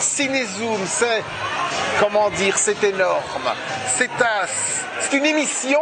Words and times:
Cinézoom, 0.00 0.80
c'est, 0.86 1.22
comment 2.00 2.30
dire, 2.30 2.56
c'est 2.58 2.82
énorme. 2.84 3.22
C'est 3.96 4.10
un, 4.20 4.46
c'est 5.00 5.16
une 5.16 5.26
émission 5.26 5.80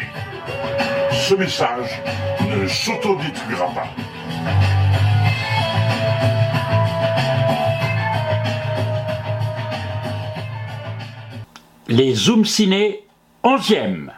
Ce 1.12 1.34
message 1.34 2.00
ne 2.47 2.67
s'autodétruira 2.67 3.73
pas. 3.73 3.88
Les 11.88 12.14
Zoom 12.14 12.45
Ciné 12.45 13.03
11e. 13.44 14.12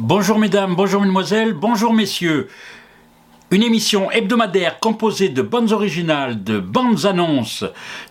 Bonjour 0.00 0.38
mesdames, 0.38 0.76
bonjour 0.76 1.00
mesdemoiselles, 1.00 1.54
bonjour 1.54 1.92
messieurs. 1.92 2.48
Une 3.50 3.64
émission 3.64 4.12
hebdomadaire 4.12 4.78
composée 4.78 5.28
de 5.28 5.42
bandes 5.42 5.72
originales, 5.72 6.44
de 6.44 6.60
bandes 6.60 7.04
annonces, 7.04 7.64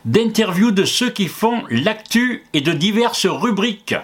d'interviews 0.03 0.71
de 0.71 0.83
ceux 0.83 1.09
qui 1.09 1.29
font 1.29 1.63
l'actu 1.69 2.43
et 2.51 2.59
de 2.59 2.73
diverses 2.73 3.25
rubriques. 3.25 3.95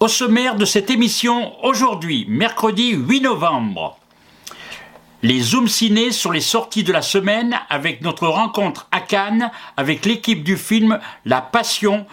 Au 0.00 0.08
sommaire 0.08 0.56
de 0.56 0.64
cette 0.64 0.88
émission, 0.88 1.52
aujourd'hui, 1.62 2.24
mercredi 2.30 2.92
8 2.92 3.20
novembre, 3.20 3.98
les 5.22 5.40
Zoom 5.40 5.68
Ciné 5.68 6.12
sur 6.12 6.32
les 6.32 6.40
sorties 6.40 6.82
de 6.82 6.94
la 6.94 7.02
semaine 7.02 7.60
avec 7.68 8.00
notre 8.00 8.26
rencontre 8.26 8.88
à 8.90 9.02
Cannes 9.02 9.50
avec 9.76 10.06
l'équipe 10.06 10.42
du 10.42 10.56
film 10.56 10.98
La 11.26 11.42
Passion 11.42 12.06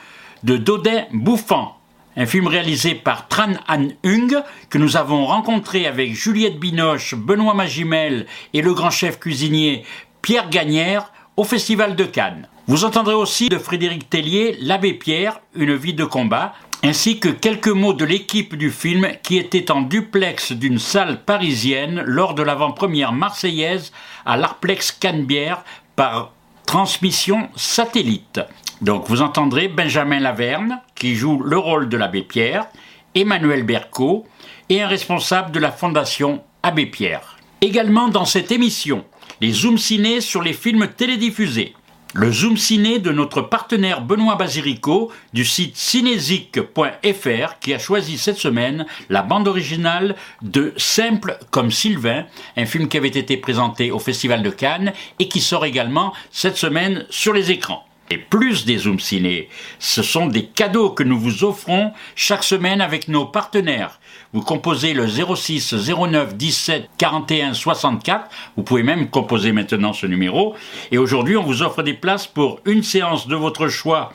de 0.44 0.58
Dodin 0.58 1.06
Bouffant 1.14 1.78
un 2.18 2.26
film 2.26 2.48
réalisé 2.48 2.96
par 2.96 3.28
Tran 3.28 3.54
Han 3.68 3.90
Hung, 4.06 4.42
que 4.70 4.78
nous 4.78 4.98
avons 4.98 5.26
rencontré 5.26 5.86
avec 5.86 6.14
Juliette 6.14 6.60
Binoche, 6.60 7.16
Benoît 7.16 7.54
Magimel 7.54 8.26
et 8.54 8.62
le 8.62 8.74
grand 8.74 8.90
chef 8.90 9.20
cuisinier 9.20 9.84
Pierre 10.22 10.50
Gagnère 10.50 11.12
au 11.36 11.44
Festival 11.44 11.96
de 11.96 12.06
Cannes. 12.06 12.48
Vous 12.68 12.86
entendrez 12.86 13.14
aussi 13.14 13.50
de 13.50 13.58
Frédéric 13.58 14.10
Tellier 14.10 14.58
L'abbé 14.62 14.94
Pierre, 14.94 15.40
une 15.56 15.76
vie 15.76 15.94
de 15.94 16.06
combat, 16.06 16.54
ainsi 16.84 17.20
que 17.20 17.30
quelques 17.30 17.68
mots 17.68 17.94
de 17.94 18.06
l'équipe 18.06 18.56
du 18.56 18.72
film 18.72 19.08
qui 19.22 19.38
était 19.38 19.72
en 19.72 19.82
duplex 19.82 20.52
d'une 20.52 20.80
salle 20.80 21.22
parisienne 21.24 22.02
lors 22.06 22.34
de 22.34 22.44
l'avant-première 22.44 23.12
marseillaise 23.12 23.92
à 24.26 24.38
l'Arplex 24.38 24.92
Canebière 24.92 25.64
par 25.96 26.32
transmission 26.66 27.50
satellite. 27.56 28.40
Donc 28.82 29.08
vous 29.08 29.22
entendrez 29.22 29.68
Benjamin 29.68 30.20
Laverne, 30.20 30.82
qui 30.96 31.16
joue 31.16 31.42
le 31.42 31.58
rôle 31.58 31.88
de 31.88 31.98
l'abbé 31.98 32.24
Pierre, 32.24 32.68
Emmanuel 33.14 33.64
Berco 33.64 34.26
et 34.70 34.82
un 34.82 34.88
responsable 34.88 35.52
de 35.52 35.60
la 35.60 35.72
fondation 35.72 36.44
Abbé 36.64 36.86
Pierre. 36.86 37.38
Également 37.62 38.10
dans 38.10 38.26
cette 38.26 38.52
émission, 38.52 39.06
les 39.40 39.52
Zoom 39.52 39.78
Ciné 39.78 40.20
sur 40.20 40.42
les 40.42 40.54
films 40.54 40.88
télédiffusés. 40.88 41.74
Le 42.14 42.32
Zoom 42.32 42.58
Ciné 42.58 43.00
de 43.00 43.12
notre 43.12 43.42
partenaire 43.42 44.02
Benoît 44.02 44.36
Basirico 44.36 45.12
du 45.34 45.46
site 45.46 45.76
cinésique.fr 45.76 47.60
qui 47.60 47.74
a 47.74 47.80
choisi 47.80 48.18
cette 48.18 48.38
semaine 48.38 48.86
la 49.10 49.22
bande 49.22 49.48
originale 49.48 50.16
de 50.42 50.74
Simple 50.78 51.38
comme 51.52 51.72
Sylvain, 51.72 52.26
un 52.56 52.66
film 52.66 52.88
qui 52.88 52.98
avait 52.98 53.08
été 53.08 53.38
présenté 53.38 53.92
au 53.92 54.00
Festival 54.00 54.44
de 54.44 54.50
Cannes 54.50 54.94
et 55.20 55.28
qui 55.28 55.42
sort 55.42 55.66
également 55.66 56.14
cette 56.32 56.58
semaine 56.58 57.06
sur 57.10 57.34
les 57.34 57.52
écrans 57.52 57.85
et 58.10 58.18
plus 58.18 58.66
des 58.66 58.78
Zoom 58.78 59.00
Ciné. 59.00 59.50
Ce 59.80 60.04
sont 60.04 60.28
des 60.28 60.46
cadeaux 60.46 60.90
que 60.90 61.04
nous 61.04 61.20
vous 61.20 61.44
offrons 61.44 61.94
chaque 62.16 62.44
semaine 62.44 62.82
avec 62.82 63.08
nos 63.08 63.26
partenaires. 63.26 64.00
Vous 64.34 64.42
composez 64.42 64.94
le 64.94 65.08
06 65.08 65.74
09 65.74 66.36
17 66.36 66.90
41 66.98 67.54
64. 67.54 68.30
Vous 68.58 68.64
pouvez 68.64 68.84
même 68.84 69.10
composer 69.10 69.52
maintenant 69.52 69.94
ce 69.94 70.06
numéro. 70.06 70.56
Et 70.92 70.98
aujourd'hui, 70.98 71.38
on 71.38 71.44
vous 71.44 71.62
offre 71.62 71.84
des 71.84 71.94
places 71.94 72.28
pour 72.28 72.60
une 72.66 72.84
séance 72.84 73.28
de 73.28 73.36
votre 73.36 73.68
choix 73.68 74.14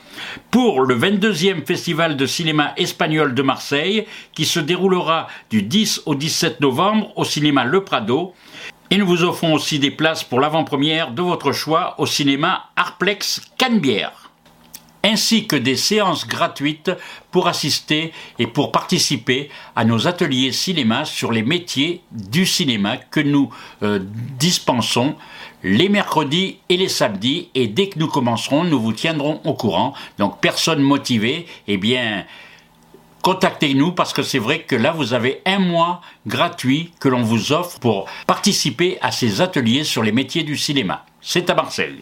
pour 0.51 0.81
le 0.81 0.97
22e 0.97 1.65
Festival 1.65 2.17
de 2.17 2.25
cinéma 2.25 2.73
espagnol 2.77 3.33
de 3.33 3.41
Marseille 3.41 4.05
qui 4.33 4.45
se 4.45 4.59
déroulera 4.59 5.27
du 5.49 5.63
10 5.63 6.03
au 6.05 6.15
17 6.15 6.61
novembre 6.61 7.11
au 7.15 7.25
cinéma 7.25 7.65
Le 7.65 7.83
Prado. 7.83 8.33
Et 8.93 8.97
nous 8.97 9.07
vous 9.07 9.23
offrons 9.23 9.53
aussi 9.53 9.79
des 9.79 9.89
places 9.89 10.25
pour 10.25 10.41
l'avant-première 10.41 11.11
de 11.11 11.21
votre 11.21 11.53
choix 11.53 11.95
au 11.97 12.05
cinéma 12.05 12.65
Arplex 12.75 13.41
Canebière, 13.57 14.29
ainsi 15.01 15.47
que 15.47 15.55
des 15.55 15.77
séances 15.77 16.27
gratuites 16.27 16.91
pour 17.31 17.47
assister 17.47 18.11
et 18.37 18.47
pour 18.47 18.73
participer 18.73 19.49
à 19.77 19.85
nos 19.85 20.09
ateliers 20.09 20.51
cinéma 20.51 21.05
sur 21.05 21.31
les 21.31 21.41
métiers 21.41 22.01
du 22.11 22.45
cinéma 22.45 22.97
que 22.97 23.21
nous 23.21 23.49
euh, 23.81 23.99
dispensons 24.37 25.15
les 25.63 25.87
mercredis 25.87 26.57
et 26.67 26.75
les 26.75 26.89
samedis 26.89 27.47
et 27.55 27.67
dès 27.67 27.87
que 27.87 27.97
nous 27.97 28.09
commencerons, 28.09 28.65
nous 28.65 28.81
vous 28.81 28.91
tiendrons 28.91 29.39
au 29.45 29.53
courant. 29.53 29.93
Donc 30.17 30.41
personne 30.41 30.81
motivée, 30.81 31.45
eh 31.69 31.77
bien 31.77 32.25
contactez-nous 33.21 33.91
parce 33.91 34.13
que 34.13 34.23
c'est 34.23 34.39
vrai 34.39 34.63
que 34.63 34.75
là, 34.75 34.91
vous 34.91 35.13
avez 35.13 35.41
un 35.45 35.59
mois 35.59 36.01
gratuit 36.27 36.91
que 36.99 37.09
l'on 37.09 37.23
vous 37.23 37.51
offre 37.51 37.79
pour 37.79 38.07
participer 38.27 38.97
à 39.01 39.11
ces 39.11 39.41
ateliers 39.41 39.83
sur 39.83 40.03
les 40.03 40.11
métiers 40.11 40.43
du 40.43 40.57
cinéma. 40.57 41.05
C'est 41.21 41.49
à 41.49 41.55
Marseille. 41.55 42.01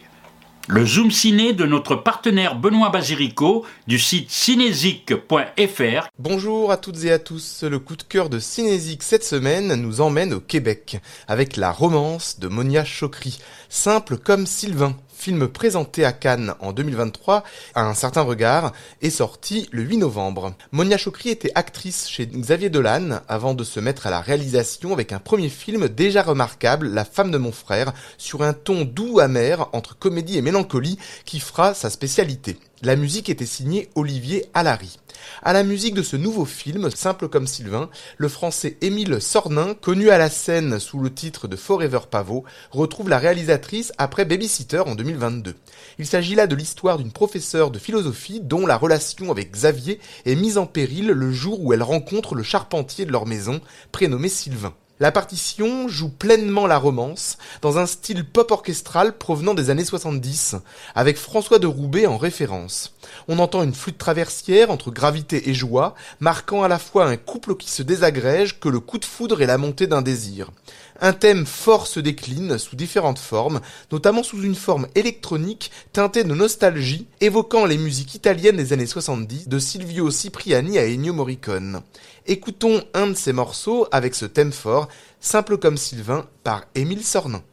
Le 0.71 0.85
Zoom 0.85 1.09
Ciné 1.09 1.53
de 1.53 1.65
notre 1.65 1.95
partenaire 1.95 2.55
Benoît 2.55 2.91
Basirico 2.91 3.65
du 3.87 3.97
site 3.97 4.29
cinésique.fr. 4.29 6.07
Bonjour 6.19 6.71
à 6.71 6.77
toutes 6.77 7.03
et 7.05 7.11
à 7.11 7.17
tous. 7.17 7.63
Le 7.63 7.79
coup 7.79 7.95
de 7.95 8.03
cœur 8.03 8.29
de 8.29 8.37
Cinésique 8.37 9.01
cette 9.01 9.23
semaine 9.23 9.73
nous 9.73 9.99
emmène 9.99 10.31
au 10.31 10.39
Québec 10.39 10.99
avec 11.27 11.57
la 11.57 11.71
romance 11.71 12.39
de 12.39 12.47
Monia 12.47 12.85
Chokri, 12.85 13.39
simple 13.67 14.17
comme 14.17 14.45
Sylvain, 14.45 14.95
film 15.19 15.49
présenté 15.49 16.05
à 16.05 16.13
Cannes 16.13 16.53
en 16.61 16.71
2023 16.71 17.43
à 17.75 17.85
un 17.85 17.93
certain 17.93 18.21
regard, 18.21 18.71
est 19.01 19.09
sorti 19.09 19.67
le 19.71 19.83
8 19.83 19.97
novembre. 19.97 20.53
Monia 20.71 20.97
Chokri 20.97 21.29
était 21.29 21.51
actrice 21.55 22.07
chez 22.07 22.25
Xavier 22.25 22.69
Dolan 22.69 23.19
avant 23.27 23.53
de 23.53 23.65
se 23.65 23.81
mettre 23.81 24.07
à 24.07 24.11
la 24.11 24.21
réalisation 24.21 24.93
avec 24.93 25.11
un 25.11 25.19
premier 25.19 25.49
film 25.49 25.89
déjà 25.89 26.23
remarquable, 26.23 26.87
La 26.87 27.03
femme 27.03 27.31
de 27.31 27.37
mon 27.37 27.51
frère, 27.51 27.93
sur 28.17 28.43
un 28.43 28.53
ton 28.53 28.85
doux 28.85 29.19
amer 29.19 29.67
entre 29.73 29.97
comédie 29.97 30.37
et 30.37 30.41
mélancolie 30.41 30.97
qui 31.25 31.39
fera 31.39 31.73
sa 31.73 31.89
spécialité. 31.89 32.57
La 32.81 32.95
musique 32.95 33.29
était 33.29 33.45
signée 33.45 33.89
Olivier 33.95 34.45
Allary. 34.53 34.99
À 35.43 35.53
la 35.53 35.63
musique 35.63 35.93
de 35.93 36.03
ce 36.03 36.15
nouveau 36.15 36.45
film, 36.45 36.89
simple 36.91 37.29
comme 37.29 37.47
Sylvain, 37.47 37.89
le 38.17 38.27
français 38.27 38.77
Émile 38.81 39.21
Sornin, 39.21 39.73
connu 39.73 40.09
à 40.09 40.17
la 40.17 40.29
scène 40.29 40.79
sous 40.79 40.99
le 40.99 41.13
titre 41.13 41.47
de 41.47 41.55
Forever 41.55 41.99
Pavot, 42.09 42.43
retrouve 42.71 43.09
la 43.09 43.19
réalisatrice 43.19 43.93
après 43.97 44.25
Babysitter 44.25 44.79
en 44.79 44.95
2022. 44.95 45.55
Il 45.97 46.05
s'agit 46.05 46.35
là 46.35 46.47
de 46.47 46.55
l'histoire 46.55 46.97
d'une 46.97 47.11
professeure 47.11 47.71
de 47.71 47.79
philosophie 47.79 48.41
dont 48.41 48.65
la 48.65 48.77
relation 48.77 49.31
avec 49.31 49.51
Xavier 49.51 49.99
est 50.25 50.35
mise 50.35 50.57
en 50.57 50.65
péril 50.65 51.07
le 51.07 51.31
jour 51.31 51.61
où 51.61 51.73
elle 51.73 51.83
rencontre 51.83 52.35
le 52.35 52.43
charpentier 52.43 53.05
de 53.05 53.11
leur 53.11 53.25
maison, 53.25 53.61
prénommé 53.91 54.29
Sylvain. 54.29 54.73
La 55.01 55.13
partition 55.13 55.87
joue 55.87 56.09
pleinement 56.09 56.67
la 56.67 56.77
romance, 56.77 57.37
dans 57.61 57.77
un 57.77 57.85
style 57.85 58.25
pop 58.25 58.51
orchestral 58.51 59.17
provenant 59.17 59.53
des 59.53 59.69
années 59.69 59.85
70, 59.85 60.57
avec 60.93 61.15
François 61.15 61.57
de 61.57 61.67
Roubaix 61.67 62.05
en 62.05 62.17
référence. 62.17 62.93
On 63.29 63.39
entend 63.39 63.63
une 63.63 63.73
flûte 63.73 63.97
traversière 63.97 64.71
entre 64.71 64.91
gravité 64.91 65.49
et 65.49 65.53
joie, 65.53 65.95
marquant 66.19 66.63
à 66.63 66.67
la 66.67 66.79
fois 66.79 67.05
un 67.05 67.15
couple 67.15 67.55
qui 67.55 67.71
se 67.71 67.81
désagrège 67.81 68.59
que 68.59 68.67
le 68.67 68.81
coup 68.81 68.97
de 68.97 69.05
foudre 69.05 69.41
et 69.41 69.45
la 69.45 69.57
montée 69.57 69.87
d'un 69.87 70.01
désir. 70.01 70.51
Un 71.01 71.13
thème 71.13 71.45
fort 71.45 71.87
se 71.87 72.01
décline 72.01 72.57
sous 72.57 72.75
différentes 72.75 73.19
formes, 73.19 73.61
notamment 73.91 74.21
sous 74.21 74.43
une 74.43 74.55
forme 74.55 74.87
électronique 74.95 75.71
teintée 75.93 76.25
de 76.25 76.33
nostalgie, 76.33 77.07
évoquant 77.21 77.65
les 77.65 77.77
musiques 77.77 78.15
italiennes 78.15 78.57
des 78.57 78.73
années 78.73 78.85
70 78.85 79.47
de 79.47 79.59
Silvio 79.59 80.11
Cipriani 80.11 80.77
à 80.77 80.85
Ennio 80.85 81.13
Morricone. 81.13 81.81
Écoutons 82.27 82.83
un 82.93 83.07
de 83.07 83.13
ces 83.13 83.31
morceaux 83.31 83.87
avec 83.91 84.13
ce 84.13 84.25
thème 84.25 84.51
fort, 84.51 84.89
Simple 85.21 85.57
comme 85.57 85.77
Sylvain 85.77 86.27
par 86.43 86.65
Émile 86.75 87.05
Sornin. 87.05 87.43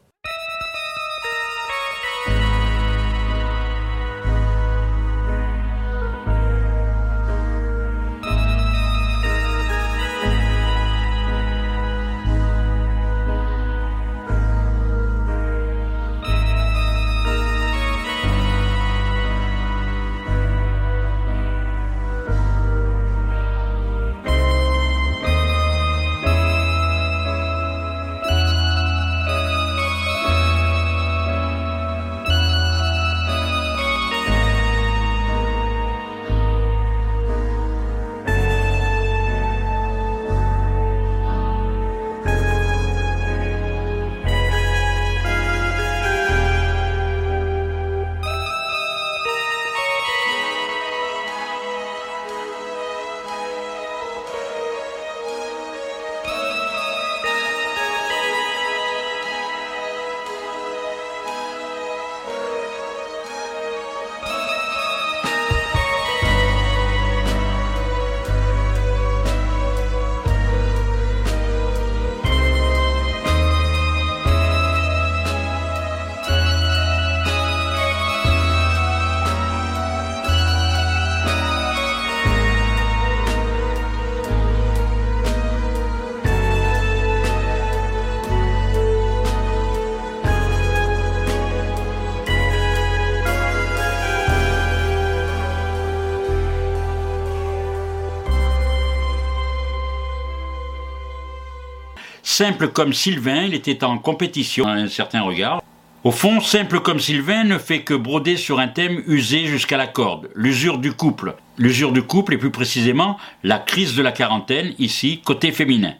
Simple 102.37 102.67
comme 102.67 102.93
Sylvain, 102.93 103.45
il 103.45 103.55
était 103.55 103.83
en 103.83 103.97
compétition 103.97 104.67
à 104.67 104.73
un 104.73 104.87
certain 104.87 105.23
regard. 105.23 105.59
Au 106.03 106.11
fond, 106.11 106.39
Simple 106.39 106.81
comme 106.81 106.99
Sylvain 106.99 107.43
ne 107.43 107.57
fait 107.57 107.81
que 107.81 107.95
broder 107.95 108.37
sur 108.37 108.59
un 108.59 108.67
thème 108.67 109.01
usé 109.07 109.47
jusqu'à 109.47 109.75
la 109.75 109.87
corde, 109.87 110.29
l'usure 110.35 110.77
du 110.77 110.93
couple. 110.93 111.33
L'usure 111.57 111.91
du 111.91 112.03
couple 112.03 112.35
et 112.35 112.37
plus 112.37 112.51
précisément 112.51 113.17
la 113.41 113.57
crise 113.57 113.95
de 113.95 114.03
la 114.03 114.11
quarantaine, 114.11 114.75
ici, 114.77 115.19
côté 115.25 115.51
féminin. 115.51 115.95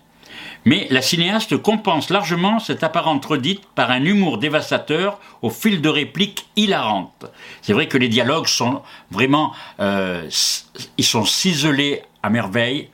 Mais 0.63 0.85
la 0.91 1.01
cinéaste 1.01 1.57
compense 1.57 2.11
largement 2.11 2.59
cette 2.59 2.83
apparente 2.83 3.25
redite 3.25 3.65
par 3.73 3.89
un 3.89 4.05
humour 4.05 4.37
dévastateur 4.37 5.19
au 5.41 5.49
fil 5.49 5.81
de 5.81 5.89
répliques 5.89 6.45
hilarantes. 6.55 7.25
C'est 7.63 7.73
vrai 7.73 7.87
que 7.87 7.97
les 7.97 8.09
dialogues 8.09 8.45
sont 8.45 8.83
vraiment, 9.09 9.53
euh, 9.79 10.29
ils 10.99 11.03
sont 11.03 11.25
ciselés 11.25 12.03
à 12.21 12.29
merveille. 12.29 12.89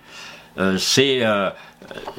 Euh, 0.59 0.77
c'est 0.77 1.25
euh, 1.25 1.49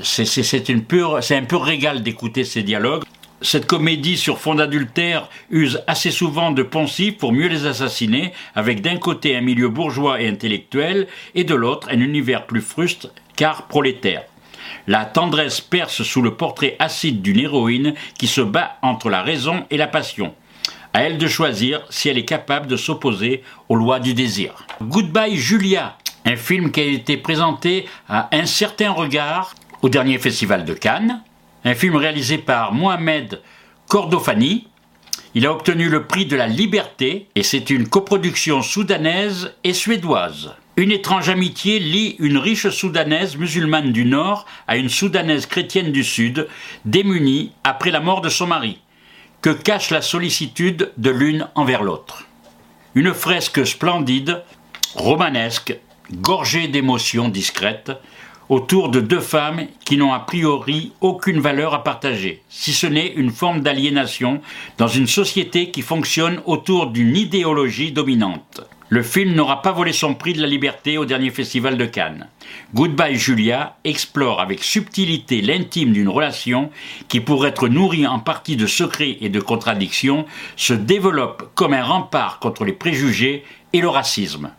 c'est 0.02 0.70
un 0.70 1.44
pur 1.44 1.62
régal 1.62 2.02
d'écouter 2.02 2.44
ces 2.44 2.62
dialogues. 2.62 3.04
Cette 3.42 3.66
comédie 3.66 4.16
sur 4.16 4.38
fond 4.38 4.54
d'adultère 4.54 5.28
use 5.50 5.82
assez 5.86 6.10
souvent 6.10 6.50
de 6.50 6.62
poncifs 6.62 7.18
pour 7.18 7.32
mieux 7.32 7.48
les 7.48 7.66
assassiner, 7.66 8.32
avec 8.54 8.80
d'un 8.80 8.96
côté 8.96 9.36
un 9.36 9.42
milieu 9.42 9.68
bourgeois 9.68 10.20
et 10.20 10.28
intellectuel, 10.28 11.08
et 11.34 11.44
de 11.44 11.54
l'autre 11.54 11.88
un 11.90 12.00
univers 12.00 12.46
plus 12.46 12.62
fruste 12.62 13.10
car 13.36 13.66
prolétaire. 13.66 14.22
La 14.86 15.04
tendresse 15.04 15.60
perce 15.60 16.02
sous 16.02 16.22
le 16.22 16.34
portrait 16.34 16.76
acide 16.78 17.20
d'une 17.20 17.40
héroïne 17.40 17.94
qui 18.18 18.26
se 18.26 18.40
bat 18.40 18.78
entre 18.82 19.10
la 19.10 19.22
raison 19.22 19.64
et 19.70 19.76
la 19.76 19.88
passion. 19.88 20.34
À 20.94 21.02
elle 21.02 21.18
de 21.18 21.26
choisir 21.26 21.82
si 21.90 22.08
elle 22.08 22.18
est 22.18 22.24
capable 22.24 22.66
de 22.66 22.76
s'opposer 22.76 23.42
aux 23.68 23.76
lois 23.76 24.00
du 24.00 24.14
désir. 24.14 24.66
Goodbye 24.80 25.36
Julia 25.36 25.98
un 26.24 26.36
film 26.36 26.70
qui 26.70 26.80
a 26.80 26.84
été 26.84 27.16
présenté 27.16 27.86
à 28.08 28.28
un 28.32 28.46
certain 28.46 28.90
regard 28.90 29.54
au 29.84 29.90
dernier 29.90 30.16
festival 30.16 30.64
de 30.64 30.72
Cannes, 30.72 31.20
un 31.62 31.74
film 31.74 31.96
réalisé 31.96 32.38
par 32.38 32.72
Mohamed 32.72 33.42
Kordofani. 33.86 34.66
Il 35.34 35.44
a 35.44 35.52
obtenu 35.52 35.90
le 35.90 36.06
prix 36.06 36.24
de 36.24 36.36
la 36.36 36.46
liberté 36.46 37.28
et 37.34 37.42
c'est 37.42 37.68
une 37.68 37.86
coproduction 37.86 38.62
soudanaise 38.62 39.52
et 39.62 39.74
suédoise. 39.74 40.54
Une 40.78 40.90
étrange 40.90 41.28
amitié 41.28 41.80
lie 41.80 42.16
une 42.18 42.38
riche 42.38 42.70
soudanaise 42.70 43.36
musulmane 43.36 43.92
du 43.92 44.06
Nord 44.06 44.46
à 44.66 44.78
une 44.78 44.88
soudanaise 44.88 45.44
chrétienne 45.44 45.92
du 45.92 46.02
Sud, 46.02 46.48
démunie 46.86 47.52
après 47.62 47.90
la 47.90 48.00
mort 48.00 48.22
de 48.22 48.30
son 48.30 48.46
mari. 48.46 48.80
Que 49.42 49.50
cache 49.50 49.90
la 49.90 50.00
sollicitude 50.00 50.92
de 50.96 51.10
l'une 51.10 51.46
envers 51.56 51.82
l'autre 51.82 52.26
Une 52.94 53.12
fresque 53.12 53.66
splendide, 53.66 54.42
romanesque, 54.94 55.78
gorgée 56.10 56.68
d'émotions 56.68 57.28
discrètes, 57.28 57.92
autour 58.48 58.88
de 58.88 59.00
deux 59.00 59.20
femmes 59.20 59.66
qui 59.84 59.96
n'ont 59.96 60.12
a 60.12 60.20
priori 60.20 60.92
aucune 61.00 61.40
valeur 61.40 61.74
à 61.74 61.82
partager, 61.82 62.42
si 62.48 62.72
ce 62.72 62.86
n'est 62.86 63.12
une 63.14 63.30
forme 63.30 63.60
d'aliénation 63.60 64.40
dans 64.78 64.88
une 64.88 65.06
société 65.06 65.70
qui 65.70 65.82
fonctionne 65.82 66.40
autour 66.46 66.88
d'une 66.88 67.16
idéologie 67.16 67.92
dominante. 67.92 68.62
Le 68.90 69.02
film 69.02 69.34
n'aura 69.34 69.62
pas 69.62 69.72
volé 69.72 69.92
son 69.92 70.14
prix 70.14 70.34
de 70.34 70.42
la 70.42 70.46
liberté 70.46 70.98
au 70.98 71.06
dernier 71.06 71.30
festival 71.30 71.78
de 71.78 71.86
Cannes. 71.86 72.28
Goodbye 72.74 73.16
Julia 73.16 73.76
explore 73.82 74.40
avec 74.40 74.62
subtilité 74.62 75.40
l'intime 75.40 75.92
d'une 75.92 76.08
relation 76.08 76.70
qui, 77.08 77.20
pour 77.20 77.46
être 77.46 77.68
nourrie 77.68 78.06
en 78.06 78.18
partie 78.18 78.56
de 78.56 78.66
secrets 78.66 79.16
et 79.20 79.30
de 79.30 79.40
contradictions, 79.40 80.26
se 80.56 80.74
développe 80.74 81.50
comme 81.54 81.72
un 81.72 81.82
rempart 81.82 82.38
contre 82.40 82.64
les 82.64 82.72
préjugés 82.72 83.44
et 83.72 83.80
le 83.80 83.88
racisme 83.88 84.50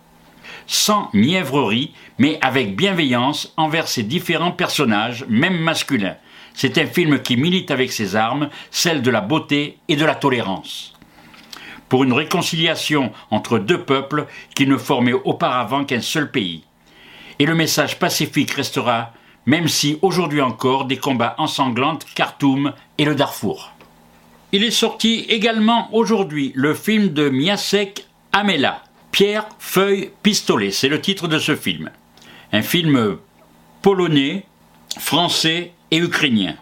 sans 0.67 1.09
mièvrerie, 1.13 1.93
mais 2.17 2.39
avec 2.41 2.75
bienveillance 2.75 3.53
envers 3.57 3.87
ses 3.87 4.03
différents 4.03 4.51
personnages, 4.51 5.25
même 5.27 5.57
masculins. 5.57 6.15
C'est 6.53 6.77
un 6.77 6.85
film 6.85 7.19
qui 7.19 7.35
milite 7.35 7.71
avec 7.71 7.91
ses 7.91 8.15
armes, 8.15 8.49
celles 8.71 9.01
de 9.01 9.11
la 9.11 9.21
beauté 9.21 9.77
et 9.87 9.95
de 9.95 10.05
la 10.05 10.15
tolérance. 10.15 10.93
Pour 11.89 12.03
une 12.03 12.13
réconciliation 12.13 13.11
entre 13.29 13.59
deux 13.59 13.81
peuples 13.81 14.25
qui 14.55 14.65
ne 14.65 14.77
formaient 14.77 15.13
auparavant 15.13 15.83
qu'un 15.83 16.01
seul 16.01 16.31
pays. 16.31 16.63
Et 17.37 17.45
le 17.45 17.55
message 17.55 17.99
pacifique 17.99 18.51
restera, 18.51 19.11
même 19.45 19.67
si 19.67 19.99
aujourd'hui 20.01 20.41
encore 20.41 20.85
des 20.85 20.97
combats 20.97 21.35
ensanglantent 21.37 22.05
Khartoum 22.15 22.73
et 22.97 23.05
le 23.05 23.15
Darfour. 23.15 23.73
Il 24.51 24.63
est 24.63 24.71
sorti 24.71 25.25
également 25.27 25.93
aujourd'hui 25.93 26.53
le 26.55 26.73
film 26.73 27.09
de 27.09 27.29
Miasek 27.29 28.07
Amela, 28.31 28.84
Pierre, 29.15 29.47
feuille, 29.59 30.09
pistolet, 30.23 30.71
c'est 30.71 30.89
le 30.89 30.99
titre 30.99 31.29
de 31.29 31.39
ce 31.39 31.55
film. 31.55 31.89
Un 32.51 32.61
film 32.61 33.15
polonais, 33.81 34.43
français 34.99 35.71
et 35.89 35.99
ukrainien. 35.99 36.55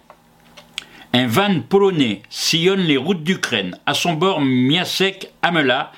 Un 1.13 1.25
van 1.25 1.61
polonais 1.61 2.21
sillonne 2.29 2.81
les 2.81 2.97
routes 2.97 3.23
d'Ukraine. 3.23 3.79
À 3.87 3.95
son 3.95 4.13
bord, 4.13 4.39
Miasek 4.39 5.31
Amela, 5.41 5.91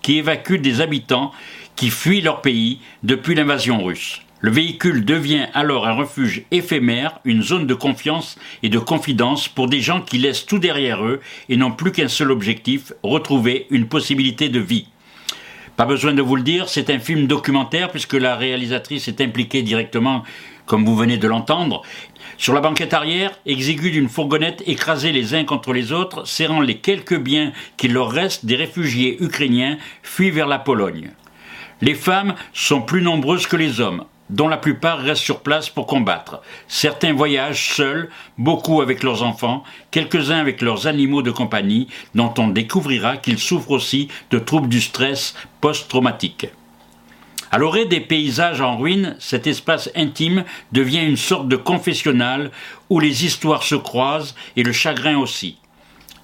qui 0.00 0.18
évacue 0.18 0.58
des 0.58 0.80
habitants 0.80 1.32
qui 1.74 1.90
fuient 1.90 2.20
leur 2.20 2.40
pays 2.40 2.78
depuis 3.02 3.34
l'invasion 3.34 3.82
russe. 3.82 4.22
Le 4.38 4.52
véhicule 4.52 5.04
devient 5.04 5.48
alors 5.54 5.88
un 5.88 5.94
refuge 5.94 6.44
éphémère, 6.52 7.18
une 7.24 7.42
zone 7.42 7.66
de 7.66 7.74
confiance 7.74 8.38
et 8.62 8.68
de 8.68 8.78
confidence 8.78 9.48
pour 9.48 9.66
des 9.66 9.80
gens 9.80 10.02
qui 10.02 10.18
laissent 10.18 10.46
tout 10.46 10.60
derrière 10.60 11.04
eux 11.04 11.20
et 11.48 11.56
n'ont 11.56 11.72
plus 11.72 11.90
qu'un 11.90 12.06
seul 12.06 12.30
objectif, 12.30 12.92
retrouver 13.02 13.66
une 13.70 13.88
possibilité 13.88 14.48
de 14.48 14.60
vie. 14.60 14.86
Pas 15.76 15.84
besoin 15.84 16.14
de 16.14 16.22
vous 16.22 16.36
le 16.36 16.42
dire, 16.42 16.70
c'est 16.70 16.88
un 16.88 16.98
film 16.98 17.26
documentaire 17.26 17.90
puisque 17.90 18.14
la 18.14 18.34
réalisatrice 18.34 19.08
est 19.08 19.20
impliquée 19.20 19.62
directement 19.62 20.22
comme 20.64 20.86
vous 20.86 20.96
venez 20.96 21.18
de 21.18 21.28
l'entendre. 21.28 21.82
Sur 22.38 22.54
la 22.54 22.60
banquette 22.60 22.94
arrière, 22.94 23.30
exigus 23.44 23.92
d'une 23.92 24.08
fourgonnette 24.08 24.62
écrasés 24.66 25.12
les 25.12 25.34
uns 25.34 25.44
contre 25.44 25.74
les 25.74 25.92
autres, 25.92 26.26
serrant 26.26 26.60
les 26.60 26.78
quelques 26.78 27.18
biens 27.18 27.52
qu'il 27.76 27.92
leur 27.92 28.10
reste 28.10 28.46
des 28.46 28.56
réfugiés 28.56 29.22
ukrainiens 29.22 29.76
fuient 30.02 30.30
vers 30.30 30.48
la 30.48 30.58
Pologne. 30.58 31.10
Les 31.82 31.94
femmes 31.94 32.34
sont 32.54 32.80
plus 32.80 33.02
nombreuses 33.02 33.46
que 33.46 33.56
les 33.56 33.80
hommes, 33.80 34.04
dont 34.30 34.48
la 34.48 34.56
plupart 34.56 34.98
restent 34.98 35.22
sur 35.22 35.40
place 35.40 35.68
pour 35.68 35.86
combattre. 35.86 36.42
Certains 36.68 37.12
voyagent 37.12 37.74
seuls, 37.74 38.10
beaucoup 38.38 38.80
avec 38.80 39.02
leurs 39.02 39.22
enfants, 39.22 39.62
quelques-uns 39.90 40.38
avec 40.38 40.60
leurs 40.60 40.86
animaux 40.86 41.22
de 41.22 41.30
compagnie, 41.30 41.88
dont 42.14 42.32
on 42.38 42.48
découvrira 42.48 43.16
qu'ils 43.16 43.38
souffrent 43.38 43.70
aussi 43.70 44.08
de 44.30 44.38
troubles 44.38 44.68
du 44.68 44.80
stress 44.80 45.34
post-traumatique. 45.60 46.48
À 47.52 47.58
l'orée 47.58 47.86
des 47.86 48.00
paysages 48.00 48.60
en 48.60 48.76
ruine, 48.76 49.16
cet 49.20 49.46
espace 49.46 49.88
intime 49.94 50.44
devient 50.72 51.04
une 51.04 51.16
sorte 51.16 51.48
de 51.48 51.56
confessionnal 51.56 52.50
où 52.90 52.98
les 52.98 53.24
histoires 53.24 53.62
se 53.62 53.76
croisent 53.76 54.34
et 54.56 54.64
le 54.64 54.72
chagrin 54.72 55.16
aussi. 55.16 55.58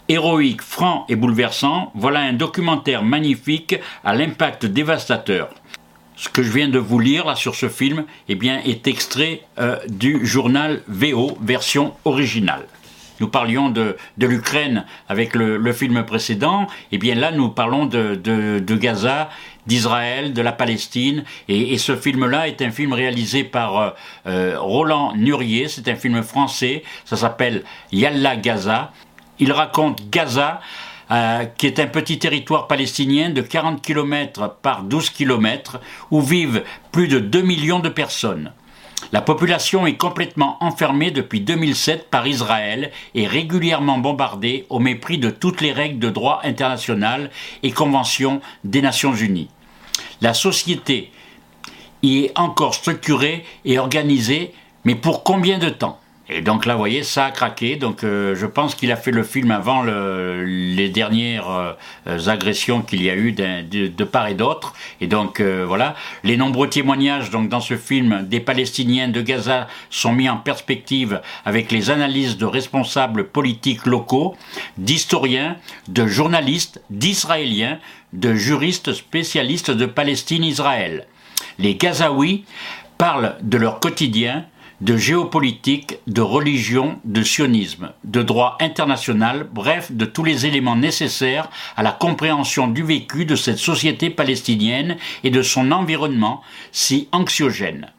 Héroïque, 0.08 0.62
franc 0.62 1.06
et 1.08 1.14
bouleversant, 1.14 1.92
voilà 1.94 2.20
un 2.20 2.32
documentaire 2.32 3.04
magnifique 3.04 3.76
à 4.04 4.14
l'impact 4.14 4.66
dévastateur. 4.66 5.50
Ce 6.22 6.28
que 6.28 6.44
je 6.44 6.52
viens 6.52 6.68
de 6.68 6.78
vous 6.78 7.00
lire 7.00 7.26
là 7.26 7.34
sur 7.34 7.56
ce 7.56 7.68
film 7.68 8.04
eh 8.28 8.36
bien, 8.36 8.60
est 8.64 8.86
extrait 8.86 9.40
euh, 9.58 9.76
du 9.88 10.24
journal 10.24 10.80
VO, 10.86 11.36
version 11.42 11.94
originale. 12.04 12.64
Nous 13.18 13.26
parlions 13.26 13.70
de, 13.70 13.96
l'Ukraine 14.18 14.84
avec 15.08 15.34
le, 15.34 15.72
film 15.72 16.04
précédent, 16.04 16.68
eh 16.92 16.98
bien 16.98 17.16
là 17.16 17.32
nous 17.32 17.48
parlons 17.48 17.86
de, 17.86 18.76
Gaza, 18.76 19.30
d'Israël, 19.66 20.32
de 20.32 20.40
la 20.42 20.52
Palestine, 20.52 21.24
et, 21.48 21.76
ce 21.76 21.96
film-là 21.96 22.46
est 22.46 22.62
un 22.62 22.70
film 22.70 22.92
réalisé 22.92 23.42
par 23.42 23.76
euh, 23.76 23.90
euh, 24.28 24.54
Roland 24.60 25.16
Nurier, 25.16 25.66
c'est 25.66 25.88
un 25.88 25.96
film 25.96 26.22
français, 26.22 26.84
ça 27.04 27.16
s'appelle 27.16 27.64
Yalla 27.90 28.36
Gaza. 28.36 28.92
Il 29.40 29.50
raconte 29.50 30.08
Gaza, 30.08 30.60
euh, 31.12 31.44
qui 31.44 31.66
est 31.66 31.78
un 31.78 31.88
petit 31.88 32.18
territoire 32.18 32.66
palestinien 32.66 33.30
de 33.30 33.42
40 33.42 33.82
km 33.82 34.56
par 34.62 34.82
12 34.82 35.10
km, 35.10 35.78
où 36.10 36.22
vivent 36.22 36.62
plus 36.90 37.06
de 37.06 37.18
2 37.18 37.42
millions 37.42 37.80
de 37.80 37.90
personnes. 37.90 38.52
La 39.12 39.20
population 39.20 39.86
est 39.86 39.98
complètement 39.98 40.56
enfermée 40.60 41.10
depuis 41.10 41.40
2007 41.40 42.08
par 42.08 42.26
Israël 42.26 42.92
et 43.14 43.26
régulièrement 43.26 43.98
bombardée 43.98 44.64
au 44.70 44.78
mépris 44.78 45.18
de 45.18 45.28
toutes 45.28 45.60
les 45.60 45.72
règles 45.72 45.98
de 45.98 46.08
droit 46.08 46.40
international 46.44 47.30
et 47.62 47.72
conventions 47.72 48.40
des 48.64 48.80
Nations 48.80 49.14
Unies. 49.14 49.50
La 50.22 50.32
société 50.32 51.10
y 52.02 52.24
est 52.24 52.38
encore 52.38 52.74
structurée 52.74 53.44
et 53.66 53.78
organisée, 53.78 54.54
mais 54.84 54.94
pour 54.94 55.24
combien 55.24 55.58
de 55.58 55.68
temps? 55.68 55.98
Et 56.28 56.40
donc 56.40 56.66
là, 56.66 56.74
vous 56.74 56.78
voyez, 56.78 57.02
ça 57.02 57.26
a 57.26 57.30
craqué. 57.30 57.76
Donc 57.76 58.04
euh, 58.04 58.34
je 58.34 58.46
pense 58.46 58.74
qu'il 58.74 58.92
a 58.92 58.96
fait 58.96 59.10
le 59.10 59.22
film 59.22 59.50
avant 59.50 59.82
les 59.82 60.88
dernières 60.88 61.50
euh, 61.50 62.28
agressions 62.28 62.82
qu'il 62.82 63.02
y 63.02 63.10
a 63.10 63.16
eu 63.16 63.32
de, 63.32 64.04
part 64.04 64.28
et 64.28 64.34
d'autre. 64.34 64.72
Et 65.00 65.06
donc 65.06 65.40
euh, 65.40 65.64
voilà, 65.66 65.94
les 66.22 66.36
nombreux 66.36 66.68
témoignages 66.68 67.30
donc 67.30 67.48
dans 67.48 67.60
ce 67.60 67.76
film 67.76 68.24
des 68.28 68.40
Palestiniens 68.40 69.08
de 69.08 69.20
Gaza 69.20 69.66
sont 69.90 70.12
mis 70.12 70.28
en 70.28 70.36
perspective 70.36 71.20
avec 71.44 71.72
les 71.72 71.90
analyses 71.90 72.36
de 72.36 72.46
responsables 72.46 73.28
politiques 73.28 73.86
locaux, 73.86 74.36
d'historiens, 74.78 75.56
de 75.88 76.06
journalistes, 76.06 76.82
d'Israéliens, 76.90 77.78
de 78.12 78.34
juristes 78.34 78.92
spécialistes 78.92 79.70
de 79.70 79.86
Palestine-Israël. 79.86 81.06
Les 81.58 81.74
Gazaouis 81.74 82.44
parlent 82.96 83.34
de 83.42 83.56
leur 83.56 83.80
quotidien, 83.80 84.44
de 84.82 84.96
géopolitique, 84.96 85.98
de 86.08 86.22
religion, 86.22 86.98
de 87.04 87.22
sionisme, 87.22 87.92
de 88.02 88.20
droit 88.20 88.58
international, 88.60 89.46
bref, 89.52 89.92
de 89.92 90.04
tous 90.04 90.24
les 90.24 90.44
éléments 90.44 90.74
nécessaires 90.74 91.48
à 91.76 91.84
la 91.84 91.92
compréhension 91.92 92.66
du 92.66 92.82
vécu 92.82 93.24
de 93.24 93.36
cette 93.36 93.58
société 93.58 94.10
palestinienne 94.10 94.96
et 95.22 95.30
de 95.30 95.40
son 95.40 95.70
environnement 95.70 96.42
si 96.72 97.08
anxiogène. 97.12 97.92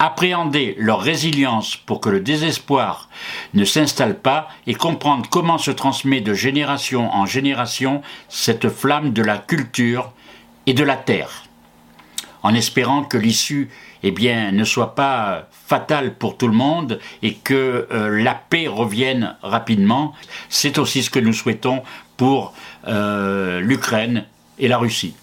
Appréhender 0.00 0.74
leur 0.80 1.00
résilience 1.00 1.76
pour 1.76 2.00
que 2.00 2.08
le 2.08 2.18
désespoir 2.18 3.08
ne 3.54 3.64
s'installe 3.64 4.18
pas 4.18 4.48
et 4.66 4.74
comprendre 4.74 5.28
comment 5.30 5.58
se 5.58 5.70
transmet 5.70 6.20
de 6.20 6.34
génération 6.34 7.08
en 7.14 7.24
génération 7.24 8.02
cette 8.28 8.68
flamme 8.68 9.12
de 9.12 9.22
la 9.22 9.38
culture 9.38 10.10
et 10.66 10.74
de 10.74 10.82
la 10.82 10.96
terre 10.96 11.46
en 12.46 12.54
espérant 12.54 13.02
que 13.02 13.18
l'issue 13.18 13.70
eh 14.06 14.12
bien, 14.12 14.52
ne 14.52 14.62
soit 14.62 14.94
pas 14.94 15.48
fatale 15.50 16.14
pour 16.14 16.36
tout 16.36 16.46
le 16.46 16.54
monde 16.54 17.00
et 17.24 17.34
que 17.34 17.88
euh, 17.90 18.22
la 18.22 18.34
paix 18.34 18.68
revienne 18.68 19.34
rapidement. 19.42 20.14
C'est 20.48 20.78
aussi 20.78 21.02
ce 21.02 21.10
que 21.10 21.18
nous 21.18 21.32
souhaitons 21.32 21.82
pour 22.16 22.54
euh, 22.86 23.60
l'Ukraine 23.60 24.24
et 24.60 24.68
la 24.68 24.78
Russie. 24.78 25.16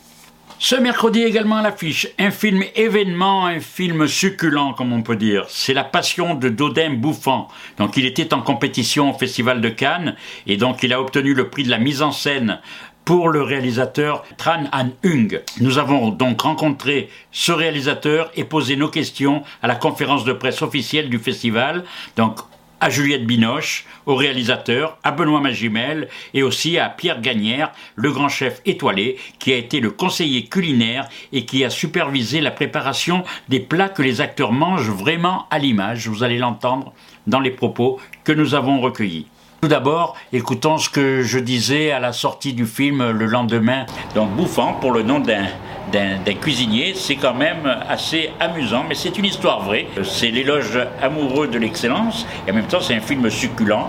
Ce 0.59 0.75
mercredi 0.75 1.21
également 1.23 1.57
à 1.57 1.61
l'affiche, 1.61 2.07
un 2.19 2.31
film 2.31 2.63
événement, 2.75 3.45
un 3.45 3.59
film 3.59 4.07
succulent 4.07 4.73
comme 4.73 4.93
on 4.93 5.01
peut 5.01 5.15
dire. 5.15 5.45
C'est 5.49 5.73
La 5.73 5.83
Passion 5.83 6.35
de 6.35 6.47
Dodin 6.47 6.91
Bouffant. 6.91 7.49
Donc 7.77 7.97
il 7.97 8.05
était 8.05 8.33
en 8.33 8.41
compétition 8.41 9.11
au 9.11 9.17
Festival 9.17 9.61
de 9.61 9.69
Cannes 9.69 10.15
et 10.47 10.57
donc 10.57 10.83
il 10.83 10.93
a 10.93 11.01
obtenu 11.01 11.33
le 11.33 11.49
prix 11.49 11.63
de 11.63 11.69
la 11.69 11.79
mise 11.79 12.01
en 12.01 12.11
scène 12.11 12.59
pour 13.05 13.29
le 13.29 13.41
réalisateur 13.41 14.24
Tran 14.38 14.63
Han 14.72 14.89
Hung. 15.03 15.41
Nous 15.60 15.77
avons 15.77 16.10
donc 16.10 16.41
rencontré 16.41 17.10
ce 17.31 17.51
réalisateur 17.51 18.31
et 18.36 18.43
posé 18.43 18.75
nos 18.75 18.89
questions 18.89 19.43
à 19.62 19.67
la 19.67 19.75
conférence 19.75 20.24
de 20.25 20.33
presse 20.33 20.62
officielle 20.62 21.10
du 21.10 21.19
festival. 21.19 21.83
Donc 22.15 22.39
à 22.83 22.89
Juliette 22.89 23.25
Binoche, 23.25 23.86
au 24.05 24.15
réalisateur, 24.15 24.98
à 25.05 25.12
Benoît 25.12 25.39
Magimel 25.39 26.10
et 26.33 26.43
aussi 26.43 26.77
à 26.77 26.89
Pierre 26.89 27.22
Gagnère, 27.22 27.72
le 27.95 28.12
grand 28.12 28.27
chef 28.27 28.62
étoilé, 28.65 29.17
qui 29.39 29.53
a 29.53 29.55
été 29.55 29.79
le 29.79 29.89
conseiller 29.89 30.43
culinaire 30.48 31.07
et 31.31 31.45
qui 31.45 31.63
a 31.63 31.69
supervisé 31.69 32.41
la 32.41 32.51
préparation 32.51 33.24
des 33.48 33.62
plats 33.62 33.88
que 33.88 34.01
les 34.01 34.19
acteurs 34.19 34.51
mangent 34.51 34.89
vraiment 34.89 35.48
à 35.50 35.60
l'image. 35.60 36.10
Vous 36.10 36.24
allez 36.24 36.38
l'entendre 36.38 36.93
dans 37.25 37.39
les 37.39 37.51
propos 37.51 38.01
que 38.25 38.33
nous 38.33 38.53
avons 38.53 38.81
recueillis. 38.81 39.27
Tout 39.63 39.70
d'abord, 39.70 40.15
écoutons 40.34 40.77
ce 40.77 40.89
que 40.89 41.22
je 41.22 41.39
disais 41.39 41.91
à 41.91 42.01
la 42.01 42.12
sortie 42.12 42.51
du 42.51 42.65
film 42.65 43.12
le 43.12 43.25
lendemain. 43.25 43.86
Donc 44.13 44.32
Bouffant, 44.32 44.74
pour 44.74 44.91
le 44.91 45.03
nom 45.03 45.22
d'un 45.22 46.34
cuisinier, 46.41 46.91
c'est 46.98 47.15
quand 47.15 47.34
même 47.34 47.65
assez 47.88 48.32
amusant, 48.41 48.84
mais 48.86 48.93
c'est 48.93 49.17
une 49.17 49.24
histoire 49.24 49.62
vraie. 49.62 49.88
C'est 50.03 50.32
l'éloge 50.32 50.77
amoureux 51.01 51.48
de 51.48 51.58
l'excellence, 51.58 52.27
et 52.46 52.51
en 52.51 52.55
même 52.55 52.65
temps 52.65 52.82
c'est 52.82 52.93
un 52.93 53.00
film 53.00 53.29
succulent, 53.29 53.88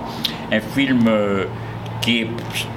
un 0.53 0.61
film 0.61 1.09
euh, 1.09 1.47
qui 2.01 2.21
est 2.21 2.29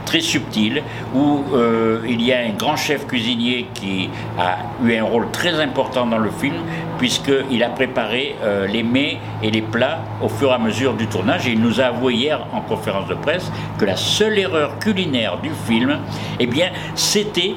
très 0.06 0.22
subtil, 0.22 0.82
où 1.14 1.44
euh, 1.54 2.02
il 2.10 2.24
y 2.24 2.34
a 2.34 2.40
un 2.40 2.54
grand 2.58 2.78
chef 2.78 3.06
cuisinier 3.06 3.68
qui 3.76 4.10
a 4.40 4.58
eu 4.84 4.96
un 4.96 5.04
rôle 5.04 5.30
très 5.30 5.60
important 5.60 6.08
dans 6.08 6.18
le 6.18 6.32
film, 6.32 6.56
puisqu'il 6.98 7.64
a 7.64 7.70
préparé 7.70 8.36
euh, 8.44 8.68
les 8.68 8.84
mets 8.84 9.18
et 9.44 9.52
les 9.52 9.62
plats 9.62 10.00
au 10.22 10.30
fur 10.30 10.52
et 10.52 10.54
à 10.54 10.58
mesure 10.58 10.94
du 10.94 11.08
tournage. 11.08 11.48
Et 11.48 11.52
il 11.52 11.62
nous 11.62 11.80
a 11.80 11.86
avoué 11.86 12.14
hier 12.14 12.46
en 12.54 12.62
conférence 12.62 13.08
de 13.08 13.16
presse 13.16 13.52
que 13.78 13.86
la 13.86 13.96
seule 13.96 14.38
erreur 14.38 14.80
culinaire 14.80 15.38
du 15.38 15.52
film, 15.68 15.98
eh 16.40 16.48
bien, 16.48 16.72
c'était 16.96 17.56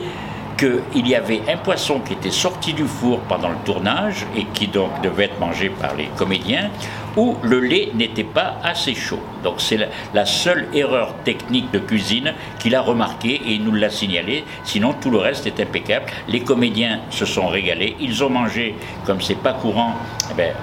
qu'il 0.60 1.08
y 1.08 1.14
avait 1.14 1.40
un 1.48 1.56
poisson 1.56 2.00
qui 2.00 2.12
était 2.12 2.30
sorti 2.30 2.74
du 2.74 2.84
four 2.84 3.20
pendant 3.20 3.48
le 3.48 3.56
tournage 3.64 4.26
et 4.36 4.44
qui 4.52 4.66
donc 4.66 4.90
devait 5.02 5.24
être 5.24 5.40
mangé 5.40 5.70
par 5.70 5.94
les 5.94 6.08
comédiens, 6.16 6.68
où 7.16 7.36
le 7.42 7.60
lait 7.60 7.90
n'était 7.94 8.24
pas 8.24 8.56
assez 8.62 8.94
chaud. 8.94 9.20
Donc 9.42 9.54
c'est 9.58 9.78
la, 10.14 10.26
seule 10.26 10.68
erreur 10.74 11.14
technique 11.24 11.70
de 11.72 11.78
cuisine 11.78 12.34
qu'il 12.58 12.74
a 12.74 12.80
remarqué 12.80 13.40
et 13.44 13.52
il 13.52 13.64
nous 13.64 13.74
l'a 13.74 13.90
signalé. 13.90 14.44
Sinon 14.64 14.94
tout 15.00 15.10
le 15.10 15.18
reste 15.18 15.46
est 15.46 15.60
impeccable. 15.60 16.06
Les 16.28 16.40
comédiens 16.40 17.00
se 17.10 17.24
sont 17.24 17.48
régalés. 17.48 17.96
Ils 18.00 18.22
ont 18.22 18.30
mangé, 18.30 18.74
comme 19.06 19.20
c'est 19.20 19.38
pas 19.38 19.52
courant, 19.52 19.94
eh 20.30 20.34
ben, 20.34 20.54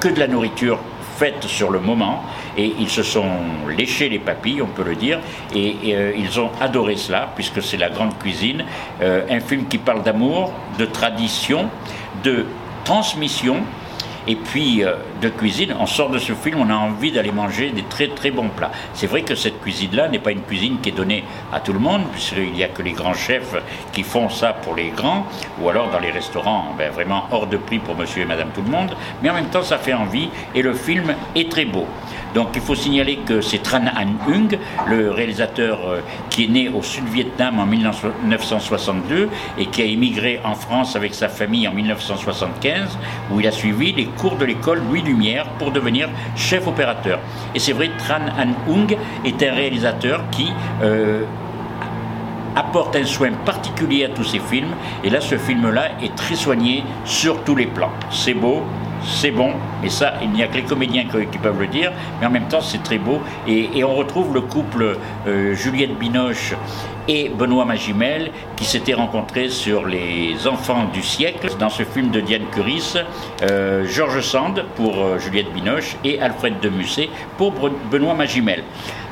que 0.00 0.08
de 0.08 0.18
la 0.18 0.28
nourriture 0.28 0.78
faite 1.16 1.44
sur 1.44 1.70
le 1.70 1.80
moment 1.80 2.22
et 2.56 2.72
ils 2.78 2.88
se 2.88 3.02
sont 3.02 3.28
léchés 3.76 4.08
les 4.08 4.20
papilles, 4.20 4.62
on 4.62 4.66
peut 4.66 4.84
le 4.84 4.94
dire, 4.94 5.18
et, 5.54 5.74
euh, 5.88 6.12
ils 6.16 6.38
ont 6.38 6.50
adoré 6.60 6.96
cela 6.96 7.28
puisque 7.34 7.60
c'est 7.60 7.76
la 7.76 7.90
grande 7.90 8.16
cuisine, 8.18 8.64
euh, 9.02 9.26
un 9.28 9.40
film 9.40 9.66
qui 9.66 9.78
parle 9.78 10.04
d'amour, 10.04 10.52
de 10.78 10.84
tradition, 10.84 11.68
de 12.22 12.46
transmission 12.84 13.64
et 14.28 14.36
puis, 14.36 14.84
euh, 14.84 14.92
de 15.20 15.28
cuisine. 15.28 15.74
On 15.78 15.86
sort 15.86 16.10
de 16.10 16.18
ce 16.18 16.32
film, 16.32 16.60
on 16.60 16.70
a 16.70 16.74
envie 16.74 17.12
d'aller 17.12 17.32
manger 17.32 17.70
des 17.70 17.82
très 17.82 18.08
très 18.08 18.30
bons 18.30 18.48
plats. 18.48 18.70
C'est 18.94 19.06
vrai 19.06 19.22
que 19.22 19.34
cette 19.34 19.60
cuisine-là 19.60 20.08
n'est 20.08 20.18
pas 20.18 20.32
une 20.32 20.42
cuisine 20.42 20.78
qui 20.80 20.90
est 20.90 20.92
donnée 20.92 21.24
à 21.52 21.60
tout 21.60 21.72
le 21.72 21.78
monde, 21.78 22.02
puisqu'il 22.12 22.52
n'y 22.52 22.64
a 22.64 22.68
que 22.68 22.82
les 22.82 22.92
grands 22.92 23.14
chefs 23.14 23.54
qui 23.92 24.02
font 24.02 24.28
ça 24.28 24.52
pour 24.52 24.74
les 24.74 24.90
grands, 24.90 25.26
ou 25.60 25.68
alors 25.68 25.90
dans 25.90 26.00
les 26.00 26.10
restaurants, 26.10 26.74
ben, 26.76 26.90
vraiment 26.90 27.24
hors 27.30 27.46
de 27.46 27.56
prix 27.56 27.78
pour 27.78 27.96
monsieur 27.96 28.22
et 28.22 28.26
madame 28.26 28.50
tout 28.54 28.62
le 28.62 28.70
monde. 28.70 28.94
Mais 29.22 29.30
en 29.30 29.34
même 29.34 29.48
temps, 29.48 29.62
ça 29.62 29.78
fait 29.78 29.94
envie 29.94 30.28
et 30.54 30.62
le 30.62 30.74
film 30.74 31.14
est 31.34 31.50
très 31.50 31.64
beau. 31.64 31.86
Donc 32.34 32.48
il 32.54 32.60
faut 32.60 32.74
signaler 32.74 33.16
que 33.16 33.40
c'est 33.40 33.62
Tran 33.62 33.86
Anh 33.96 34.14
Hung, 34.28 34.58
le 34.86 35.10
réalisateur 35.10 35.80
euh, 35.88 36.00
qui 36.28 36.44
est 36.44 36.48
né 36.48 36.68
au 36.68 36.82
sud-Vietnam 36.82 37.58
en 37.58 37.66
1962 37.66 39.30
et 39.58 39.66
qui 39.66 39.82
a 39.82 39.84
émigré 39.86 40.40
en 40.44 40.54
France 40.54 40.94
avec 40.94 41.14
sa 41.14 41.28
famille 41.28 41.66
en 41.66 41.72
1975, 41.72 42.98
où 43.32 43.40
il 43.40 43.46
a 43.46 43.50
suivi 43.50 43.92
les 43.92 44.04
cours 44.04 44.36
de 44.36 44.44
l'école 44.44 44.82
Louis 44.88 45.02
Pour 45.58 45.70
devenir 45.70 46.08
chef 46.36 46.66
opérateur. 46.66 47.18
Et 47.54 47.58
c'est 47.58 47.72
vrai, 47.72 47.90
Tran 47.98 48.26
Anh 48.38 48.54
Hung 48.68 48.96
est 49.24 49.42
un 49.42 49.54
réalisateur 49.54 50.22
qui... 50.30 50.52
Euh, 50.82 51.24
apporte 52.56 52.96
un 52.96 53.04
soin 53.04 53.30
particulier 53.44 54.04
à 54.04 54.08
tous 54.08 54.24
ses 54.24 54.40
films. 54.40 54.74
Et 55.04 55.10
là, 55.10 55.20
ce 55.20 55.38
film-là 55.38 55.90
est 56.02 56.12
très 56.16 56.34
soigné 56.34 56.82
sur 57.04 57.44
tous 57.44 57.54
les 57.54 57.66
plans. 57.66 57.92
C'est 58.10 58.34
beau, 58.34 58.64
c'est 59.04 59.30
bon, 59.30 59.52
mais 59.80 59.90
ça, 59.90 60.14
il 60.22 60.30
n'y 60.30 60.42
a 60.42 60.48
que 60.48 60.56
les 60.56 60.64
comédiens 60.64 61.04
qui 61.04 61.38
peuvent 61.38 61.60
le 61.60 61.68
dire, 61.68 61.92
mais 62.20 62.26
en 62.26 62.30
même 62.30 62.48
temps, 62.48 62.60
c'est 62.60 62.82
très 62.82 62.98
beau. 62.98 63.20
Et, 63.46 63.84
on 63.84 63.94
retrouve 63.94 64.34
le 64.34 64.40
couple 64.40 64.98
euh, 65.28 65.54
Juliette 65.54 65.96
Binoche 65.98 66.54
et 67.08 67.30
Benoît 67.30 67.64
Magimel 67.64 68.30
qui 68.56 68.64
s'étaient 68.64 68.94
rencontrés 68.94 69.48
sur 69.48 69.86
Les 69.86 70.46
Enfants 70.46 70.84
du 70.92 71.02
siècle 71.02 71.48
dans 71.58 71.70
ce 71.70 71.82
film 71.82 72.10
de 72.10 72.20
Diane 72.20 72.44
Curis, 72.52 72.94
euh, 73.42 73.86
Georges 73.86 74.20
Sand 74.20 74.64
pour 74.76 74.98
euh, 74.98 75.18
Juliette 75.18 75.52
Binoche 75.52 75.96
et 76.04 76.20
Alfred 76.20 76.60
de 76.60 76.68
Musset 76.68 77.08
pour 77.36 77.52
Benoît 77.90 78.14
Magimel. 78.14 78.62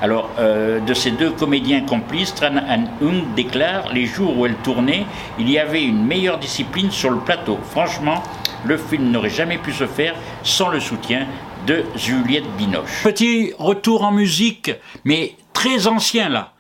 Alors, 0.03 0.29
de 0.39 0.93
ces 0.93 1.13
deux 1.13 1.31
comédiens 1.31 1.81
complices, 1.81 2.35
Tran 2.35 2.59
An 2.59 2.85
Hung 3.03 3.35
déclare 3.35 3.95
Les 3.95 4.05
jours 4.05 4.37
où 4.37 4.45
elle 4.45 4.57
tournait, 4.57 5.07
il 5.39 5.51
y 5.51 5.59
avait 5.59 5.83
une 5.83 6.05
meilleure 6.05 6.39
discipline 6.39 6.91
sur 6.91 7.09
le 7.09 7.17
plateau. 7.17 7.59
Franchement, 7.71 8.23
le 8.67 8.77
film 8.77 9.11
n'aurait 9.11 9.31
jamais 9.31 9.59
pu 9.59 9.73
se 9.73 9.87
faire 9.87 10.15
sans 10.43 10.69
le 10.69 10.81
soutien 10.81 11.27
de 11.67 11.85
Juliette 11.97 12.49
Binoche. 12.59 13.03
Petit 13.05 13.53
retour 13.59 14.05
en 14.05 14.13
musique, 14.13 14.71
mais 15.05 15.33
très 15.53 15.87
ancien 15.87 16.29
là, 16.29 16.53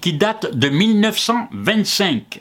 qui 0.00 0.12
date 0.12 0.54
de 0.54 0.68
1925. 0.68 2.40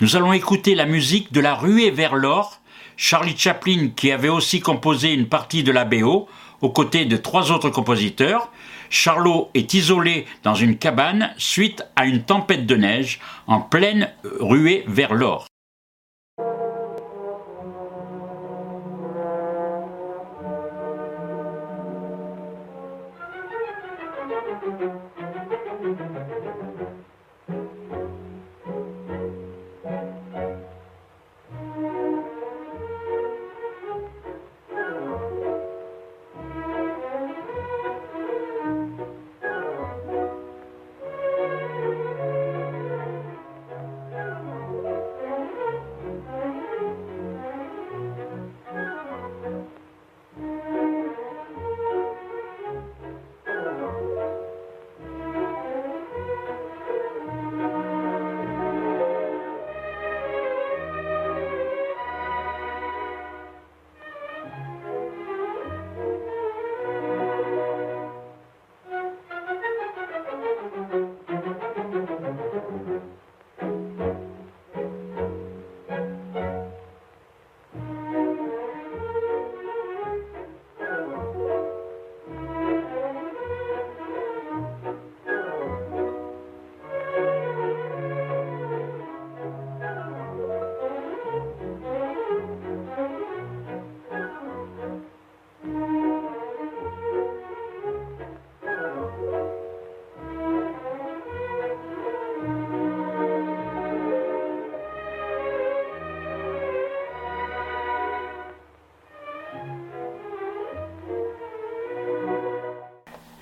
Nous 0.00 0.16
allons 0.16 0.32
écouter 0.32 0.74
la 0.74 0.86
musique 0.86 1.32
de 1.32 1.40
La 1.40 1.54
Ruée 1.54 1.90
vers 1.90 2.16
l'or, 2.16 2.60
Charlie 2.96 3.36
Chaplin 3.36 3.90
qui 3.94 4.10
avait 4.10 4.28
aussi 4.28 4.60
composé 4.60 5.12
une 5.12 5.28
partie 5.28 5.62
de 5.62 5.72
la 5.72 5.84
BO, 5.84 6.28
aux 6.60 6.70
côtés 6.70 7.04
de 7.04 7.16
trois 7.16 7.50
autres 7.50 7.70
compositeurs. 7.70 8.50
Charlot 8.90 9.50
est 9.54 9.74
isolé 9.74 10.26
dans 10.42 10.54
une 10.54 10.76
cabane 10.76 11.32
suite 11.38 11.84
à 11.96 12.06
une 12.06 12.22
tempête 12.22 12.66
de 12.66 12.76
neige 12.76 13.20
en 13.46 13.60
pleine 13.60 14.10
ruée 14.40 14.84
vers 14.86 15.14
l'or. 15.14 15.46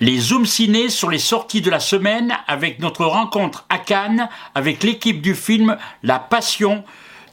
Les 0.01 0.17
Zoom 0.17 0.47
Ciné 0.47 0.89
sur 0.89 1.11
les 1.11 1.19
sorties 1.19 1.61
de 1.61 1.69
la 1.69 1.79
semaine 1.79 2.33
avec 2.47 2.79
notre 2.79 3.05
rencontre 3.05 3.65
à 3.69 3.77
Cannes 3.77 4.27
avec 4.55 4.81
l'équipe 4.81 5.21
du 5.21 5.35
film 5.35 5.77
La 6.01 6.17
Passion 6.17 6.83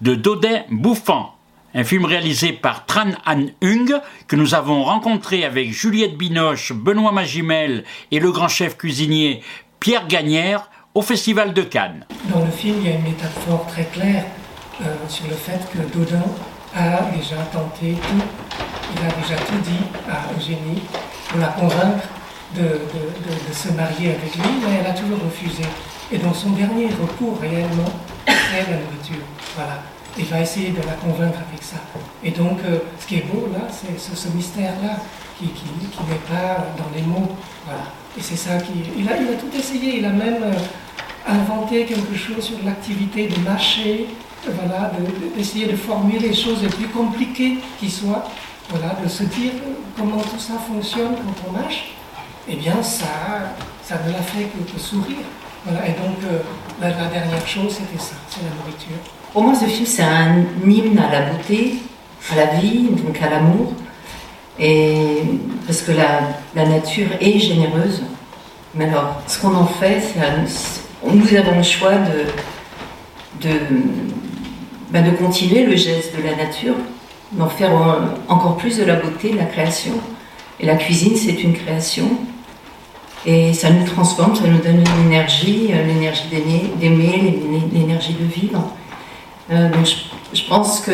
de 0.03 0.15
Dodin 0.15 0.61
Bouffant. 0.71 1.35
Un 1.75 1.83
film 1.83 2.05
réalisé 2.05 2.53
par 2.53 2.85
Tran 2.85 3.13
An 3.27 3.47
Hung 3.63 3.99
que 4.27 4.37
nous 4.37 4.55
avons 4.55 4.85
rencontré 4.85 5.47
avec 5.47 5.73
Juliette 5.73 6.19
Binoche, 6.19 6.73
Benoît 6.75 7.11
Magimel 7.11 7.85
et 8.11 8.21
le 8.21 8.31
grand 8.31 8.49
chef 8.49 8.77
cuisinier 8.77 9.43
Pierre 9.81 10.07
Gagnère 10.07 10.69
au 10.95 11.01
Festival 11.01 11.55
de 11.55 11.63
Cannes. 11.63 12.05
Dans 12.25 12.45
le 12.45 12.51
film, 12.51 12.77
il 12.83 12.87
y 12.87 12.93
a 12.93 12.97
une 12.97 13.03
métaphore 13.03 13.67
très 13.69 13.87
claire 13.87 14.27
euh, 14.83 14.95
sur 15.09 15.27
le 15.27 15.35
fait 15.35 15.61
que 15.73 15.79
Dodin 15.97 16.25
a 16.77 17.01
déjà 17.17 17.37
tenté 17.51 17.95
tout, 17.95 18.23
il 18.95 19.07
a 19.07 19.23
déjà 19.23 19.43
tout 19.43 19.59
dit 19.63 20.11
à 20.11 20.39
Eugénie 20.39 20.83
pour 21.31 21.41
la 21.41 21.49
convaincre 21.49 22.09
de, 22.55 22.63
de, 22.63 23.53
se 23.53 23.73
marier 23.73 24.11
avec 24.11 24.35
lui, 24.35 24.51
mais 24.63 24.81
elle 24.81 24.87
a 24.87 24.95
toujours 24.95 25.19
refusé. 25.25 25.63
Et 26.11 26.19
donc 26.19 26.35
son 26.35 26.51
dernier 26.51 26.87
recours 26.87 27.39
réellement, 27.41 27.91
c'est 28.27 28.71
la 28.71 28.79
nourriture. 28.79 29.25
Voilà. 29.55 29.83
Il 30.19 30.25
va 30.25 30.41
essayer 30.41 30.71
de 30.71 30.79
la 30.79 30.95
convaincre 30.95 31.39
avec 31.49 31.63
ça. 31.63 31.77
Et 32.25 32.33
donc, 32.33 32.59
euh, 32.65 32.79
ce 32.99 33.07
qui 33.07 33.17
est 33.17 33.27
beau 33.33 33.49
là, 33.53 33.69
c'est 33.71 33.99
ce, 33.99 34.29
mystère-là 34.29 34.97
qui, 35.39 35.47
qui, 35.47 35.65
qui 35.65 36.03
n'est 36.09 36.27
pas 36.29 36.67
dans 36.77 36.91
les 36.95 37.03
mots. 37.03 37.37
Voilà. 37.65 37.85
Et 38.19 38.23
c'est 38.23 38.37
ça 38.37 38.57
qui. 38.59 38.73
Il 38.97 39.09
a, 39.09 39.15
tout 39.15 39.57
essayé. 39.57 39.99
Il 39.99 40.05
a 40.05 40.11
même 40.11 40.43
euh, 40.43 41.29
inventé 41.29 41.85
quelque 41.85 42.17
chose 42.17 42.43
sur 42.43 42.57
l'activité 42.65 43.29
de 43.29 43.39
mâcher, 43.41 44.07
voilà, 44.45 44.91
d'essayer 45.37 45.67
de, 45.67 45.77
formuler 45.77 46.19
les 46.19 46.35
choses 46.35 46.63
les 46.63 46.69
plus 46.69 46.89
compliquées 46.89 47.59
qui 47.79 47.89
soient. 47.89 48.25
Voilà, 48.71 48.97
de 49.03 49.09
se 49.09 49.23
dire 49.23 49.53
comment 49.97 50.21
tout 50.21 50.39
ça 50.39 50.55
fonctionne 50.59 51.15
quand 51.15 51.49
on 51.49 51.53
mâche 51.53 51.95
eh 52.49 52.57
bien, 52.57 52.83
ça, 52.83 53.07
ça 53.83 53.97
ne 54.07 54.13
l'a 54.13 54.23
fait 54.23 54.45
que, 54.45 54.81
sourire. 54.81 55.27
Et 55.67 55.91
donc, 55.91 56.17
euh, 56.25 56.39
la, 56.81 56.91
dernière 56.91 57.47
chose, 57.47 57.73
c'était 57.73 58.03
ça, 58.03 58.15
c'est 58.29 58.41
la 58.43 58.57
nourriture. 58.57 58.97
Pour 59.33 59.43
moi, 59.43 59.55
ce 59.55 59.67
film, 59.67 59.85
c'est 59.85 60.03
un 60.03 60.45
hymne 60.67 60.99
à 60.99 61.11
la 61.13 61.31
beauté, 61.31 61.75
à 62.33 62.37
la 62.37 62.47
vie, 62.47 62.89
donc 62.91 63.21
à 63.21 63.29
l'amour. 63.29 63.73
Et 64.59 65.23
parce 65.67 65.83
que 65.83 65.93
la, 65.93 66.21
la, 66.55 66.67
nature 66.67 67.09
est 67.21 67.39
généreuse. 67.39 68.03
Mais 68.75 68.87
alors, 68.87 69.21
ce 69.27 69.39
qu'on 69.41 69.55
en 69.55 69.67
fait, 69.67 70.01
c'est 70.01 70.21
nous 71.05 71.35
avons 71.35 71.57
le 71.57 71.63
choix 71.63 71.95
de, 71.95 73.49
de, 73.49 73.55
ben 74.91 75.05
de 75.05 75.17
continuer 75.17 75.65
le 75.65 75.77
geste 75.77 76.17
de 76.17 76.23
la 76.23 76.35
nature, 76.35 76.75
d'en 77.33 77.49
faire 77.49 77.71
encore 78.29 78.57
plus 78.57 78.79
de 78.79 78.85
la 78.85 78.97
beauté, 78.97 79.31
de 79.31 79.37
la 79.37 79.45
création. 79.45 79.95
Et 80.61 80.67
la 80.67 80.77
cuisine, 80.77 81.17
c'est 81.17 81.43
une 81.43 81.55
création. 81.55 82.09
Et 83.27 83.53
ça 83.53 83.71
nous 83.71 83.85
transforme, 83.85 84.35
ça 84.37 84.47
nous 84.47 84.59
donne 84.59 84.81
une 84.81 85.07
énergie, 85.07 85.71
euh, 85.73 85.85
l'énergie 85.87 86.29
d'aimer, 86.31 87.41
l'énergie 87.73 88.15
de 88.15 88.25
vivre. 88.25 88.73
Euh, 89.51 89.71
donc 89.71 89.87
je, 90.33 90.43
pense 90.49 90.81
que 90.81 90.93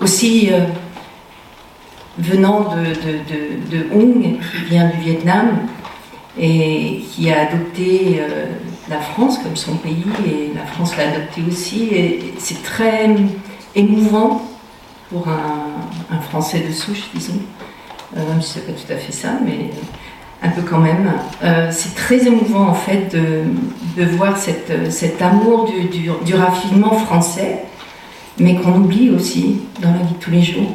aussi, 0.00 0.50
euh, 0.52 0.66
venant 2.18 2.74
de, 2.74 3.70
de, 3.70 3.94
Hong, 3.94 4.22
qui 4.22 4.64
vient 4.68 4.88
du 4.88 4.98
Vietnam 4.98 5.66
et 6.38 7.04
qui 7.10 7.30
a 7.30 7.48
adopté 7.48 8.20
la 8.90 8.98
France 8.98 9.38
comme 9.38 9.56
son 9.56 9.76
pays, 9.76 10.04
et 10.26 10.52
la 10.54 10.66
France 10.66 10.96
l'a 10.96 11.08
adopté 11.10 11.42
aussi. 11.48 11.90
C'est 12.38 12.62
très 12.62 13.14
émouvant 13.74 14.42
pour 15.10 15.28
un, 15.28 16.20
Français 16.30 16.64
de 16.66 16.72
souche, 16.72 17.04
disons, 17.14 17.40
même 18.16 18.42
si 18.42 18.54
c'est 18.54 18.66
pas 18.66 18.72
tout 18.72 18.92
à 18.92 18.96
fait 18.96 19.12
ça, 19.12 19.38
mais 19.44 19.70
un 20.44 20.50
peu 20.50 20.62
quand 20.62 20.78
même. 20.78 21.10
Euh, 21.42 21.68
c'est 21.70 21.94
très 21.94 22.26
émouvant 22.26 22.68
en 22.68 22.74
fait 22.74 23.14
de, 23.16 24.04
voir 24.04 24.36
cet 24.36 25.22
amour 25.22 25.70
du, 26.24 26.34
raffinement 26.34 26.92
français, 26.92 27.64
mais 28.38 28.56
qu'on 28.56 28.74
oublie 28.76 29.10
aussi 29.10 29.60
dans 29.80 29.92
la 29.92 29.98
vie 29.98 30.14
de 30.14 30.18
tous 30.20 30.30
les 30.30 30.42
jours. 30.42 30.70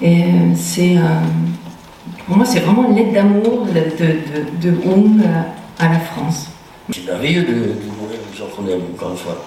Et 0.00 0.24
euh, 0.24 0.26
c'est, 0.56 0.96
pour 2.26 2.36
moi, 2.36 2.46
c'est 2.46 2.60
vraiment 2.60 2.88
une 2.88 2.96
lettre 2.96 3.12
d'amour 3.12 3.66
de, 3.66 4.70
de, 4.70 4.74
à 5.78 5.88
la 5.88 5.98
France. 5.98 6.48
C'est 6.90 7.04
merveilleux 7.04 7.42
de, 7.42 7.54
mourir 8.00 8.18
les 8.34 8.74
encore 8.74 9.10
une 9.10 9.16
fois. 9.16 9.44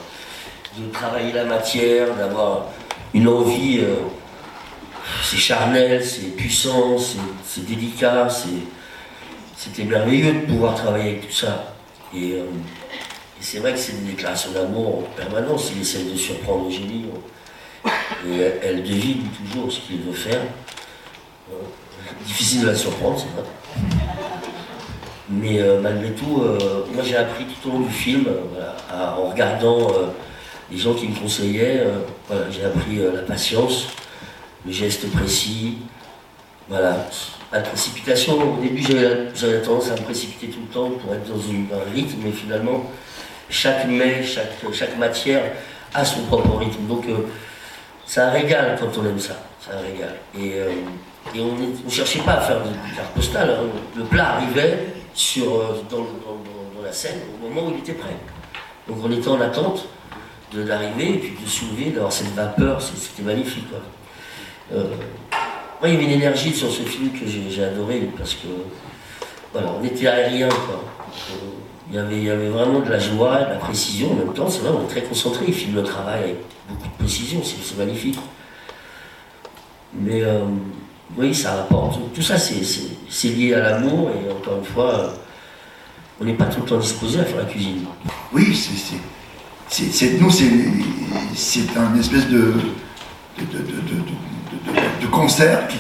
De 0.77 0.91
travailler 0.91 1.34
la 1.34 1.45
matière, 1.45 2.15
d'avoir 2.15 2.65
une 3.13 3.27
envie. 3.27 3.80
Euh, 3.80 3.95
c'est 5.23 5.38
charnel, 5.38 6.04
c'est 6.04 6.36
puissant, 6.36 6.97
c'est 7.43 7.65
délicat, 7.65 8.30
c'était 9.63 9.84
merveilleux 9.84 10.34
de 10.34 10.39
pouvoir 10.47 10.74
travailler 10.74 11.12
avec 11.12 11.28
tout 11.28 11.36
ça. 11.36 11.76
Et, 12.15 12.34
euh, 12.34 12.45
c'est 13.39 13.60
vrai 13.60 13.74
que 13.74 13.80
c'est 13.80 13.91
une 13.93 14.06
déclaration 14.06 14.52
d'amour 14.52 15.00
en 15.00 15.02
permanence, 15.15 15.71
il 15.76 15.82
essaie 15.82 16.04
de 16.04 16.15
surprendre 16.15 16.65
le 16.65 16.71
génie. 16.71 17.06
Et 18.28 18.39
elle, 18.63 18.84
devine 18.84 19.24
toujours 19.30 19.71
ce 19.71 19.80
qu'il 19.82 20.02
veut 20.02 20.13
faire. 20.13 20.41
Euh, 21.52 21.56
difficile 22.26 22.62
de 22.62 22.67
la 22.67 22.76
surprendre, 22.76 23.19
c'est 23.19 23.39
vrai. 23.39 23.47
Mais 25.30 25.62
malgré 25.82 26.12
tout, 26.12 26.43
moi 26.93 27.04
j'ai 27.04 27.15
appris 27.15 27.45
tout 27.45 27.69
au 27.69 27.71
long 27.71 27.80
du 27.80 27.89
film, 27.89 28.26
en 28.93 29.30
regardant 29.30 29.88
les 30.69 30.78
gens 30.78 30.93
qui 30.93 31.08
me 31.08 31.15
conseillaient, 31.15 31.88
j'ai 32.52 32.65
appris 32.65 32.97
la 32.97 33.21
patience, 33.21 33.88
le 34.65 34.74
geste 34.74 35.10
précis. 35.12 35.78
Voilà. 36.67 37.08
La 37.51 37.59
précipitation, 37.59 38.57
au 38.57 38.61
début 38.61 38.81
j'avais 39.35 39.61
tendance 39.61 39.89
à 39.89 39.95
me 39.95 40.03
précipiter 40.03 40.47
tout 40.47 40.61
le 40.61 40.73
temps 40.73 40.89
pour 40.91 41.13
être 41.13 41.27
dans 41.27 41.35
un 41.35 41.91
rythme, 41.93 42.19
mais 42.23 42.31
finalement 42.31 42.89
chaque 43.49 43.87
mets, 43.87 44.23
chaque, 44.23 44.53
chaque 44.71 44.97
matière 44.97 45.43
a 45.93 46.05
son 46.05 46.21
propre 46.21 46.57
rythme. 46.57 46.87
Donc 46.87 47.05
euh, 47.07 47.27
ça 48.05 48.29
régale 48.29 48.77
quand 48.79 48.97
on 48.97 49.05
aime 49.05 49.19
ça, 49.19 49.35
ça 49.59 49.71
régale. 49.79 50.15
Et, 50.39 50.53
euh, 50.55 50.71
et 51.35 51.39
on 51.41 51.55
ne 51.55 51.89
cherchait 51.89 52.19
pas 52.19 52.33
à 52.33 52.41
faire 52.41 52.59
de 52.59 52.69
carte 52.95 53.13
postale. 53.13 53.49
Hein. 53.49 53.67
Le 53.95 54.03
plat 54.05 54.35
arrivait 54.35 54.87
sur, 55.13 55.55
euh, 55.55 55.83
dans, 55.89 56.07
la 56.83 56.91
scène 56.91 57.19
au 57.35 57.47
moment 57.47 57.67
où 57.67 57.73
il 57.73 57.79
était 57.79 57.93
prêt. 57.93 58.15
Donc 58.87 58.97
on 59.03 59.11
était 59.11 59.27
en 59.27 59.39
attente 59.39 59.87
de 60.51 60.63
l'arrivée 60.63 61.13
et 61.13 61.17
puis 61.19 61.37
de 61.41 61.47
soulever, 61.47 61.91
d'avoir 61.91 62.11
cette 62.11 62.33
vapeur, 62.33 62.81
c'était 62.81 63.21
magnifique. 63.21 63.67
Euh, 64.73 64.85
moi, 65.82 65.89
il 65.89 65.96
y 65.96 65.98
avait 65.98 66.06
une 66.06 66.22
énergie 66.22 66.54
sur 66.54 66.70
ce 66.70 66.84
film 66.84 67.10
que 67.10 67.26
j'ai 67.26 67.63
adoré 67.63 68.08
parce 68.15 68.36
que 68.36 68.48
voilà, 69.52 69.74
on 69.80 69.84
était 69.84 70.06
aérien. 70.06 70.48
Quoi. 70.48 70.84
Euh, 71.32 71.34
il, 71.89 71.96
y 71.96 71.98
avait, 71.98 72.17
il 72.17 72.24
y 72.24 72.30
avait 72.30 72.50
vraiment 72.50 72.82
de 72.82 72.89
la 72.89 73.00
joie, 73.00 73.46
de 73.46 73.50
la 73.50 73.56
précision 73.56 74.12
en 74.12 74.15
même 74.15 74.34
temps. 74.34 74.48
C'est 74.48 74.60
vrai, 74.60 74.70
on 74.70 74.84
est 74.84 74.88
très 74.88 75.02
concentré. 75.02 75.46
Il 75.48 75.54
filme 75.56 75.76
le 75.76 75.84
travail 75.84 76.24
avec 76.24 76.36
beaucoup 76.70 76.88
de 76.88 77.04
précision, 77.04 77.41
c'est 77.44 77.78
magnifique. 77.80 78.20
Mais 79.96 80.22
euh, 80.22 80.46
oui, 81.17 81.34
ça 81.34 81.56
rapporte. 81.56 82.00
Tout 82.13 82.22
ça, 82.22 82.38
c'est 82.38 83.30
lié 83.30 83.56
à 83.56 83.72
l'amour 83.72 84.12
et 84.12 84.32
encore 84.32 84.58
une 84.60 84.65
fois, 84.65 85.13
on 86.22 86.26
n'est 86.26 86.36
pas 86.36 86.46
tout 86.46 86.62
le 86.62 86.67
temps 86.67 86.78
disposé 86.78 87.22
à 87.22 87.26
faire 87.26 87.38
la 87.38 87.46
cuisine. 87.46 87.86
Oui, 88.32 88.56
c'est. 88.56 90.20
Nous, 90.20 90.30
c'est 90.30 91.78
un 91.78 91.96
espèce 91.98 92.28
de, 92.28 92.54
de, 93.39 93.58
de 93.58 93.63
de, 93.63 94.31
concert 95.12 95.67
qui, 95.67 95.78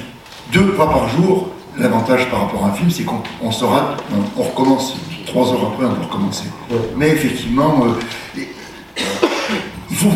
deux 0.51 0.73
fois 0.73 0.89
par 0.89 1.07
jour, 1.09 1.49
l'avantage 1.77 2.29
par 2.29 2.41
rapport 2.41 2.65
à 2.65 2.69
un 2.69 2.73
film, 2.73 2.91
c'est 2.91 3.03
qu'on 3.03 3.51
se 3.51 3.63
rate, 3.63 4.03
on, 4.37 4.43
recommence. 4.43 4.95
Trois 5.25 5.51
heures 5.53 5.71
après, 5.73 5.85
on 5.85 5.93
peut 5.93 6.01
recommencer. 6.03 6.45
Mais 6.97 7.09
effectivement, 7.09 7.85
euh, 7.85 8.41
il 9.89 9.95
faut. 9.95 10.09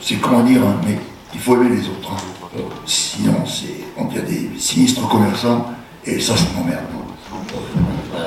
c'est 0.00 0.16
comment 0.16 0.42
dire, 0.42 0.62
hein, 0.62 0.76
mais 0.86 0.98
il 1.34 1.40
faut 1.40 1.54
aimer 1.56 1.76
les 1.76 1.86
autres. 1.88 2.12
Hein. 2.12 2.60
Sinon, 2.86 3.34
on 3.96 4.06
a 4.06 4.20
des 4.20 4.50
sinistres 4.58 5.06
commerçants, 5.08 5.66
et 6.06 6.18
ça, 6.20 6.36
ça 6.36 6.44
m'emmerde. 6.56 6.84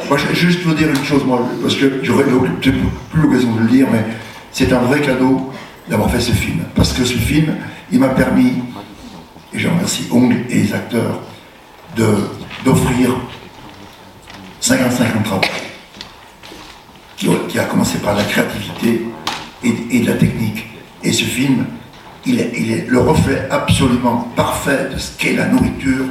Moi, 0.09 0.17
je, 0.17 0.35
juste 0.35 0.61
vous 0.63 0.73
dire 0.73 0.89
une 0.89 1.03
chose, 1.03 1.23
moi, 1.25 1.41
parce 1.61 1.75
que 1.75 2.03
j'aurais 2.03 2.25
plus 2.25 3.21
l'occasion 3.21 3.51
de 3.55 3.61
le 3.61 3.67
dire, 3.67 3.87
mais 3.91 4.05
c'est 4.51 4.71
un 4.71 4.79
vrai 4.79 5.01
cadeau 5.01 5.51
d'avoir 5.89 6.11
fait 6.11 6.19
ce 6.19 6.31
film. 6.31 6.59
Parce 6.75 6.93
que 6.93 7.03
ce 7.03 7.17
film, 7.17 7.55
il 7.91 7.99
m'a 7.99 8.09
permis 8.09 8.53
et 9.53 9.59
je 9.59 9.67
remercie 9.67 10.07
Hong 10.11 10.33
et 10.49 10.53
les 10.53 10.73
acteurs 10.73 11.21
d'offrir 12.65 13.15
55 14.59 15.03
ans 15.03 15.19
de 15.19 15.23
travail, 15.25 15.49
qui, 17.49 17.59
a 17.59 17.65
commencé 17.65 17.99
par 17.99 18.15
la 18.15 18.23
créativité 18.23 19.05
et, 19.63 19.99
de 19.99 20.07
la 20.07 20.13
technique. 20.13 20.65
Et 21.03 21.11
ce 21.11 21.23
film, 21.23 21.65
il 22.25 22.39
est, 22.39 22.51
il 22.57 22.71
est 22.71 22.87
le 22.87 22.99
reflet 22.99 23.47
absolument 23.51 24.29
parfait 24.35 24.89
de 24.91 24.97
ce 24.97 25.17
qu'est 25.17 25.33
la 25.33 25.47
nourriture, 25.47 26.05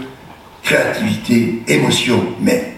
créativité, 0.62 1.62
émotion, 1.66 2.24
mais 2.40 2.76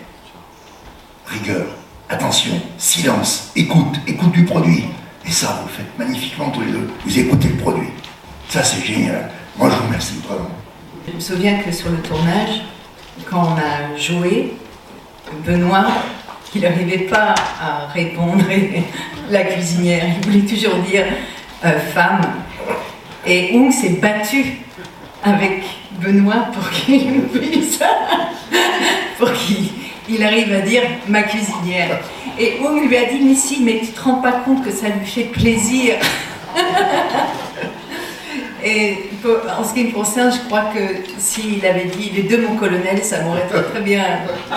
rigueur, 1.26 1.66
attention, 2.08 2.54
silence, 2.78 3.50
écoute, 3.56 3.96
écoute 4.06 4.32
du 4.32 4.44
produit. 4.44 4.84
Et 5.26 5.30
ça, 5.30 5.60
vous 5.60 5.68
le 5.68 5.74
faites 5.74 5.98
magnifiquement 5.98 6.50
tous 6.50 6.60
les 6.60 6.72
deux. 6.72 6.88
Vous 7.04 7.18
écoutez 7.18 7.48
le 7.48 7.56
produit. 7.56 7.88
Ça, 8.48 8.62
c'est 8.62 8.84
génial. 8.84 9.30
Vous 9.56 9.68
remercie 9.68 10.20
vraiment. 10.26 10.50
Je 11.06 11.12
me 11.12 11.20
souviens 11.20 11.58
que 11.58 11.70
sur 11.70 11.90
le 11.90 11.98
tournage, 11.98 12.62
quand 13.30 13.42
on 13.42 13.56
a 13.56 13.96
joué, 13.96 14.54
Benoît, 15.46 15.86
il 16.54 16.62
n'arrivait 16.62 17.06
pas 17.06 17.34
à 17.60 17.86
répondre 17.92 18.44
la 19.30 19.44
cuisinière, 19.44 20.04
il 20.16 20.26
voulait 20.26 20.46
toujours 20.46 20.76
dire 20.78 21.04
euh, 21.64 21.78
femme. 21.92 22.20
Et 23.26 23.50
Hong 23.54 23.70
s'est 23.72 23.98
battu 24.00 24.58
avec 25.22 25.62
Benoît 26.00 26.48
pour 26.52 26.68
qu'il 26.70 27.22
pour 29.18 29.32
qu'il 29.32 30.22
arrive 30.24 30.52
à 30.52 30.60
dire 30.60 30.82
ma 31.08 31.22
cuisinière. 31.22 32.00
Et 32.38 32.58
Hong 32.60 32.88
lui 32.88 32.96
a 32.96 33.04
dit 33.04 33.20
mais 33.22 33.34
si, 33.34 33.62
mais 33.62 33.80
tu 33.80 33.92
te 33.92 34.00
rends 34.02 34.20
pas 34.20 34.32
compte 34.44 34.64
que 34.64 34.72
ça 34.72 34.88
lui 34.88 35.06
fait 35.06 35.24
plaisir. 35.24 35.94
Et 38.64 39.10
en 39.26 39.64
ce 39.64 39.74
qui 39.74 39.84
me 39.84 39.92
concerne, 39.92 40.32
je 40.32 40.40
crois 40.46 40.66
que 40.74 41.02
s'il 41.18 41.64
avait 41.64 41.86
dit 41.86 42.10
les 42.10 42.22
deux 42.22 42.46
mon 42.46 42.56
colonel, 42.56 43.02
ça 43.02 43.22
m'aurait 43.22 43.46
très, 43.46 43.62
très 43.62 43.80
bien 43.80 44.02
euh, 44.02 44.54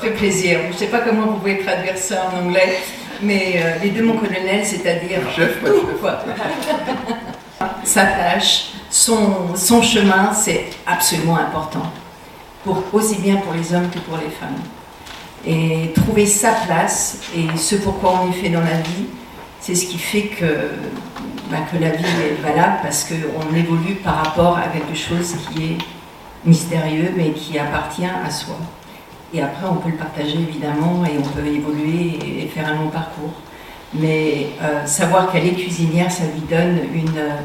fait 0.00 0.10
plaisir. 0.10 0.60
Je 0.68 0.74
ne 0.74 0.78
sais 0.78 0.86
pas 0.86 1.00
comment 1.00 1.26
vous 1.26 1.38
pouvez 1.38 1.58
traduire 1.58 1.96
ça 1.96 2.30
en 2.32 2.46
anglais, 2.46 2.78
mais 3.22 3.54
euh, 3.56 3.78
les 3.82 3.90
deux 3.90 4.02
mon 4.02 4.16
colonel, 4.16 4.64
c'est-à-dire 4.64 5.20
tout, 5.64 5.98
quoi. 6.00 6.24
Sa 7.84 8.04
tâche, 8.04 8.72
son, 8.90 9.54
son 9.56 9.82
chemin, 9.82 10.32
c'est 10.34 10.66
absolument 10.86 11.36
important, 11.36 11.82
pour, 12.64 12.82
aussi 12.92 13.16
bien 13.16 13.36
pour 13.36 13.52
les 13.52 13.74
hommes 13.74 13.90
que 13.90 13.98
pour 13.98 14.16
les 14.16 14.30
femmes. 14.30 14.60
Et 15.46 15.92
trouver 15.94 16.26
sa 16.26 16.52
place 16.52 17.18
et 17.34 17.56
ce 17.56 17.76
pourquoi 17.76 18.22
on 18.22 18.30
est 18.30 18.34
fait 18.34 18.50
dans 18.50 18.60
la 18.60 18.76
vie, 18.76 19.06
c'est 19.60 19.74
ce 19.74 19.86
qui 19.86 19.98
fait 19.98 20.22
que 20.22 20.44
que 21.58 21.76
la 21.78 21.90
vie 21.90 22.04
est 22.04 22.42
valable 22.42 22.78
parce 22.82 23.04
qu'on 23.04 23.54
évolue 23.54 23.96
par 23.96 24.24
rapport 24.24 24.58
à 24.58 24.68
quelque 24.68 24.94
chose 24.94 25.34
qui 25.52 25.64
est 25.64 25.78
mystérieux 26.44 27.12
mais 27.16 27.32
qui 27.32 27.58
appartient 27.58 28.04
à 28.06 28.30
soi. 28.30 28.56
Et 29.32 29.40
après, 29.40 29.66
on 29.70 29.76
peut 29.76 29.90
le 29.90 29.96
partager 29.96 30.38
évidemment 30.38 31.04
et 31.04 31.16
on 31.18 31.22
peut 31.22 31.46
évoluer 31.46 32.18
et 32.42 32.46
faire 32.48 32.68
un 32.68 32.74
long 32.74 32.88
parcours. 32.88 33.32
Mais 33.94 34.48
euh, 34.62 34.86
savoir 34.86 35.30
qu'elle 35.30 35.46
est 35.46 35.54
cuisinière, 35.54 36.10
ça 36.10 36.24
lui 36.24 36.40
donne 36.48 36.78
une, 36.94 37.18
euh, 37.18 37.40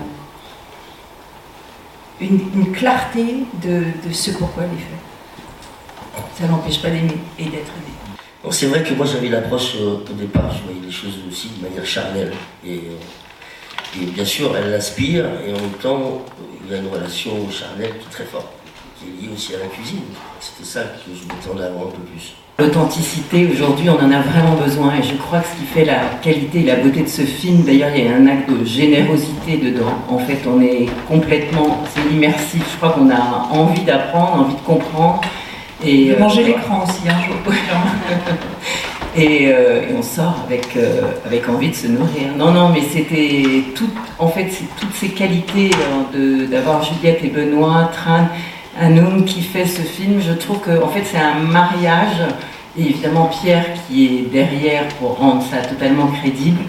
une, 2.21 2.71
clarté 2.71 3.45
de, 3.63 3.83
ce 4.11 4.31
pourquoi 4.31 4.63
elle 4.63 4.69
est 4.69 4.81
faite. 4.81 6.25
Ça 6.39 6.47
n'empêche 6.47 6.81
pas 6.81 6.89
d'aimer 6.89 7.17
et 7.39 7.45
d'être 7.45 7.53
aimé. 7.53 7.93
C'est 8.51 8.67
vrai 8.67 8.83
que 8.83 8.93
moi 8.93 9.07
j'avais 9.07 9.29
l'approche 9.29 9.75
euh, 9.77 9.97
au 10.07 10.13
départ, 10.13 10.51
je 10.55 10.63
voyais 10.63 10.85
les 10.85 10.91
choses 10.91 11.19
aussi 11.27 11.51
de 11.57 11.67
manière 11.67 11.85
charnelle. 11.85 12.31
Et 14.01 14.05
bien 14.05 14.25
sûr, 14.25 14.55
elle 14.57 14.71
l'aspire, 14.71 15.25
et 15.45 15.51
en 15.51 15.55
même 15.55 15.77
temps, 15.81 16.21
il 16.65 16.71
y 16.71 16.75
a 16.75 16.81
une 16.81 16.87
relation 16.87 17.31
charnelle 17.49 17.93
qui 17.99 18.07
est 18.07 18.11
très 18.11 18.25
forte, 18.25 18.47
qui 18.99 19.05
est 19.05 19.21
liée 19.21 19.33
aussi 19.33 19.55
à 19.55 19.59
la 19.59 19.67
cuisine. 19.67 20.01
C'était 20.39 20.67
ça 20.67 20.81
que 20.81 21.11
je 21.13 21.23
mettais 21.23 21.49
en 21.49 21.57
avant 21.57 21.87
un 21.87 21.91
peu 21.91 22.01
plus. 22.11 22.33
L'authenticité, 22.57 23.49
aujourd'hui, 23.51 23.89
on 23.89 24.01
en 24.01 24.11
a 24.11 24.21
vraiment 24.21 24.55
besoin 24.55 24.93
et 24.95 25.03
je 25.03 25.15
crois 25.15 25.39
que 25.39 25.47
ce 25.47 25.59
qui 25.59 25.65
fait 25.65 25.83
la 25.83 25.99
qualité 26.21 26.61
et 26.61 26.63
la 26.63 26.77
beauté 26.77 27.01
de 27.01 27.07
ce 27.09 27.23
film, 27.23 27.63
d'ailleurs, 27.63 27.89
il 27.93 28.05
y 28.05 28.07
a 28.07 28.15
un 28.15 28.27
acte 28.27 28.49
de 28.49 28.63
générosité 28.63 29.57
dedans. 29.57 29.91
En 30.07 30.19
fait, 30.19 30.39
on 30.47 30.61
est 30.61 30.87
complètement, 31.07 31.83
c'est 31.93 32.15
immersif. 32.15 32.63
Je 32.71 32.77
crois 32.77 32.91
qu'on 32.91 33.09
a 33.09 33.49
envie 33.51 33.83
d'apprendre, 33.83 34.45
envie 34.45 34.55
de 34.55 34.61
comprendre. 34.61 35.19
Et, 35.83 36.11
de 36.11 36.15
manger 36.15 36.43
euh, 36.43 36.47
l'écran 36.47 36.85
aussi 36.85 37.01
un 37.09 37.21
jour. 37.25 37.35
Euh, 39.17 39.89
et, 39.89 39.93
on 39.97 40.01
sort 40.01 40.43
avec, 40.45 40.75
euh, 40.75 41.01
avec 41.25 41.47
envie 41.47 41.69
de 41.69 41.75
se 41.75 41.87
nourrir. 41.87 42.35
Non, 42.37 42.51
non, 42.51 42.69
mais 42.69 42.81
c'était 42.81 43.63
tout, 43.73 43.89
en 44.19 44.27
fait, 44.27 44.49
toutes 44.79 44.93
ces 44.93 45.09
qualités 45.09 45.71
d'avoir 46.49 46.83
Juliette 46.83 47.23
et 47.23 47.29
Benoît, 47.29 47.89
Tran, 47.93 48.27
un 48.79 48.97
homme 48.97 49.25
qui 49.25 49.41
fait 49.41 49.65
ce 49.65 49.81
film. 49.81 50.21
Je 50.21 50.33
trouve 50.33 50.59
que, 50.59 50.81
en 50.83 50.89
fait, 50.89 51.03
c'est 51.03 51.17
un 51.17 51.39
mariage. 51.39 52.21
Et 52.77 52.89
évidemment, 52.89 53.29
Pierre 53.41 53.65
qui 53.87 54.05
est 54.05 54.31
derrière 54.31 54.87
pour 54.99 55.17
rendre 55.17 55.41
ça 55.43 55.57
totalement 55.65 56.07
crédible. 56.07 56.59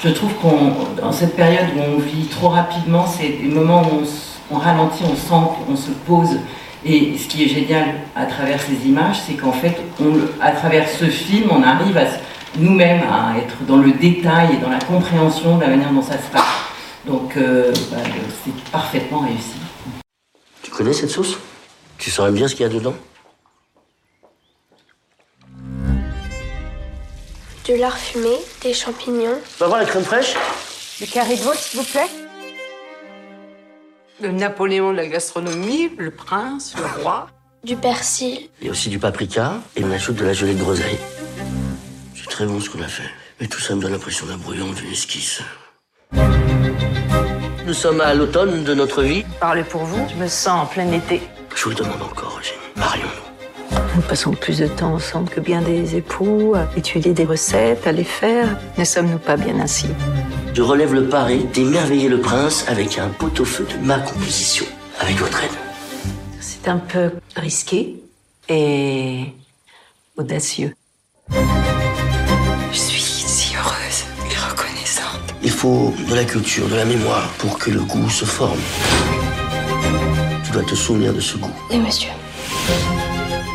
Je 0.00 0.10
trouve 0.10 0.32
qu'on, 0.34 1.02
dans 1.02 1.10
cette 1.10 1.34
période 1.34 1.66
où 1.76 1.80
on 1.96 1.98
vit 1.98 2.26
trop 2.26 2.48
rapidement, 2.48 3.04
c'est 3.06 3.40
des 3.42 3.48
moments 3.48 3.82
où 3.82 4.04
on, 4.52 4.56
on 4.56 4.58
ralentit, 4.58 5.02
on 5.02 5.16
sent, 5.16 5.50
on 5.68 5.74
se 5.74 5.90
pose 6.06 6.38
et 6.84 7.18
ce 7.18 7.26
qui 7.26 7.44
est 7.44 7.48
génial 7.48 7.86
à 8.14 8.26
travers 8.26 8.60
ces 8.60 8.86
images, 8.86 9.16
c'est 9.26 9.34
qu'en 9.34 9.52
fait, 9.52 9.76
à 10.40 10.52
travers 10.52 10.88
ce 10.88 11.06
film, 11.06 11.50
on 11.50 11.62
arrive 11.62 11.96
à 11.96 12.04
nous-mêmes 12.56 13.02
à 13.02 13.36
être 13.38 13.64
dans 13.66 13.78
le 13.78 13.92
détail 13.92 14.54
et 14.54 14.58
dans 14.58 14.70
la 14.70 14.78
compréhension 14.78 15.56
de 15.56 15.62
la 15.62 15.68
manière 15.68 15.92
dont 15.92 16.02
ça 16.02 16.18
se 16.18 16.30
passe. 16.32 16.44
Donc, 17.04 17.36
euh, 17.36 17.72
bah, 17.90 17.98
c'est 18.44 18.70
parfaitement 18.70 19.20
réussi. 19.20 19.58
Tu 20.62 20.70
connais 20.70 20.92
cette 20.92 21.10
sauce? 21.10 21.36
Tu 21.98 22.10
saurais 22.10 22.32
bien 22.32 22.46
ce 22.46 22.54
qu'il 22.54 22.64
y 22.64 22.68
a 22.68 22.72
dedans? 22.72 22.94
De 27.68 27.74
lard 27.74 27.98
fumé, 27.98 28.36
des 28.62 28.72
champignons. 28.72 29.38
Tu 29.42 29.58
vas 29.58 29.66
voir 29.66 29.80
la 29.80 29.86
crème 29.86 30.04
fraîche? 30.04 30.34
Des 31.00 31.06
carrés 31.06 31.36
de 31.36 31.42
veau, 31.42 31.52
s'il 31.54 31.80
vous 31.80 31.86
plaît 31.86 32.27
le 34.20 34.32
Napoléon 34.32 34.92
de 34.92 34.96
la 34.96 35.06
gastronomie, 35.06 35.90
le 35.96 36.10
prince, 36.10 36.74
le 36.76 37.02
roi. 37.02 37.28
Du 37.64 37.76
persil. 37.76 38.48
Il 38.60 38.66
y 38.66 38.68
a 38.68 38.72
aussi 38.72 38.88
du 38.88 38.98
paprika 38.98 39.54
et 39.76 39.84
on 39.84 39.90
ajoute 39.90 40.16
de 40.16 40.24
la 40.24 40.32
gelée 40.32 40.54
de 40.54 40.62
groseille. 40.62 40.98
C'est 42.14 42.28
très 42.28 42.46
bon 42.46 42.60
ce 42.60 42.70
qu'on 42.70 42.82
a 42.82 42.88
fait. 42.88 43.10
Mais 43.40 43.46
tout 43.46 43.60
ça 43.60 43.74
me 43.74 43.80
donne 43.80 43.92
l'impression 43.92 44.26
d'un 44.26 44.36
brouillon, 44.36 44.72
d'une 44.72 44.90
esquisse. 44.90 45.42
Nous 47.66 47.74
sommes 47.74 48.00
à 48.00 48.14
l'automne 48.14 48.64
de 48.64 48.74
notre 48.74 49.02
vie. 49.02 49.24
Parlez 49.40 49.64
pour 49.64 49.82
vous, 49.82 50.06
je 50.08 50.14
me 50.14 50.28
sens 50.28 50.62
en 50.62 50.66
plein 50.66 50.90
été. 50.92 51.20
Je 51.54 51.64
vous 51.64 51.70
le 51.70 51.76
demande 51.76 52.02
encore, 52.02 52.38
Eugénie. 52.40 52.58
Marions-nous. 52.76 53.78
Nous 53.96 54.02
passons 54.02 54.32
plus 54.32 54.58
de 54.58 54.68
temps 54.68 54.94
ensemble 54.94 55.28
que 55.28 55.40
bien 55.40 55.60
des 55.60 55.96
époux, 55.96 56.54
à 56.54 56.68
étudier 56.78 57.12
des 57.12 57.24
recettes, 57.24 57.86
à 57.86 57.92
les 57.92 58.04
faire. 58.04 58.56
Ne 58.78 58.84
sommes-nous 58.84 59.18
pas 59.18 59.36
bien 59.36 59.58
ainsi? 59.60 59.88
Je 60.58 60.62
relève 60.64 60.92
le 60.92 61.04
pari 61.04 61.44
d'émerveiller 61.54 62.08
le 62.08 62.20
prince 62.20 62.64
avec 62.66 62.98
un 62.98 63.10
pot-au-feu 63.10 63.64
de 63.64 63.86
ma 63.86 64.00
composition, 64.00 64.66
avec 64.98 65.16
votre 65.18 65.44
aide. 65.44 65.52
C'est 66.40 66.66
un 66.66 66.78
peu 66.78 67.12
risqué 67.36 67.94
et 68.48 69.26
audacieux. 70.16 70.74
Je 71.30 72.76
suis 72.76 73.00
si 73.00 73.54
heureuse 73.54 74.02
et 74.32 74.50
reconnaissante. 74.50 75.32
Il 75.44 75.50
faut 75.52 75.94
de 76.10 76.14
la 76.16 76.24
culture, 76.24 76.66
de 76.66 76.74
la 76.74 76.84
mémoire 76.84 77.28
pour 77.38 77.56
que 77.56 77.70
le 77.70 77.82
goût 77.82 78.10
se 78.10 78.24
forme. 78.24 78.58
Tu 80.44 80.50
dois 80.50 80.64
te 80.64 80.74
souvenir 80.74 81.14
de 81.14 81.20
ce 81.20 81.36
goût. 81.36 81.54
Oui, 81.70 81.78
monsieur. 81.78 82.10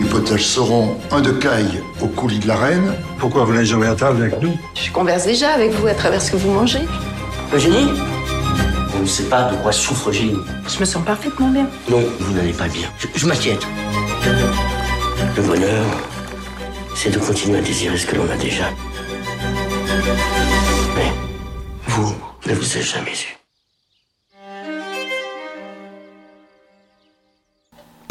Les 0.03 0.09
potages 0.09 0.45
seront 0.45 0.97
un 1.11 1.21
de 1.21 1.31
caille 1.31 1.81
au 2.01 2.07
coulis 2.07 2.39
de 2.39 2.47
la 2.47 2.57
reine. 2.57 2.93
Pourquoi 3.19 3.45
vous 3.45 3.53
n'êtes 3.53 3.65
jamais 3.65 3.87
à 3.87 3.95
table 3.95 4.21
avec 4.21 4.41
nous? 4.41 4.57
Je 4.75 4.91
converse 4.91 5.25
déjà 5.25 5.51
avec 5.51 5.71
vous 5.71 5.87
à 5.87 5.93
travers 5.93 6.21
ce 6.21 6.31
que 6.31 6.35
vous 6.35 6.51
mangez. 6.51 6.81
Eugénie? 7.53 7.89
On 8.97 8.99
ne 8.99 9.05
sait 9.05 9.23
pas 9.23 9.43
de 9.43 9.55
quoi 9.55 9.71
souffre 9.71 10.09
Eugénie. 10.09 10.39
Je 10.67 10.79
me 10.79 10.85
sens 10.85 11.05
parfaitement 11.05 11.49
bien. 11.49 11.69
Non, 11.89 12.03
vous 12.19 12.33
n'allez 12.33 12.51
pas 12.51 12.67
bien. 12.67 12.89
Je, 13.15 13.25
m'inquiète. 13.25 13.65
Le 15.37 15.41
bonheur, 15.41 15.85
c'est 16.95 17.09
de 17.09 17.19
continuer 17.19 17.59
à 17.59 17.61
désirer 17.61 17.97
ce 17.97 18.05
que 18.05 18.17
l'on 18.17 18.29
a 18.29 18.35
déjà. 18.35 18.65
Mais 20.97 21.13
vous 21.87 22.13
ne 22.45 22.53
vous 22.53 22.77
êtes 22.77 22.83
jamais 22.83 23.11
eu. 23.11 23.42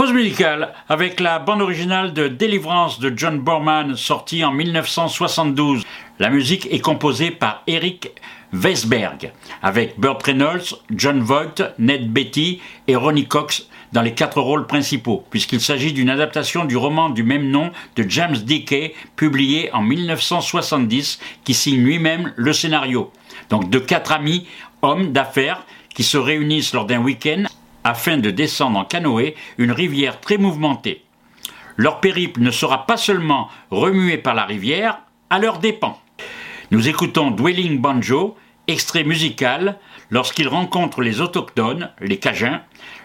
Pause 0.02 0.14
musicale 0.14 0.74
avec 0.88 1.20
la 1.20 1.38
bande 1.38 1.62
originale 1.62 2.12
de 2.12 2.26
Délivrance 2.26 2.98
de 2.98 3.16
John 3.16 3.38
Borman 3.38 3.96
sortie 3.96 4.44
en 4.44 4.50
1972. 4.50 5.84
La 6.18 6.28
musique 6.28 6.66
est 6.72 6.80
composée 6.80 7.30
par 7.30 7.62
Eric 7.68 8.10
Weisberg 8.52 9.30
avec 9.62 10.00
Burt 10.00 10.20
Reynolds, 10.24 10.74
John 10.90 11.20
Voight, 11.20 11.74
Ned 11.78 12.12
Beatty 12.12 12.60
et 12.88 12.96
Ronnie 12.96 13.28
Cox 13.28 13.68
dans 13.92 14.02
les 14.02 14.12
quatre 14.12 14.40
rôles 14.40 14.66
principaux, 14.66 15.24
puisqu'il 15.30 15.60
s'agit 15.60 15.92
d'une 15.92 16.10
adaptation 16.10 16.64
du 16.64 16.76
roman 16.76 17.08
du 17.08 17.22
même 17.22 17.48
nom 17.48 17.70
de 17.94 18.04
James 18.08 18.38
Dickey, 18.38 18.96
publié 19.14 19.72
en 19.72 19.82
1970, 19.82 21.20
qui 21.44 21.54
signe 21.54 21.80
lui-même 21.80 22.32
le 22.34 22.52
scénario. 22.52 23.12
Donc 23.50 23.70
de 23.70 23.78
quatre 23.78 24.10
amis, 24.10 24.48
hommes 24.82 25.12
d'affaires, 25.12 25.64
qui 25.94 26.02
se 26.02 26.18
réunissent 26.18 26.74
lors 26.74 26.86
d'un 26.86 26.98
week-end 26.98 27.44
afin 27.85 28.18
de 28.18 28.31
descendre 28.31 28.79
en 28.79 28.85
canoë 28.85 29.35
une 29.59 29.73
rivière 29.73 30.21
très 30.21 30.38
mouvementée. 30.38 31.03
Leur 31.77 32.01
périple 32.01 32.40
ne 32.40 32.51
sera 32.51 32.87
pas 32.87 32.97
seulement 32.97 33.49
remué 33.71 34.18
par 34.18 34.35
la 34.35 34.45
rivière, 34.45 34.99
à 35.31 35.38
leurs 35.38 35.59
dépens. 35.59 35.99
Nous 36.71 36.88
écoutons 36.88 37.31
Dwelling 37.31 37.81
Banjo, 37.81 38.37
extrait 38.68 39.05
musical, 39.05 39.79
lorsqu'ils 40.11 40.49
rencontrent 40.49 41.01
les 41.01 41.21
autochtones, 41.21 41.90
les 42.01 42.18
Cajuns. 42.18 42.61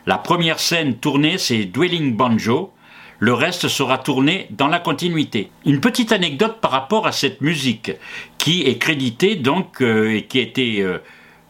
La 0.05 0.17
première 0.17 0.59
scène 0.59 0.97
tournée, 0.97 1.37
c'est 1.37 1.65
Dwelling 1.65 2.15
Banjo. 2.15 2.73
Le 3.19 3.33
reste 3.33 3.67
sera 3.67 3.97
tourné 3.97 4.47
dans 4.51 4.67
la 4.67 4.79
continuité. 4.79 5.49
Une 5.65 5.79
petite 5.79 6.11
anecdote 6.11 6.59
par 6.61 6.71
rapport 6.71 7.07
à 7.07 7.11
cette 7.11 7.41
musique, 7.41 7.91
qui 8.37 8.63
est 8.63 8.77
créditée 8.77 9.35
donc 9.35 9.81
euh, 9.81 10.15
et 10.15 10.25
qui 10.25 10.39
a 10.39 10.43
été, 10.43 10.81
euh, 10.81 10.99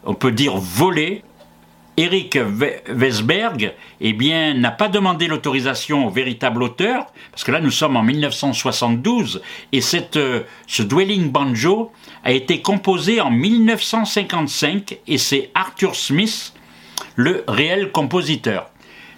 on 0.04 0.14
peut 0.14 0.32
dire, 0.32 0.56
volée 0.56 1.22
Eric 1.98 2.38
Weisberg 2.88 3.74
eh 4.00 4.54
n'a 4.54 4.70
pas 4.70 4.86
demandé 4.86 5.26
l'autorisation 5.26 6.06
au 6.06 6.10
véritable 6.10 6.62
auteur, 6.62 7.06
parce 7.32 7.42
que 7.42 7.50
là 7.50 7.60
nous 7.60 7.72
sommes 7.72 7.96
en 7.96 8.04
1972, 8.04 9.42
et 9.72 9.80
cette, 9.80 10.16
euh, 10.16 10.44
ce 10.68 10.84
Dwelling 10.84 11.32
Banjo 11.32 11.90
a 12.22 12.30
été 12.30 12.62
composé 12.62 13.20
en 13.20 13.32
1955, 13.32 14.96
et 15.08 15.18
c'est 15.18 15.50
Arthur 15.56 15.96
Smith, 15.96 16.54
le 17.16 17.42
réel 17.48 17.90
compositeur. 17.90 18.70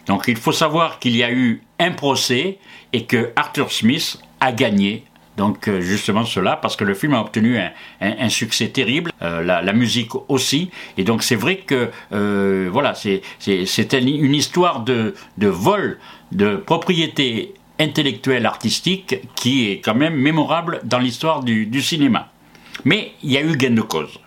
Donc 0.06 0.24
il 0.26 0.38
faut 0.38 0.52
savoir 0.52 1.00
qu'il 1.00 1.14
y 1.14 1.22
a 1.22 1.30
eu 1.30 1.62
un 1.78 1.90
procès 1.90 2.56
et 2.94 3.04
que 3.04 3.30
Arthur 3.36 3.70
Smith 3.70 4.18
a 4.40 4.52
gagné 4.52 5.04
donc 5.40 5.68
euh, 5.68 5.80
justement 5.80 6.26
cela, 6.26 6.56
parce 6.56 6.76
que 6.76 6.84
le 6.84 6.92
film 6.92 7.14
a 7.14 7.20
obtenu 7.22 7.58
un, 8.02 8.28
succès 8.28 8.68
terrible, 8.68 9.10
euh, 9.22 9.42
la, 9.42 9.72
musique 9.72 10.12
aussi, 10.28 10.70
et 10.98 11.02
donc 11.02 11.22
c'est 11.22 11.40
vrai 11.44 11.56
que 11.56 11.88
euh, 12.12 12.68
voilà, 12.70 12.92
c'est 12.94 13.22
une 13.94 14.34
histoire 14.34 14.80
de, 14.80 15.14
vol 15.38 15.98
de 16.30 16.56
propriété 16.56 17.54
intellectuelle 17.78 18.44
artistique 18.44 19.16
qui 19.34 19.70
est 19.70 19.80
quand 19.80 19.94
même 19.94 20.14
mémorable 20.14 20.80
dans 20.84 20.98
l'histoire 20.98 21.42
du, 21.42 21.64
du 21.64 21.80
cinéma. 21.80 22.28
Mais 22.84 23.12
il 23.22 23.32
y 23.32 23.38
a 23.38 23.40
eu 23.40 23.56
gain 23.56 23.70
de 23.70 23.80
cause. 23.80 24.20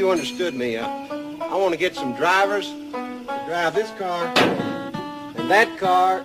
You 0.00 0.10
understood 0.10 0.54
me. 0.54 0.78
Uh, 0.78 0.88
I 1.42 1.56
want 1.56 1.72
to 1.72 1.78
get 1.78 1.94
some 1.94 2.16
drivers 2.16 2.66
to 2.66 3.42
drive 3.46 3.74
this 3.74 3.90
car 3.98 4.32
and 4.38 5.50
that 5.50 5.78
car 5.78 6.24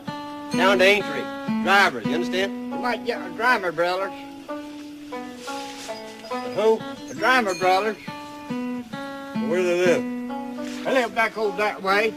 down 0.54 0.80
to 0.80 0.86
Aintree. 0.86 1.64
Drivers, 1.64 2.06
you 2.06 2.14
understand? 2.14 2.72
Get 3.06 3.22
a 3.22 3.30
driver, 3.32 3.74
brothers. 3.74 4.14
Who? 6.56 6.80
The 7.10 7.16
driver 7.18 7.54
brothers. 7.56 7.98
Where 8.48 9.60
do 9.60 9.64
they 9.64 9.86
live? 9.86 10.04
They 10.86 10.94
live 10.94 11.14
back 11.14 11.38
over 11.38 11.58
that 11.58 11.84
way. 11.84 12.14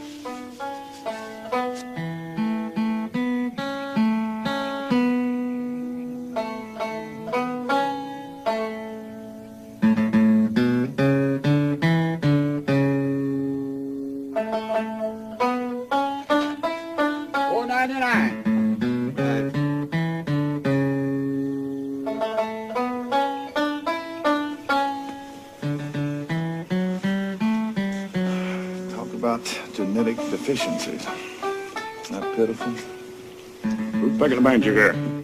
Genetic 30.55 30.79
deficiencies. 30.79 31.07
Isn't 32.03 32.21
that 32.21 32.35
pitiful? 32.35 32.67
Who's 33.99 34.17
picking 34.17 34.35
the 34.35 34.41
manger 34.41 34.73
here? 34.73 35.18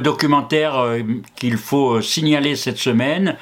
Documentaire 0.00 0.78
euh, 0.78 1.00
qu'il 1.34 1.56
faut 1.56 1.96
euh, 1.96 2.02
signaler 2.02 2.56
cette 2.56 2.78
semaine. 2.78 3.36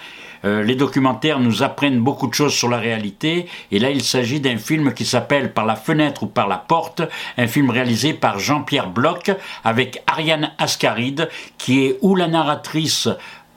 Euh, 0.44 0.62
les 0.62 0.74
documentaires 0.74 1.40
nous 1.40 1.62
apprennent 1.62 2.00
beaucoup 2.00 2.26
de 2.26 2.34
choses 2.34 2.52
sur 2.52 2.68
la 2.68 2.78
réalité. 2.78 3.46
Et 3.72 3.78
là, 3.78 3.90
il 3.90 4.02
s'agit 4.02 4.40
d'un 4.40 4.58
film 4.58 4.92
qui 4.92 5.04
s'appelle 5.04 5.52
Par 5.52 5.64
la 5.64 5.76
fenêtre 5.76 6.24
ou 6.24 6.26
par 6.26 6.48
la 6.48 6.58
porte, 6.58 7.02
un 7.38 7.46
film 7.46 7.70
réalisé 7.70 8.12
par 8.12 8.38
Jean-Pierre 8.38 8.90
Bloch 8.90 9.30
avec 9.64 10.02
Ariane 10.06 10.52
Ascaride, 10.58 11.28
qui 11.56 11.84
est 11.86 11.98
ou 12.02 12.14
la 12.14 12.28
narratrice 12.28 13.08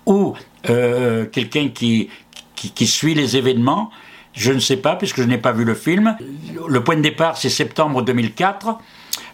ou 0.05 0.33
quelqu'un 0.63 1.69
qui, 1.69 2.09
qui 2.55 2.87
suit 2.87 3.13
les 3.13 3.37
événements. 3.37 3.89
Je 4.33 4.51
ne 4.51 4.59
sais 4.59 4.77
pas, 4.77 4.95
puisque 4.95 5.17
je 5.17 5.27
n'ai 5.27 5.37
pas 5.37 5.51
vu 5.51 5.65
le 5.65 5.73
film. 5.73 6.15
Le 6.67 6.83
point 6.83 6.95
de 6.95 7.01
départ, 7.01 7.37
c'est 7.37 7.49
septembre 7.49 8.01
2004. 8.01 8.77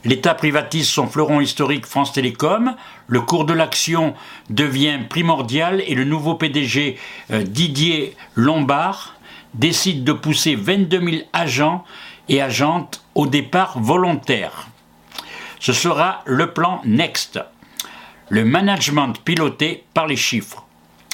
L'État 0.05 0.33
privatise 0.33 0.89
son 0.89 1.07
fleuron 1.07 1.39
historique 1.39 1.85
France 1.85 2.11
Télécom. 2.11 2.75
Le 3.07 3.21
cours 3.21 3.45
de 3.45 3.53
l'action 3.53 4.15
devient 4.49 4.99
primordial 5.09 5.81
et 5.87 5.95
le 5.95 6.03
nouveau 6.03 6.35
PDG 6.35 6.97
euh, 7.31 7.43
Didier 7.43 8.15
Lombard 8.35 9.15
décide 9.53 10.03
de 10.03 10.11
pousser 10.11 10.55
22 10.55 10.99
000 10.99 11.23
agents 11.31 11.85
et 12.27 12.41
agentes 12.41 13.01
au 13.15 13.27
départ 13.27 13.79
volontaire. 13.79 14.67
Ce 15.59 15.71
sera 15.71 16.21
le 16.25 16.51
plan 16.51 16.81
Next. 16.83 17.39
Le 18.27 18.43
management 18.43 19.13
piloté 19.23 19.85
par 19.93 20.07
les 20.07 20.17
chiffres. 20.17 20.65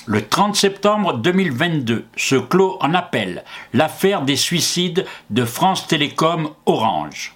Le 0.07 0.27
30 0.27 0.55
septembre 0.55 1.13
2022 1.13 2.07
se 2.15 2.35
clôt 2.35 2.77
en 2.81 2.95
appel 2.95 3.43
l'affaire 3.73 4.23
des 4.23 4.37
suicides 4.37 5.05
de 5.29 5.45
France 5.45 5.85
Télécom 5.85 6.49
Orange. 6.65 7.35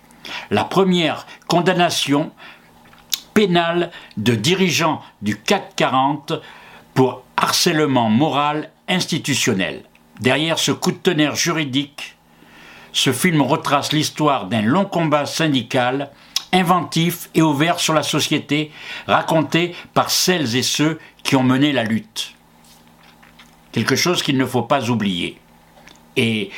La 0.51 0.63
première 0.63 1.25
condamnation 1.47 2.31
pénale 3.33 3.91
de 4.17 4.35
dirigeants 4.35 5.01
du 5.21 5.37
CAC 5.37 5.75
40 5.75 6.33
pour 6.93 7.23
harcèlement 7.37 8.09
moral 8.09 8.69
institutionnel. 8.87 9.83
Derrière 10.19 10.59
ce 10.59 10.71
coup 10.71 10.91
de 10.91 10.97
tonnerre 10.97 11.35
juridique, 11.35 12.15
ce 12.91 13.11
film 13.11 13.41
retrace 13.41 13.91
l'histoire 13.91 14.45
d'un 14.45 14.61
long 14.61 14.85
combat 14.85 15.25
syndical 15.25 16.11
inventif 16.51 17.29
et 17.33 17.41
ouvert 17.41 17.79
sur 17.79 17.93
la 17.93 18.03
société, 18.03 18.71
raconté 19.07 19.75
par 19.95 20.11
celles 20.11 20.55
et 20.55 20.61
ceux 20.61 20.99
qui 21.23 21.35
ont 21.35 21.43
mené 21.43 21.71
la 21.71 21.83
lutte. 21.83 22.35
Quelque 23.71 23.95
chose 23.95 24.21
qu'il 24.21 24.37
ne 24.37 24.45
faut 24.45 24.61
pas 24.61 24.91
oublier. 24.91 25.39
Et 26.15 26.51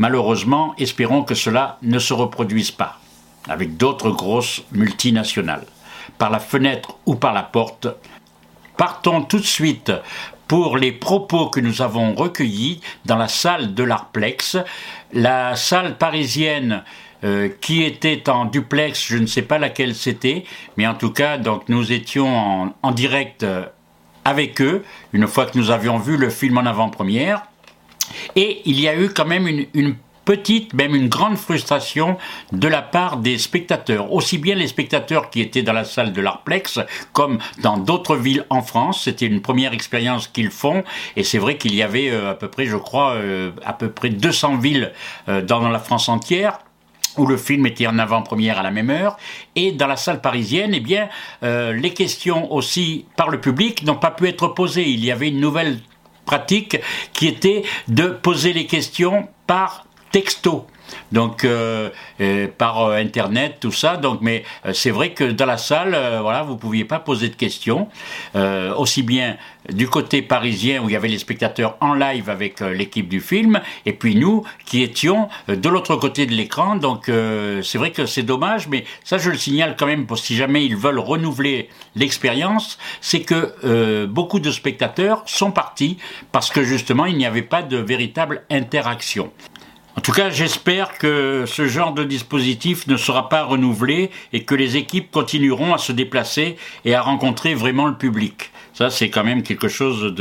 malheureusement, 0.00 0.74
espérons 0.78 1.24
que 1.24 1.34
cela 1.34 1.76
ne 1.82 1.98
se 1.98 2.14
reproduise 2.14 2.70
pas 2.70 2.98
avec 3.48 3.76
d'autres 3.76 4.10
grosses 4.10 4.62
multinationales. 4.72 5.66
Par 6.16 6.30
la 6.30 6.40
fenêtre 6.40 6.96
ou 7.04 7.16
par 7.16 7.34
la 7.34 7.42
porte, 7.42 7.86
partons 8.78 9.20
tout 9.20 9.38
de 9.38 9.44
suite 9.44 9.92
pour 10.48 10.78
les 10.78 10.90
propos 10.90 11.48
que 11.48 11.60
nous 11.60 11.82
avons 11.82 12.14
recueillis 12.14 12.80
dans 13.04 13.16
la 13.16 13.28
salle 13.28 13.74
de 13.74 13.84
l'Arplex, 13.84 14.56
la 15.12 15.54
salle 15.54 15.98
parisienne 15.98 16.82
euh, 17.22 17.50
qui 17.60 17.82
était 17.82 18.30
en 18.30 18.46
duplex, 18.46 19.06
je 19.06 19.18
ne 19.18 19.26
sais 19.26 19.42
pas 19.42 19.58
laquelle 19.58 19.94
c'était, 19.94 20.44
mais 20.78 20.86
en 20.86 20.94
tout 20.94 21.10
cas, 21.10 21.36
donc 21.36 21.68
nous 21.68 21.92
étions 21.92 22.72
en, 22.82 22.90
direct 22.92 23.42
euh, 23.42 23.66
avec 24.24 24.62
eux, 24.62 24.82
une 25.12 25.26
fois 25.26 25.44
que 25.44 25.58
nous 25.58 25.70
avions 25.70 25.98
vu 25.98 26.16
le 26.16 26.30
film 26.30 26.56
en 26.56 26.64
avant-première, 26.64 27.42
et 28.36 28.62
il 28.64 28.80
y 28.80 28.88
a 28.88 28.96
eu 28.96 29.10
quand 29.10 29.26
même 29.26 29.46
une, 29.74 29.96
petite, 30.24 30.74
même 30.74 30.94
une 30.94 31.08
grande 31.08 31.36
frustration 31.36 32.16
de 32.52 32.68
la 32.68 32.82
part 32.82 33.16
des 33.16 33.36
spectateurs. 33.36 34.12
Aussi 34.12 34.38
bien 34.38 34.54
les 34.54 34.68
spectateurs 34.68 35.30
qui 35.30 35.40
étaient 35.40 35.62
dans 35.62 35.72
la 35.72 35.84
salle 35.84 36.12
de 36.12 36.20
l'Arplex, 36.20 36.78
comme 37.12 37.38
dans 37.62 37.78
d'autres 37.78 38.16
villes 38.16 38.46
en 38.48 38.62
France. 38.62 39.04
C'était 39.04 39.26
une 39.26 39.40
première 39.40 39.72
expérience 39.72 40.28
qu'ils 40.28 40.50
font. 40.50 40.84
Et 41.16 41.24
c'est 41.24 41.38
vrai 41.38 41.56
qu'il 41.56 41.74
y 41.74 41.82
avait 41.82 42.10
euh, 42.10 42.30
à 42.30 42.34
peu 42.34 42.48
près, 42.48 42.66
je 42.66 42.76
crois, 42.76 43.14
euh, 43.14 43.50
à 43.64 43.72
peu 43.72 43.90
près 43.90 44.10
200 44.10 44.58
villes 44.58 44.92
euh, 45.28 45.42
dans 45.42 45.68
la 45.68 45.80
France 45.80 46.08
entière 46.08 46.60
où 47.16 47.26
le 47.26 47.36
film 47.36 47.66
était 47.66 47.88
en 47.88 47.98
avant-première 47.98 48.60
à 48.60 48.62
la 48.62 48.70
même 48.70 48.88
heure, 48.88 49.16
et 49.56 49.72
dans 49.72 49.88
la 49.88 49.96
salle 49.96 50.20
parisienne, 50.20 50.70
eh 50.74 50.80
bien, 50.80 51.08
les 51.42 51.92
questions 51.92 52.52
aussi 52.52 53.04
par 53.16 53.30
le 53.30 53.40
public 53.40 53.82
n'ont 53.82 53.96
pas 53.96 54.12
pu 54.12 54.28
être 54.28 54.46
posées. 54.46 54.88
Il 54.88 55.04
y 55.04 55.10
avait 55.10 55.28
une 55.28 55.40
nouvelle 55.40 55.80
pratique 56.24 56.78
qui 57.12 57.28
était 57.28 57.64
de 57.88 58.08
poser 58.08 58.52
les 58.52 58.66
questions 58.66 59.28
par 59.46 59.86
texto 60.12 60.66
donc 61.12 61.44
euh, 61.44 61.90
euh, 62.20 62.48
par 62.56 62.82
euh, 62.82 62.96
internet 62.96 63.58
tout 63.60 63.72
ça. 63.72 63.96
Donc 63.96 64.20
mais 64.20 64.44
c'est 64.72 64.90
vrai 64.90 65.10
que 65.10 65.24
dans 65.24 65.46
la 65.46 65.58
salle 65.58 65.96
voilà 66.20 66.42
vous 66.42 66.56
pouviez 66.56 66.84
pas 66.84 66.98
poser 66.98 67.28
de 67.28 67.34
questions. 67.34 67.88
Aussi 68.76 69.02
bien 69.02 69.36
du 69.70 69.88
côté 69.88 70.22
parisien 70.22 70.82
où 70.82 70.88
il 70.88 70.92
y 70.92 70.96
avait 70.96 71.08
les 71.08 71.18
spectateurs 71.18 71.76
en 71.80 71.94
live 71.94 72.30
avec 72.30 72.60
l'équipe 72.60 73.08
du 73.08 73.20
film 73.20 73.60
et 73.84 73.92
puis 73.92 74.16
nous 74.16 74.44
qui 74.64 74.82
étions 74.82 75.28
de 75.48 75.68
l'autre 75.68 75.96
côté 75.96 76.26
de 76.26 76.32
l'écran. 76.32 76.76
Donc 76.76 77.10
c'est 77.62 77.78
vrai 77.78 77.90
que 77.90 78.06
c'est 78.06 78.22
dommage 78.22 78.68
mais 78.68 78.84
ça 79.04 79.18
je 79.18 79.30
le 79.30 79.36
signale 79.36 79.76
quand 79.78 79.86
même 79.86 80.06
pour 80.06 80.18
si 80.18 80.36
jamais 80.36 80.64
ils 80.64 80.76
veulent 80.76 80.98
renouveler 80.98 81.68
l'expérience 81.94 82.78
c'est 83.00 83.22
que 83.22 84.06
beaucoup 84.06 84.40
de 84.40 84.50
spectateurs 84.50 85.22
sont 85.26 85.50
partis 85.50 85.98
parce 86.32 86.50
que 86.50 86.62
justement 86.62 87.06
il 87.06 87.16
n'y 87.16 87.26
avait 87.26 87.42
pas 87.42 87.62
de 87.62 87.76
véritable 87.76 88.44
interaction 88.50 89.30
en 89.96 90.00
tout 90.00 90.12
cas, 90.12 90.30
j'espère 90.30 90.98
que 90.98 91.44
ce 91.46 91.66
genre 91.66 91.92
de 91.92 92.04
dispositif 92.04 92.86
ne 92.86 92.96
sera 92.96 93.28
pas 93.28 93.42
renouvelé 93.42 94.10
et 94.32 94.44
que 94.44 94.54
les 94.54 94.76
équipes 94.76 95.10
continueront 95.10 95.74
à 95.74 95.78
se 95.78 95.92
déplacer 95.92 96.56
et 96.84 96.94
à 96.94 97.02
rencontrer 97.02 97.54
vraiment 97.54 97.86
le 97.86 97.96
public. 97.96 98.50
Ça, 98.72 98.88
c'est 98.88 99.10
quand 99.10 99.24
même 99.24 99.42
quelque 99.42 99.68
chose 99.68 100.14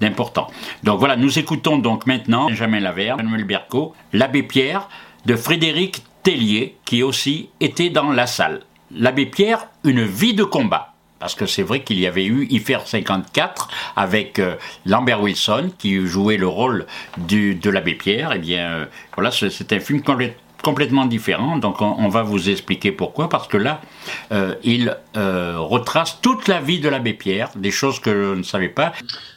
d'important. 0.00 0.48
Donc 0.82 0.98
voilà, 0.98 1.16
nous 1.16 1.38
écoutons 1.38 1.78
donc 1.78 2.06
maintenant 2.06 2.48
Benjamin 2.48 2.80
Laverne, 2.80 3.22
Manuel 3.22 3.44
Berco, 3.44 3.94
l'abbé 4.12 4.42
Pierre 4.42 4.88
de 5.24 5.36
Frédéric 5.36 6.02
Tellier, 6.22 6.76
qui 6.84 7.02
aussi 7.02 7.48
était 7.60 7.90
dans 7.90 8.10
la 8.10 8.26
salle. 8.26 8.62
L'abbé 8.90 9.26
Pierre, 9.26 9.68
une 9.84 10.02
vie 10.02 10.34
de 10.34 10.44
combat. 10.44 10.95
Parce 11.18 11.34
que 11.34 11.46
c'est 11.46 11.62
vrai 11.62 11.82
qu'il 11.82 11.98
y 11.98 12.06
avait 12.06 12.26
eu 12.26 12.46
IFER 12.50 12.80
54 12.84 13.68
avec 13.96 14.38
euh, 14.38 14.54
Lambert 14.84 15.22
Wilson 15.22 15.70
qui 15.78 16.06
jouait 16.06 16.36
le 16.36 16.46
rôle 16.46 16.86
du, 17.16 17.54
de 17.54 17.70
l'abbé 17.70 17.94
Pierre. 17.94 18.32
Et 18.32 18.36
eh 18.36 18.38
bien, 18.38 18.70
euh, 18.70 18.84
voilà, 19.14 19.30
c'est 19.30 19.72
un 19.72 19.80
film 19.80 20.02
complètement 20.62 21.06
différent. 21.06 21.56
Donc, 21.56 21.80
on, 21.80 22.08
va 22.08 22.22
vous 22.22 22.50
expliquer 22.50 22.92
pourquoi. 22.92 23.30
Parce 23.30 23.48
que 23.48 23.56
là, 23.56 23.80
euh, 24.30 24.54
il 24.62 24.94
retrace 25.14 26.20
toute 26.20 26.48
la 26.48 26.60
vie 26.60 26.80
de 26.80 26.88
l'abbé 26.90 27.14
Pierre, 27.14 27.48
des 27.56 27.70
choses 27.70 27.98
que 27.98 28.10
je 28.10 28.38
ne 28.38 28.42
savais 28.42 28.68
pas. 28.68 28.92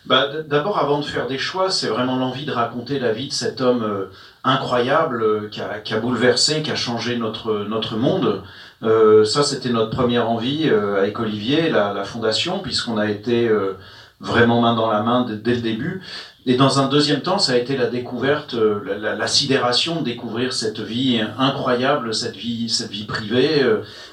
Bah, 0.06 0.28
D'abord, 0.48 0.80
avant 0.80 1.00
de 1.00 1.06
faire 1.06 1.28
des 1.28 1.38
choix, 1.38 1.70
c'est 1.70 1.88
vraiment 1.88 2.18
l'envie 2.18 2.46
de 2.46 2.52
raconter 2.52 3.00
la 3.00 3.14
vie 3.14 3.30
de 3.30 3.34
cet 3.34 3.62
homme 3.62 4.10
incroyable 4.44 5.50
qui 5.50 5.62
a, 5.62 5.80
qui, 5.80 5.94
a, 5.94 6.00
bouleversé, 6.00 6.62
qui 6.62 6.72
a 6.72 6.76
changé 6.76 7.16
notre, 7.16 7.66
notre 7.70 7.96
monde. 7.96 8.44
Euh, 8.84 9.26
ça, 9.26 9.44
c'était 9.44 9.70
notre 9.70 9.90
première 9.90 10.30
envie 10.30 10.70
euh, 10.70 11.00
avec 11.00 11.20
Olivier, 11.20 11.70
la, 11.70 11.94
la 11.94 12.04
fondation, 12.04 12.60
puisqu'on 12.60 12.98
a 12.98 13.10
été 13.10 13.48
euh, 13.48 13.74
vraiment 14.22 14.62
main 14.62 14.74
dans 14.74 14.90
la 14.90 15.02
main 15.02 15.26
dès 15.30 15.56
le 15.56 15.62
début. 15.62 16.02
Et 16.46 16.56
dans 16.56 16.80
un 16.80 16.88
deuxième 16.88 17.22
temps, 17.22 17.38
ça 17.38 17.52
a 17.54 17.58
été 17.58 17.76
la 17.76 17.88
découverte, 17.88 18.54
la, 18.54 18.98
la, 18.98 19.16
la 19.16 19.28
sidération 19.28 20.00
de 20.00 20.06
découvrir 20.06 20.54
cette 20.54 20.80
vie 20.80 21.22
incroyable, 21.38 22.14
cette 22.16 22.38
vie, 22.38 22.70
cette 22.70 22.90
vie 22.92 23.04
privée. 23.04 23.62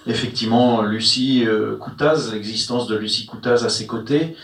effectivement, 0.06 0.82
Lucie 0.82 1.46
Coutaz, 1.80 2.32
l'existence 2.32 2.88
de 2.88 2.96
Lucie 2.96 3.26
Coutaz 3.26 3.64
à 3.64 3.68
ses 3.70 3.86
côtés, 3.86 4.36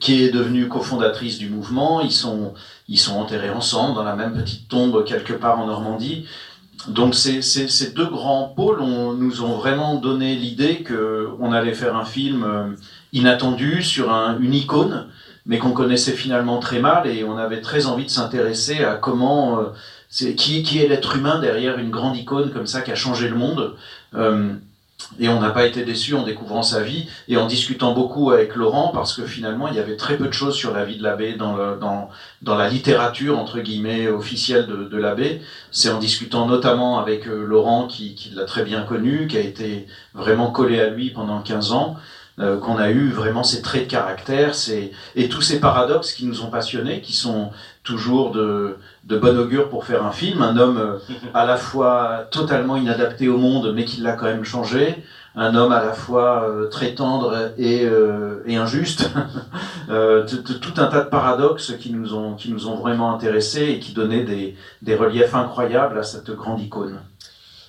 qui 0.00 0.22
est 0.24 0.30
devenue 0.30 0.68
cofondatrice 0.68 1.38
du 1.38 1.48
mouvement. 1.48 2.00
Ils 2.00 2.12
sont, 2.12 2.52
ils 2.88 2.98
sont 2.98 3.16
enterrés 3.16 3.50
ensemble 3.50 3.94
dans 3.94 4.04
la 4.04 4.16
même 4.16 4.34
petite 4.34 4.68
tombe 4.68 5.04
quelque 5.04 5.32
part 5.32 5.60
en 5.60 5.66
Normandie. 5.66 6.26
Donc 6.86 7.14
ces, 7.14 7.42
ces, 7.42 7.68
ces, 7.68 7.90
deux 7.90 8.06
grands 8.06 8.52
pôles 8.54 8.80
nous 8.80 9.42
ont 9.42 9.56
vraiment 9.56 9.96
donné 9.96 10.36
l'idée 10.36 10.84
qu'on 10.84 11.52
allait 11.52 11.74
faire 11.74 11.96
un 11.96 12.04
film 12.04 12.44
euh, 12.44 12.68
inattendu 13.12 13.82
sur 13.82 14.12
un, 14.12 14.38
une 14.38 14.54
icône, 14.54 15.08
mais 15.44 15.58
qu'on 15.58 15.72
connaissait 15.72 16.12
finalement 16.12 16.60
très 16.60 16.78
mal 16.78 17.08
et 17.08 17.24
on 17.24 17.36
avait 17.36 17.60
très 17.60 17.86
envie 17.86 18.04
de 18.04 18.10
s'intéresser 18.10 18.84
à 18.84 18.94
comment, 18.94 19.58
euh, 19.58 19.64
qui, 20.08 20.62
qui 20.62 20.78
est 20.78 20.86
l'être 20.86 21.16
humain 21.16 21.40
derrière 21.40 21.78
une 21.78 21.90
grande 21.90 22.16
icône 22.16 22.52
comme 22.52 22.66
ça 22.66 22.80
qui 22.80 22.92
a 22.92 22.94
changé 22.94 23.28
le 23.28 23.36
monde. 23.36 23.74
Euh, 24.14 24.54
et 25.20 25.28
on 25.28 25.40
n'a 25.40 25.50
pas 25.50 25.66
été 25.66 25.84
déçu 25.84 26.14
en 26.14 26.22
découvrant 26.22 26.62
sa 26.62 26.82
vie 26.82 27.08
et 27.28 27.36
en 27.36 27.46
discutant 27.46 27.92
beaucoup 27.92 28.30
avec 28.30 28.56
Laurent 28.56 28.90
parce 28.92 29.14
que 29.14 29.24
finalement 29.24 29.68
il 29.68 29.74
y 29.74 29.78
avait 29.78 29.96
très 29.96 30.16
peu 30.16 30.26
de 30.26 30.32
choses 30.32 30.54
sur 30.54 30.74
la 30.74 30.84
vie 30.84 30.96
de 30.96 31.02
l'abbé 31.02 31.34
dans, 31.34 31.76
dans, 31.76 32.08
dans 32.42 32.56
la 32.56 32.68
littérature 32.68 33.38
entre 33.38 33.60
guillemets 33.60 34.08
officielle 34.08 34.66
de, 34.66 34.84
de 34.84 34.96
l'abbé. 34.96 35.40
C'est 35.70 35.90
en 35.90 35.98
discutant 35.98 36.46
notamment 36.46 36.98
avec 36.98 37.26
euh, 37.26 37.44
Laurent 37.44 37.86
qui, 37.86 38.14
qui 38.14 38.30
l'a 38.30 38.44
très 38.44 38.64
bien 38.64 38.82
connu, 38.82 39.26
qui 39.28 39.36
a 39.36 39.40
été 39.40 39.86
vraiment 40.14 40.50
collé 40.50 40.80
à 40.80 40.90
lui 40.90 41.10
pendant 41.10 41.40
15 41.40 41.72
ans, 41.72 41.96
euh, 42.40 42.58
qu'on 42.58 42.76
a 42.76 42.90
eu 42.90 43.10
vraiment 43.10 43.42
ces 43.42 43.62
traits 43.62 43.86
de 43.86 43.90
caractère 43.90 44.52
et 45.16 45.28
tous 45.28 45.42
ces 45.42 45.58
paradoxes 45.58 46.12
qui 46.12 46.26
nous 46.26 46.42
ont 46.42 46.50
passionnés, 46.50 47.00
qui 47.00 47.12
sont 47.12 47.50
toujours 47.88 48.32
de, 48.32 48.76
de 49.04 49.16
bon 49.16 49.38
augure 49.38 49.70
pour 49.70 49.86
faire 49.86 50.04
un 50.04 50.12
film. 50.12 50.42
Un 50.42 50.58
homme 50.58 50.76
euh, 50.76 50.98
à 51.32 51.46
la 51.46 51.56
fois 51.56 52.28
totalement 52.30 52.76
inadapté 52.76 53.28
au 53.28 53.38
monde, 53.38 53.72
mais 53.74 53.86
qui 53.86 54.02
l'a 54.02 54.12
quand 54.12 54.26
même 54.26 54.44
changé. 54.44 55.02
Un 55.34 55.54
homme 55.54 55.72
à 55.72 55.82
la 55.82 55.94
fois 55.94 56.44
euh, 56.46 56.68
très 56.68 56.94
tendre 56.94 57.52
et, 57.56 57.86
euh, 57.86 58.42
et 58.46 58.56
injuste. 58.56 59.10
tout 59.88 60.74
un 60.76 60.86
tas 60.86 61.00
de 61.00 61.08
paradoxes 61.08 61.72
qui 61.80 61.90
nous 61.90 62.12
ont, 62.14 62.34
qui 62.34 62.50
nous 62.50 62.68
ont 62.68 62.76
vraiment 62.76 63.14
intéressés 63.14 63.68
et 63.70 63.78
qui 63.78 63.92
donnaient 63.94 64.24
des, 64.24 64.54
des 64.82 64.94
reliefs 64.94 65.34
incroyables 65.34 65.98
à 65.98 66.02
cette 66.02 66.30
grande 66.30 66.60
icône. 66.60 67.00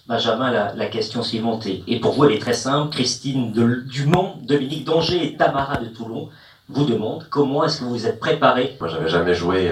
Benjamin, 0.07 0.51
la, 0.51 0.73
la 0.75 0.87
question 0.87 1.23
suivante 1.23 1.65
est, 1.65 1.83
et 1.87 1.99
pour 2.01 2.11
vous 2.13 2.25
elle 2.25 2.33
est 2.33 2.39
très 2.39 2.59
simple. 2.67 2.91
Christine 2.91 3.53
de, 3.53 3.83
Dumont, 3.89 4.33
Dominique 4.41 4.83
Danger 4.83 5.23
et 5.25 5.37
Tamara 5.37 5.77
de 5.77 5.85
Toulon 5.85 6.27
vous 6.67 6.83
demandent 6.83 7.25
comment 7.29 7.63
est-ce 7.63 7.79
que 7.79 7.85
vous 7.85 7.91
vous 7.91 8.07
êtes 8.07 8.19
préparé 8.19 8.75
Moi 8.81 8.89
j'avais 8.89 9.07
jamais 9.07 9.33
joué 9.33 9.71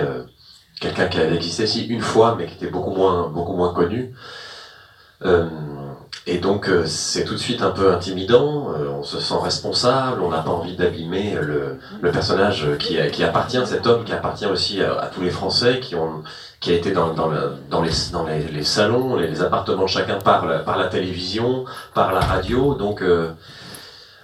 quelqu'un 0.79 1.07
qui 1.07 1.19
avait 1.19 1.35
existé 1.35 1.63
ici 1.63 1.85
une 1.87 2.01
fois, 2.01 2.35
mais 2.37 2.45
qui 2.45 2.55
était 2.55 2.71
beaucoup 2.71 2.91
moins, 2.91 3.29
beaucoup 3.29 3.55
moins 3.55 3.73
connu. 3.73 4.13
Euh, 5.25 5.47
et 6.27 6.37
donc 6.37 6.69
euh, 6.69 6.85
c'est 6.85 7.23
tout 7.23 7.33
de 7.33 7.39
suite 7.39 7.63
un 7.63 7.71
peu 7.71 7.91
intimidant, 7.91 8.71
euh, 8.71 8.89
on 8.89 9.03
se 9.03 9.19
sent 9.19 9.33
responsable, 9.41 10.21
on 10.21 10.29
n'a 10.29 10.41
pas 10.41 10.51
envie 10.51 10.75
d'abîmer 10.75 11.35
le, 11.41 11.79
le, 12.01 12.11
personnage 12.11 12.67
qui, 12.77 12.97
qui 13.11 13.23
appartient, 13.23 13.65
cet 13.65 13.87
homme 13.87 14.03
qui 14.03 14.13
appartient 14.13 14.45
aussi 14.45 14.81
à, 14.83 15.09
tous 15.13 15.21
les 15.21 15.31
Français, 15.31 15.79
qui 15.79 15.95
ont 15.95 16.23
qui 16.59 16.71
a 16.71 16.75
été 16.75 16.91
dans, 16.91 17.13
dans, 17.13 17.27
le, 17.27 17.53
dans, 17.69 17.81
les, 17.81 17.91
dans 18.11 18.25
les, 18.25 18.63
salons, 18.63 19.15
les, 19.15 19.27
les, 19.27 19.41
appartements 19.41 19.87
chacun 19.87 20.17
par 20.17 20.45
la, 20.45 20.59
par 20.59 20.77
la 20.77 20.87
télévision, 20.87 21.65
par 21.93 22.11
la 22.13 22.19
radio, 22.19 22.73
donc 22.73 23.01
euh, 23.01 23.29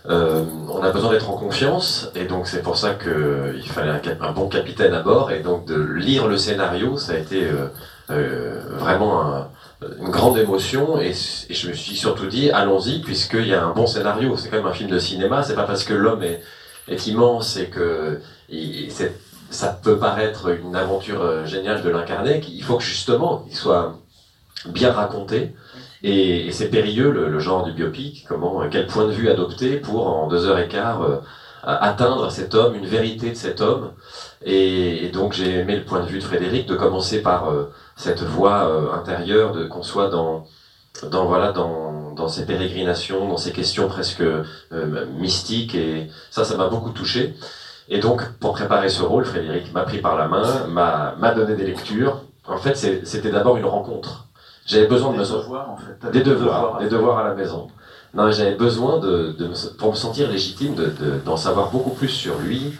euh, 0.10 0.44
on 0.70 0.84
a 0.84 0.92
besoin 0.92 1.12
d'être 1.12 1.30
en 1.30 1.38
confiance 1.38 2.12
et 2.14 2.26
donc 2.26 2.48
c'est 2.48 2.62
pour 2.62 2.76
ça 2.76 2.94
qu'il 2.94 3.70
fallait 3.70 4.02
un, 4.20 4.32
bon 4.34 4.50
capitaine 4.50 4.94
à 4.94 5.02
bord 5.02 5.32
et 5.32 5.40
donc 5.40 5.66
de 5.66 5.82
lire 5.82 6.28
le 6.28 6.38
scénario 6.38 6.98
ça 6.98 7.14
a 7.14 7.18
été 7.18 7.46
euh, 7.46 7.68
euh, 8.10 8.60
vraiment 8.80 9.48
une 10.02 10.10
grande 10.10 10.38
émotion 10.38 11.00
et, 11.00 11.14
je 11.50 11.70
me 11.70 11.74
suis 11.74 11.96
surtout 11.96 12.26
dit 12.26 12.52
allons-y 12.52 13.00
puisqu'il 13.00 13.48
y 13.48 13.54
a 13.54 13.64
un 13.64 13.72
bon 13.72 13.88
scénario. 13.88 14.36
C'est 14.36 14.50
quand 14.50 14.58
même 14.58 14.66
un 14.66 14.74
film 14.74 14.90
de 14.90 15.00
cinéma 15.00 15.42
c'est 15.44 15.56
pas 15.56 15.64
parce 15.64 15.86
que 15.86 15.94
l'homme 15.94 16.24
est, 16.24 16.42
est, 16.90 17.08
immense 17.08 17.56
et 17.56 17.68
que 17.68 18.20
ça 19.52 19.70
peut 19.70 19.98
paraître 20.00 20.50
une 20.50 20.76
aventure 20.76 21.46
géniale 21.46 21.82
de 21.82 21.90
l'incarner 21.90 22.42
qu'il 22.42 22.62
faut 22.62 22.76
que 22.76 22.84
justement 22.84 23.46
il 23.50 23.56
soit 23.56 23.98
bien 24.66 24.92
raconté 24.92 25.54
et, 26.04 26.52
c'est 26.52 26.70
périlleux 26.70 27.12
le, 27.12 27.40
genre 27.40 27.64
du 27.64 27.72
biopic, 27.72 28.26
comment, 28.28 28.68
quel 28.70 28.88
point 28.88 29.06
de 29.08 29.12
vue 29.12 29.30
adopter 29.30 29.78
pour 29.78 30.08
en 30.08 30.28
deux 30.28 30.46
heures 30.46 30.60
et 30.60 30.68
quart 30.68 31.02
euh, 31.02 31.18
atteindre 31.64 32.30
cet 32.30 32.56
homme, 32.56 32.76
une 32.76 32.86
vérité 32.86 33.30
de 33.30 33.36
cet 33.36 33.62
homme. 33.62 33.94
Et, 34.46 35.10
donc 35.14 35.34
j'ai 35.34 35.60
aimé 35.60 35.78
le 35.78 35.86
point 35.86 36.02
de 36.02 36.06
vue 36.08 36.20
de 36.20 36.24
Frédéric 36.24 36.68
de 36.68 36.76
commencer 36.76 37.22
par 37.22 37.50
euh, 37.50 37.72
cette 37.96 38.22
voix 38.22 38.68
euh, 38.68 38.92
intérieure, 38.94 39.54
de 39.54 39.66
qu'on 39.66 39.84
soit 39.84 40.10
dans 40.10 40.46
dans 41.10 41.26
voilà 41.26 41.52
dans 41.54 42.14
dans 42.14 42.28
ces 42.28 42.46
pérégrinations, 42.46 43.28
dans 43.28 43.38
ces 43.38 43.52
questions 43.52 43.88
presque 43.88 44.24
mystiques 45.18 45.74
et 45.74 46.10
ça 46.30 46.44
ça 46.44 46.58
m'a 46.58 46.68
beaucoup 46.68 46.92
touché. 46.92 47.34
Et 47.90 48.00
donc 48.00 48.22
pour 48.40 48.54
préparer 48.54 48.90
ce 48.90 49.02
rôle, 49.02 49.26
Frédéric 49.26 49.74
m'a 49.74 49.84
pris 49.84 50.00
par 50.00 50.18
la 50.18 50.28
main, 50.28 50.68
m'a 50.68 51.16
m'a 51.18 51.34
donné 51.34 51.56
des 51.56 51.66
lectures. 51.66 52.22
En 52.46 52.58
fait, 52.58 52.76
c'était 52.76 53.32
d'abord 53.32 53.58
une 53.58 53.66
rencontre. 53.66 54.28
J'avais 54.66 54.88
besoin 54.88 55.12
de 55.12 55.18
me 55.18 55.24
devoirs, 55.24 55.70
en 55.72 55.78
fait. 55.78 56.12
Des 56.12 56.22
devoirs, 56.22 56.80
des 56.80 56.90
devoirs 56.90 57.18
à 57.20 57.24
la 57.24 57.36
maison. 57.36 57.68
Non, 58.14 58.32
j'avais 58.32 58.56
besoin 58.56 59.00
de, 59.00 59.36
de 59.38 59.50
pour 59.78 59.92
me 59.92 59.96
sentir 59.96 60.30
légitime, 60.30 60.76
d'en 60.76 60.84
de, 60.84 61.20
d'en 61.26 61.38
savoir 61.38 61.72
beaucoup 61.72 61.90
plus 61.92 62.10
sur 62.10 62.38
lui, 62.40 62.74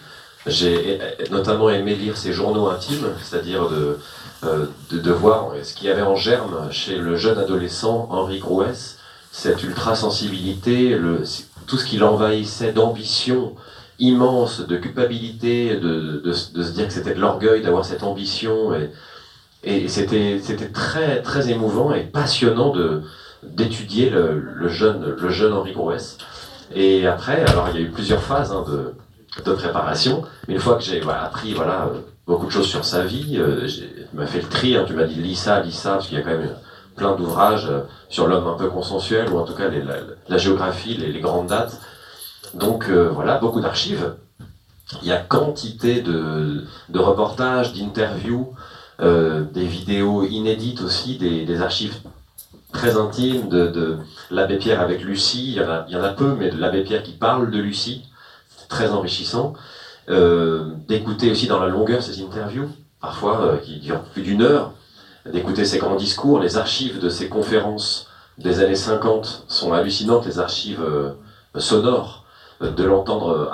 J'ai 0.46 1.00
notamment 1.30 1.70
aimé 1.70 1.94
lire 1.94 2.16
ses 2.16 2.32
journaux 2.32 2.68
intimes, 2.68 3.08
c'est-à-dire 3.22 3.68
de, 3.68 3.98
euh, 4.44 4.66
de, 4.90 4.98
de, 4.98 5.10
voir 5.10 5.52
ce 5.62 5.74
qu'il 5.74 5.88
y 5.88 5.90
avait 5.90 6.02
en 6.02 6.16
germe 6.16 6.70
chez 6.70 6.96
le 6.96 7.16
jeune 7.16 7.38
adolescent 7.38 8.06
Henri 8.10 8.38
Grouès, 8.38 8.98
cette 9.32 9.62
ultra-sensibilité, 9.62 10.98
tout 11.66 11.78
ce 11.78 11.84
qui 11.84 11.96
l'envahissait 11.96 12.72
d'ambition 12.72 13.54
immense, 13.98 14.60
de 14.60 14.76
culpabilité, 14.76 15.76
de, 15.76 16.20
de, 16.24 16.30
de 16.30 16.32
se 16.32 16.72
dire 16.72 16.86
que 16.86 16.92
c'était 16.92 17.14
de 17.14 17.20
l'orgueil 17.20 17.62
d'avoir 17.62 17.84
cette 17.84 18.02
ambition. 18.02 18.74
Et, 18.74 18.90
et 19.64 19.88
c'était 19.88 20.40
très, 20.72 21.22
très 21.22 21.50
émouvant 21.50 21.92
et 21.92 22.02
passionnant 22.02 22.72
d'étudier 23.42 24.10
le, 24.10 24.68
jeune, 24.68 25.14
le 25.18 25.30
jeune 25.30 25.52
Henri 25.52 25.72
Grouès. 25.72 26.18
Et 26.74 27.06
après, 27.06 27.44
alors 27.44 27.68
il 27.70 27.80
y 27.80 27.84
a 27.84 27.86
eu 27.86 27.90
plusieurs 27.90 28.22
phases 28.22 28.52
hein, 28.52 28.64
de, 28.66 28.94
de 29.42 29.52
préparation. 29.52 30.22
Une 30.48 30.58
fois 30.58 30.76
que 30.76 30.82
j'ai 30.82 31.02
appris 31.02 31.54
voilà, 31.54 31.90
beaucoup 32.26 32.46
de 32.46 32.50
choses 32.50 32.66
sur 32.66 32.84
sa 32.84 33.04
vie, 33.04 33.36
euh, 33.38 33.66
tu 33.66 34.16
m'as 34.16 34.26
fait 34.26 34.40
le 34.40 34.48
tri, 34.48 34.76
hein, 34.76 34.84
tu 34.86 34.94
m'as 34.94 35.04
dit 35.04 35.16
lis 35.16 35.36
ça, 35.36 35.60
lis 35.60 35.72
ça, 35.72 35.92
parce 35.92 36.08
qu'il 36.08 36.18
y 36.18 36.20
a 36.20 36.24
quand 36.24 36.30
même 36.30 36.56
plein 36.96 37.14
d'ouvrages 37.16 37.68
euh, 37.70 37.80
sur 38.08 38.26
l'homme 38.26 38.46
un 38.46 38.54
peu 38.54 38.68
consensuel, 38.68 39.28
ou 39.30 39.38
en 39.38 39.44
tout 39.44 39.54
cas 39.54 39.68
la, 40.28 40.38
géographie, 40.38 40.96
les, 40.96 41.20
grandes 41.20 41.48
dates. 41.48 41.80
Donc 42.54 42.88
euh, 42.88 43.08
voilà, 43.10 43.38
beaucoup 43.38 43.60
d'archives. 43.60 44.14
Il 45.02 45.08
y 45.08 45.12
a 45.12 45.16
quantité 45.16 46.02
de, 46.02 46.64
de 46.88 46.98
reportages, 46.98 47.72
d'interviews, 47.72 48.52
euh, 48.52 48.73
des 49.00 49.66
vidéos 49.66 50.24
inédites 50.24 50.80
aussi, 50.80 51.18
des, 51.18 51.60
archives 51.60 51.96
très 52.72 52.96
intimes 52.96 53.48
de, 53.48 53.98
l'abbé 54.30 54.56
Pierre 54.56 54.80
avec 54.80 55.02
Lucie. 55.02 55.52
Il 55.52 55.92
y, 55.92 55.96
en 55.96 56.02
a, 56.02 56.08
peu, 56.10 56.34
mais 56.38 56.50
de 56.50 56.58
l'abbé 56.58 56.82
Pierre 56.84 57.02
qui 57.02 57.12
parle 57.12 57.50
de 57.50 57.58
Lucie. 57.58 58.04
Très 58.68 58.90
enrichissant. 58.90 59.54
Euh, 60.08 60.72
d'écouter 60.86 61.30
aussi 61.30 61.46
dans 61.46 61.60
la 61.60 61.68
longueur 61.68 62.02
ces 62.02 62.22
interviews, 62.22 62.68
parfois 63.00 63.40
euh, 63.40 63.56
qui 63.56 63.80
durent 63.80 64.02
plus 64.02 64.22
d'une 64.22 64.42
heure, 64.42 64.72
d'écouter 65.30 65.64
ses 65.64 65.78
grands 65.78 65.96
discours, 65.96 66.40
les 66.40 66.58
archives 66.58 67.00
de 67.00 67.08
ses 67.08 67.28
conférences 67.28 68.08
des 68.38 68.60
années 68.60 68.74
50 68.74 69.44
sont 69.48 69.72
hallucinantes, 69.72 70.26
les 70.26 70.38
archives 70.38 70.82
euh, 70.82 71.10
sonores, 71.58 72.23
euh, 72.23 72.23
de 72.70 72.84
l'entendre 72.84 73.50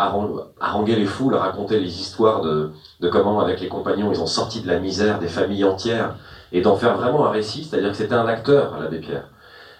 haranguer 0.60 0.96
les 0.96 1.06
foules, 1.06 1.34
raconter 1.34 1.80
les 1.80 2.00
histoires 2.00 2.42
de, 2.42 2.72
comment 3.10 3.40
avec 3.40 3.60
les 3.60 3.68
compagnons 3.68 4.12
ils 4.12 4.20
ont 4.20 4.26
sorti 4.26 4.60
de 4.60 4.68
la 4.68 4.78
misère 4.78 5.18
des 5.18 5.28
familles 5.28 5.64
entières, 5.64 6.16
et 6.52 6.60
d'en 6.60 6.76
faire 6.76 6.96
vraiment 6.96 7.26
un 7.26 7.30
récit, 7.30 7.64
c'est-à-dire 7.64 7.90
que 7.90 7.96
c'était 7.96 8.14
un 8.14 8.26
acteur, 8.26 8.78
l'abbé 8.80 8.98
Pierre. 8.98 9.28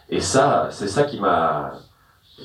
Et 0.08 0.20
ça, 0.20 0.68
c'est 0.70 0.88
ça 0.88 1.04
qui 1.04 1.18
m'a 1.18 1.72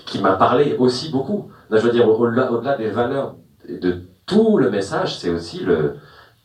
qui 0.05 0.19
m'a 0.19 0.33
parlé 0.33 0.75
aussi 0.77 1.09
beaucoup. 1.09 1.49
je 1.71 1.77
veux 1.77 1.91
dire, 1.91 2.07
au-delà 2.07 2.51
au 2.51 2.61
des 2.77 2.89
valeurs 2.89 3.35
de 3.69 4.01
tout 4.25 4.57
le 4.57 4.69
message, 4.69 5.17
c'est 5.17 5.29
aussi 5.29 5.59
le 5.59 5.95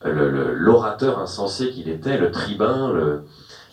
l'orateur 0.05 1.19
insensé 1.19 1.71
qu'il 1.71 1.89
était, 1.89 2.17
le 2.17 2.31
tribun. 2.31 3.21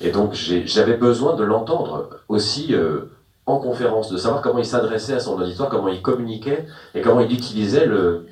Et 0.01 0.11
donc 0.11 0.34
j'avais 0.34 0.95
besoin 0.95 1.36
de 1.36 1.43
l'entendre 1.43 2.09
aussi 2.28 2.74
euh, 2.76 3.09
en 3.47 3.57
conférence, 3.59 4.11
de 4.11 4.17
savoir 4.17 4.41
comment 4.41 4.59
il 4.59 4.65
s'adressait 4.65 5.13
à 5.13 5.19
son 5.19 5.39
auditoire, 5.41 5.69
comment 5.69 5.87
il 5.87 6.01
communiquait 6.01 6.67
et 6.93 7.01
comment 7.01 7.21
il 7.21 7.33
utilisait 7.33 7.85
le, 7.85 8.27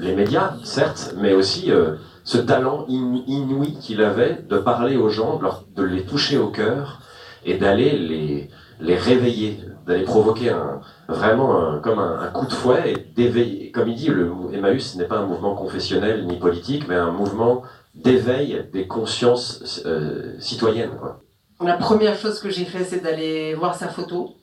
les 0.00 0.14
médias, 0.14 0.54
certes, 0.64 1.14
mais 1.16 1.32
aussi 1.32 1.70
euh, 1.70 1.94
ce 2.24 2.38
talent 2.38 2.84
inouï 2.88 3.78
qu'il 3.80 4.02
avait 4.02 4.42
de 4.48 4.58
parler 4.58 4.96
aux 4.96 5.08
gens, 5.08 5.36
de, 5.36 5.42
leur, 5.42 5.64
de 5.76 5.84
les 5.84 6.04
toucher 6.04 6.38
au 6.38 6.48
cœur 6.48 7.00
et 7.44 7.56
d'aller 7.56 7.96
les, 7.96 8.50
les 8.80 8.96
réveiller, 8.96 9.60
d'aller 9.86 10.04
provoquer 10.04 10.50
un, 10.50 10.80
vraiment 11.08 11.58
un, 11.58 11.78
comme 11.78 12.00
un, 12.00 12.20
un, 12.20 12.28
coup 12.28 12.46
de 12.46 12.52
fouet 12.52 12.92
et 12.92 12.96
d'éveiller. 13.14 13.70
Comme 13.70 13.88
il 13.88 13.94
dit, 13.94 14.08
le 14.08 14.32
Emmaüs 14.52 14.96
n'est 14.96 15.04
pas 15.04 15.18
un 15.18 15.26
mouvement 15.26 15.54
confessionnel 15.54 16.26
ni 16.26 16.36
politique, 16.36 16.86
mais 16.88 16.96
un 16.96 17.10
mouvement 17.10 17.62
d'éveil 17.94 18.68
des 18.72 18.86
consciences 18.86 19.82
euh, 19.86 20.34
citoyennes. 20.38 20.96
Quoi. 20.98 21.20
La 21.64 21.74
première 21.74 22.18
chose 22.18 22.40
que 22.40 22.50
j'ai 22.50 22.64
fait, 22.64 22.84
c'est 22.84 23.00
d'aller 23.00 23.54
voir 23.54 23.74
sa 23.74 23.88
photo. 23.88 24.36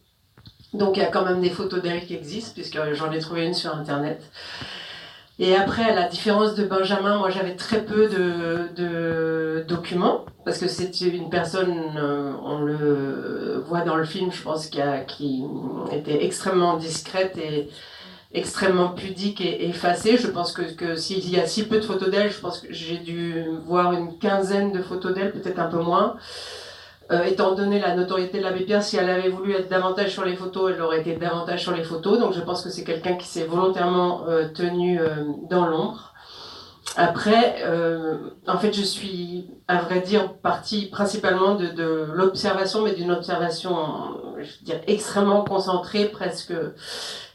Donc 0.74 0.98
il 0.98 1.00
y 1.02 1.06
a 1.06 1.08
quand 1.08 1.26
même 1.26 1.42
des 1.42 1.50
photos 1.50 1.82
d'elle 1.82 2.06
qui 2.06 2.16
existent, 2.16 2.52
puisque 2.54 2.78
j'en 2.94 3.12
ai 3.12 3.20
trouvé 3.20 3.46
une 3.46 3.54
sur 3.54 3.76
Internet. 3.76 4.22
Et 5.40 5.56
après, 5.56 5.84
à 5.84 5.96
la 5.96 6.08
différence 6.08 6.56
de 6.56 6.66
Benjamin, 6.66 7.18
moi 7.18 7.30
j'avais 7.30 7.56
très 7.56 7.84
peu 7.84 8.08
de, 8.08 9.66
documents, 9.68 10.26
parce 10.46 10.58
que 10.58 10.68
c'est 10.68 11.00
une 11.02 11.30
personne, 11.30 11.94
euh, 11.98 12.34
on 12.44 12.60
le 12.60 13.64
voit 13.68 13.82
dans 13.82 13.96
le 13.96 14.06
film, 14.06 14.32
je 14.32 14.42
pense, 14.42 14.68
qui, 14.68 14.82
a, 14.82 15.00
qui 15.00 15.44
était 15.92 16.26
extrêmement 16.26 16.78
discrète 16.78 17.38
et 17.38 17.70
extrêmement 18.34 18.90
pudique 18.90 19.42
et 19.42 19.68
effacée. 19.68 20.18
Je 20.18 20.28
pense 20.28 20.54
que 20.54 20.96
s'il 20.96 21.30
y 21.30 21.40
a 21.40 21.48
si 21.48 21.64
peu 21.68 21.78
de 21.78 21.86
photos 21.86 22.10
d'elle, 22.10 22.32
je 22.32 22.40
pense 22.40 22.60
que 22.60 22.72
j'ai 22.72 22.98
dû 22.98 23.46
voir 23.66 23.94
une 23.94 24.18
quinzaine 24.18 24.72
de 24.72 24.82
photos 24.82 25.14
d'elle, 25.14 25.32
peut-être 25.32 25.60
un 25.60 25.68
peu 25.68 25.80
moins. 25.80 26.16
Euh, 27.12 27.24
étant 27.24 27.56
donné 27.56 27.80
la 27.80 27.96
notoriété 27.96 28.38
de 28.38 28.44
l'abbé 28.44 28.66
Pierre, 28.66 28.84
si 28.84 28.96
elle 28.96 29.10
avait 29.10 29.30
voulu 29.30 29.54
être 29.54 29.68
davantage 29.68 30.12
sur 30.12 30.24
les 30.24 30.36
photos, 30.36 30.74
elle 30.76 30.82
aurait 30.82 31.00
été 31.00 31.16
davantage 31.16 31.64
sur 31.64 31.72
les 31.72 31.84
photos. 31.84 32.20
Donc 32.20 32.34
je 32.34 32.42
pense 32.42 32.64
que 32.64 32.70
c'est 32.70 32.84
quelqu'un 32.84 33.16
qui 33.16 33.28
s'est 33.28 33.46
volontairement 33.46 34.26
euh, 34.28 34.50
tenu 34.50 35.00
euh, 35.00 35.26
dans 35.50 35.66
l'ombre. 35.66 36.14
Après, 36.98 37.64
euh, 37.64 38.18
en 38.48 38.60
fait, 38.60 38.74
je 38.74 38.84
suis, 38.84 39.50
à 39.68 39.78
vrai 39.78 40.02
dire, 40.02 40.34
partie 40.34 40.88
principalement 40.88 41.56
de, 41.56 41.68
de 41.68 42.08
l'observation, 42.14 42.84
mais 42.84 42.94
d'une 42.94 43.12
observation, 43.12 43.76
je 44.38 44.44
veux 44.44 44.66
dire, 44.66 44.82
extrêmement 44.86 45.44
concentrée, 45.44 46.06
presque, 46.06 46.54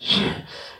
je, 0.01 0.17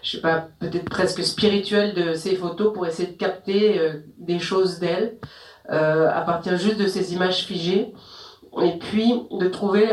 sais 0.03 0.21
pas, 0.21 0.49
peut-être 0.61 0.89
presque 0.89 1.25
spirituelle 1.25 1.95
de 1.95 2.15
ces 2.15 2.37
photos 2.37 2.73
pour 2.73 2.87
essayer 2.87 3.11
de 3.11 3.17
capter 3.17 3.81
des 4.19 4.41
choses 4.41 4.81
d'elle 4.81 5.19
à 5.69 6.21
partir 6.27 6.57
juste 6.57 6.79
de 6.79 6.89
ces 6.89 7.15
images 7.15 7.45
figées 7.45 7.95
et 8.63 8.79
puis 8.79 9.23
de 9.31 9.49
trouver 9.49 9.89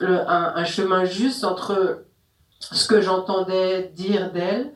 un, 0.00 0.64
chemin 0.64 1.04
juste 1.04 1.44
entre 1.44 2.04
ce 2.60 2.86
que 2.86 3.00
j'entendais 3.00 3.90
dire 3.94 4.32
d'elle, 4.32 4.72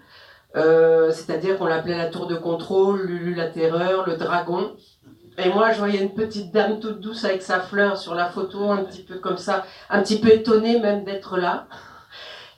euh, 0.56 1.12
c'est-à-dire 1.12 1.58
qu'on 1.58 1.66
l'appelait 1.66 1.96
la 1.96 2.08
tour 2.08 2.26
de 2.26 2.36
contrôle, 2.36 3.02
Lulu 3.02 3.34
la 3.34 3.48
terreur, 3.48 4.06
le 4.06 4.16
dragon. 4.16 4.72
Et 5.38 5.48
moi, 5.48 5.72
je 5.72 5.78
voyais 5.78 6.00
une 6.00 6.14
petite 6.14 6.52
dame 6.52 6.80
toute 6.80 7.00
douce 7.00 7.24
avec 7.24 7.42
sa 7.42 7.60
fleur 7.60 7.96
sur 7.96 8.14
la 8.14 8.26
photo, 8.26 8.70
un 8.70 8.84
petit 8.84 9.02
peu 9.02 9.16
comme 9.16 9.38
ça, 9.38 9.64
un 9.88 10.02
petit 10.02 10.20
peu 10.20 10.32
étonnée 10.32 10.80
même 10.80 11.04
d'être 11.04 11.36
là. 11.36 11.66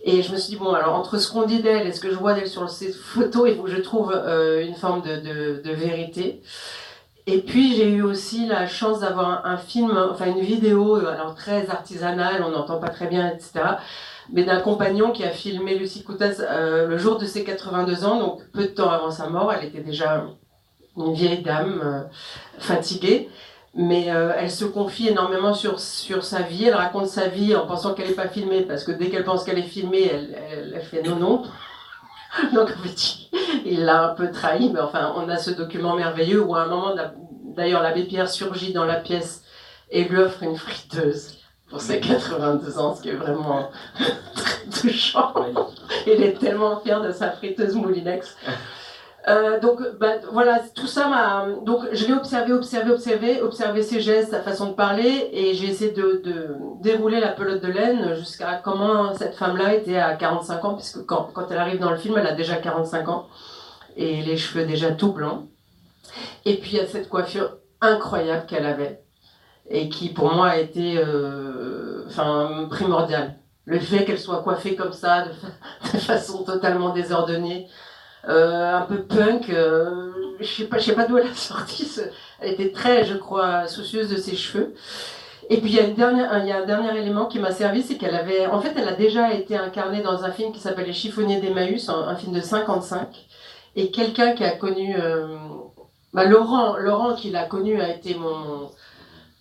Et 0.05 0.23
je 0.23 0.33
me 0.33 0.37
suis 0.37 0.55
dit, 0.55 0.57
bon, 0.57 0.73
alors 0.73 0.95
entre 0.95 1.19
ce 1.19 1.31
qu'on 1.31 1.45
dit 1.45 1.63
d'elle 1.63 1.87
et 1.87 1.93
ce 1.93 2.01
que 2.01 2.11
je 2.11 2.17
vois 2.17 2.35
d'elle 2.35 2.49
sur 2.49 2.69
ces 2.69 2.93
photos, 2.93 3.49
il 3.49 3.57
faut 3.57 3.63
que 3.65 3.71
je 3.71 3.81
trouve 3.81 4.13
euh, 4.13 4.65
une 4.65 4.75
forme 4.75 5.03
de, 5.03 5.61
de 5.63 5.71
vérité. 5.71 6.43
Et 7.27 7.39
puis 7.39 7.77
j'ai 7.77 7.89
eu 7.89 8.03
aussi 8.03 8.47
la 8.47 8.67
chance 8.67 9.01
d'avoir 9.01 9.47
un, 9.47 9.57
film, 9.57 9.97
enfin 10.11 10.27
une 10.27 10.41
vidéo, 10.41 10.97
euh, 10.97 11.13
alors 11.13 11.37
très 11.37 11.71
artisanale, 11.71 12.43
on 12.45 12.51
n'entend 12.51 12.81
pas 12.81 12.89
très 12.89 13.07
bien, 13.07 13.29
etc. 13.29 13.61
Mais 14.33 14.43
d'un 14.43 14.61
compagnon 14.61 15.13
qui 15.13 15.23
a 15.23 15.31
filmé 15.31 15.79
Lucie 15.79 16.03
Coutaz 16.03 16.41
euh, 16.41 16.89
le 16.89 16.99
jour 16.99 17.19
de 17.19 17.27
ses 17.27 17.45
82 17.45 18.05
ans, 18.05 18.19
donc 18.19 18.43
peu 18.53 18.63
de 18.63 18.69
temps 18.69 18.91
avant 18.91 19.13
sa 19.13 19.29
mort. 19.29 19.53
Elle 19.53 19.69
était 19.69 19.83
déjà 19.83 20.27
une 20.97 21.13
vieille 21.15 21.43
dame 21.43 21.81
euh, 21.85 22.01
fatiguée, 22.59 23.29
mais 23.75 24.07
elle 24.07 24.51
se 24.51 24.65
confie 24.65 25.09
énormément 25.09 25.55
sur, 25.55 25.81
sur 25.81 26.25
sa 26.25 26.43
vie. 26.43 26.65
Elle 26.65 26.75
raconte 26.75 27.07
sa 27.07 27.29
vie 27.29 27.55
en 27.55 27.67
pensant 27.67 27.95
qu'elle 27.95 28.09
n'est 28.09 28.15
pas 28.15 28.29
filmée, 28.29 28.63
parce 28.63 28.85
que 28.85 28.93
dès 28.93 29.11
qu'elle 29.11 29.25
pense 29.25 29.45
qu'elle 29.45 29.59
est 29.59 29.63
filmée, 29.63 30.11
elle, 30.13 30.73
elle 30.75 30.83
fait 30.83 31.03
non, 31.03 31.17
non. 31.17 31.43
Donc 32.55 32.71
en 32.71 32.83
fait, 32.83 33.29
il 33.65 33.85
l'a 33.85 34.11
un 34.11 34.15
peu 34.15 34.31
trahi, 34.31 34.71
mais 34.71 34.81
enfin, 34.81 35.15
on 35.17 35.29
a 35.29 35.37
ce 35.37 35.51
document 35.51 35.95
merveilleux 35.95 36.43
où 36.43 36.55
à 36.55 36.63
un 36.63 36.67
moment, 36.67 36.95
d'ailleurs, 37.57 37.83
l'abbé 37.83 38.05
Pierre 38.05 38.29
surgit 38.29 38.73
dans 38.73 38.85
la 38.85 38.97
pièce 38.97 39.45
et 39.91 40.05
lui 40.05 40.19
offre 40.19 40.43
une 40.43 40.57
friteuse 40.57 41.39
pour 41.69 41.81
ses 41.81 42.01
82 42.01 42.79
ans, 42.79 42.95
ce 42.95 43.03
qui 43.03 43.11
est 43.11 43.15
vraiment 43.15 43.71
très 44.35 44.67
touchant. 44.81 45.35
Il 46.07 46.23
est 46.23 46.39
tellement 46.39 46.81
fier 46.81 47.01
de 47.01 47.13
sa 47.13 47.31
friteuse 47.31 47.75
Moulinex. 47.75 48.37
Euh, 49.29 49.61
donc 49.61 49.81
bah, 50.01 50.15
voilà, 50.33 50.61
tout 50.75 50.89
ça 50.89 51.09
m'a. 51.09 51.47
Donc 51.65 51.87
je 51.93 52.07
l'ai 52.07 52.13
observé, 52.13 52.53
observé, 52.53 52.91
observé, 52.91 53.43
observé 53.43 53.83
ses 53.83 54.01
gestes, 54.01 54.31
sa 54.31 54.43
façon 54.43 54.69
de 54.71 54.75
parler, 54.75 55.31
et 55.33 55.55
j'ai 55.55 55.69
essayé 55.69 55.93
de, 55.93 56.23
dérouler 56.81 57.21
la 57.21 57.29
pelote 57.29 57.63
de 57.63 57.69
laine 57.69 58.15
jusqu'à 58.17 58.55
comment 58.55 59.15
cette 59.15 59.35
femme-là 59.37 59.75
était 59.75 59.99
à 59.99 60.17
45 60.17 60.65
ans, 60.65 60.75
puisque 60.75 61.07
quand, 61.07 61.31
quand 61.33 61.47
elle 61.51 61.59
arrive 61.59 61.79
dans 61.79 61.91
le 61.91 61.99
film, 61.99 62.19
elle 62.19 62.27
a 62.27 62.33
déjà 62.33 62.57
45 62.57 63.09
ans, 63.09 63.29
et 63.97 64.23
les 64.23 64.37
cheveux 64.37 64.67
déjà 64.67 64.91
tout 64.91 65.13
blancs. 65.13 65.47
Et 66.45 66.57
puis 66.57 66.73
il 66.73 66.77
y 66.79 66.81
a 66.81 66.87
cette 66.87 67.09
coiffure 67.09 67.59
incroyable 67.81 68.47
qu'elle 68.47 68.67
avait, 68.67 69.03
et 69.71 69.89
qui 69.89 70.09
pour 70.09 70.33
moi 70.33 70.49
a 70.49 70.59
été 70.59 70.99
euh, 70.99 72.05
primordiale. 72.71 73.37
Le 73.65 73.79
fait 73.79 74.05
qu'elle 74.05 74.19
soit 74.19 74.43
coiffée 74.43 74.75
comme 74.75 74.93
ça, 74.93 75.27
de, 75.27 75.99
façon 75.99 76.43
totalement 76.43 76.91
désordonnée, 76.91 77.69
un 78.29 78.83
peu 78.83 79.03
punk. 79.03 79.51
Euh, 79.51 80.11
je 80.41 80.47
sais 80.47 80.65
pas, 80.65 80.79
je 80.79 80.85
sais 80.85 80.95
pas 80.95 81.07
d'où 81.07 81.19
elle 81.19 81.29
a 81.29 81.35
sorti. 81.35 81.85
Ce... 81.85 82.01
Elle 82.41 82.53
était 82.53 82.73
très, 82.73 83.05
je 83.05 83.15
crois, 83.17 83.67
soucieuse 83.69 84.09
de 84.11 84.17
ses 84.17 84.37
cheveux. 84.37 84.75
Et 85.51 85.59
puis 85.61 85.71
il 85.71 85.77
y 85.77 85.81
a 85.81 85.85
une 85.85 85.95
dernière, 85.95 86.39
il 86.39 86.49
y 86.49 86.53
a 86.53 86.59
un 86.63 86.67
dernier 86.67 86.97
élément 86.99 87.27
qui 87.27 87.39
m'a 87.39 87.51
servi, 87.51 87.83
c'est 87.83 87.97
qu'elle 87.97 88.15
avait, 88.15 88.47
en 88.47 88.61
fait, 88.61 88.73
elle 88.77 88.89
a 88.89 88.93
déjà 88.95 89.33
été 89.35 89.57
incarnée 89.57 90.01
dans 90.01 90.25
un 90.25 90.31
film 90.31 90.53
qui 90.53 90.61
s'appelle 90.61 90.87
Les 90.87 90.93
chiffonniers 90.93 91.41
d'Emmaüs, 91.41 91.89
un, 91.89 92.09
un 92.09 92.17
film 92.17 92.33
de 92.33 92.41
55. 92.41 93.09
Et 93.77 93.91
quelqu'un 93.91 94.33
qui 94.35 94.45
a 94.45 94.53
connu. 94.53 94.95
euh, 94.99 95.37
bah, 96.13 96.25
Laurent, 96.25 96.77
Laurent, 96.77 97.15
qui 97.15 97.31
l'a 97.31 97.45
connu, 97.45 97.81
a 97.81 97.89
été 97.95 98.15
mon. 98.15 98.71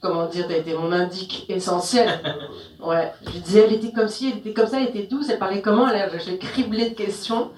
Comment 0.02 0.26
dire, 0.26 0.48
a 0.50 0.54
été 0.54 0.74
mon 0.74 0.92
indique 0.92 1.46
essentiel. 1.50 2.10
Ouais, 2.82 3.12
je 3.24 3.38
disais, 3.38 3.66
elle 3.68 3.74
était 3.74 3.92
comme 3.92 4.08
ci, 4.08 4.32
elle 4.32 4.40
était 4.40 4.54
comme 4.54 4.66
ça, 4.66 4.82
elle 4.82 4.88
était 4.88 5.04
douce, 5.04 5.30
elle 5.30 5.38
parlait 5.38 5.62
comment, 5.62 5.88
elle, 5.88 6.20
je 6.20 6.32
l'ai 6.32 6.40
criblée 6.40 6.90
de 6.90 6.96
questions. 6.96 7.52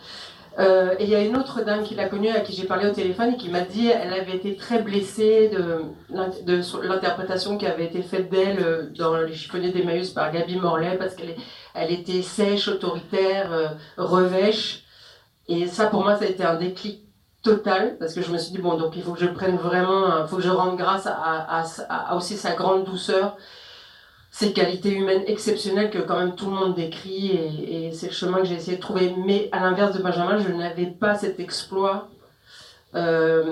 Euh, 0.59 0.95
et 0.99 1.05
il 1.05 1.09
y 1.09 1.15
a 1.15 1.23
une 1.23 1.35
autre 1.35 1.63
dame 1.63 1.83
qui 1.83 1.95
l'a 1.95 2.07
connue, 2.07 2.29
à 2.29 2.41
qui 2.41 2.53
j'ai 2.53 2.65
parlé 2.65 2.87
au 2.87 2.91
téléphone, 2.93 3.33
et 3.33 3.37
qui 3.37 3.49
m'a 3.49 3.61
dit 3.61 3.87
elle 3.87 4.13
avait 4.13 4.35
été 4.35 4.55
très 4.55 4.81
blessée 4.81 5.49
de, 5.49 5.81
l'interprétation 6.83 7.57
qui 7.57 7.65
avait 7.65 7.85
été 7.85 8.03
faite 8.03 8.29
d'elle 8.29 8.59
euh, 8.63 8.89
dans 8.97 9.15
Les 9.17 9.33
chiffonniers 9.33 9.71
d'Emmaüs 9.71 10.11
par 10.11 10.31
Gabi 10.31 10.57
Morlaix, 10.57 10.97
parce 10.97 11.15
qu'elle 11.15 11.35
elle 11.73 11.91
était 11.91 12.21
sèche, 12.21 12.67
autoritaire, 12.67 13.51
euh, 13.51 13.67
revêche. 13.97 14.83
Et 15.47 15.67
ça, 15.67 15.87
pour 15.87 16.03
moi, 16.03 16.15
ça 16.17 16.25
a 16.25 16.27
été 16.27 16.43
un 16.43 16.55
déclic 16.55 17.01
total, 17.41 17.97
parce 17.99 18.13
que 18.13 18.21
je 18.21 18.31
me 18.31 18.37
suis 18.37 18.51
dit, 18.51 18.59
bon, 18.59 18.77
donc 18.77 18.95
il 18.95 19.01
faut 19.03 19.13
que 19.13 19.19
je 19.19 19.25
prenne 19.25 19.57
vraiment, 19.57 20.23
il 20.23 20.27
faut 20.27 20.37
que 20.37 20.43
je 20.43 20.49
rende 20.49 20.77
grâce 20.77 21.07
à- 21.07 21.63
à 21.89 22.15
aussi 22.15 22.37
sa 22.37 22.53
grande 22.53 22.85
douceur, 22.85 23.37
ces 24.37 24.51
qualités 24.53 24.91
humaines 24.91 25.23
exceptionnelles 25.27 25.91
que 25.91 25.99
quand 25.99 26.19
même 26.19 26.35
tout 26.35 26.47
le 26.47 26.53
monde 26.59 26.75
décrit 26.75 27.27
et, 27.31 27.87
et 27.87 27.91
c'est 27.93 28.07
le 28.07 28.13
chemin 28.13 28.39
que 28.39 28.45
j'ai 28.45 28.55
essayé 28.55 28.77
de 28.77 28.81
trouver. 28.81 29.15
Mais 29.27 29.49
à 29.51 29.59
l'inverse 29.61 29.93
de 29.95 30.01
Benjamin, 30.01 30.39
je 30.39 30.49
n'avais 30.51 30.87
pas 30.87 31.15
cet 31.15 31.39
exploit 31.39 32.09
euh, 32.95 33.43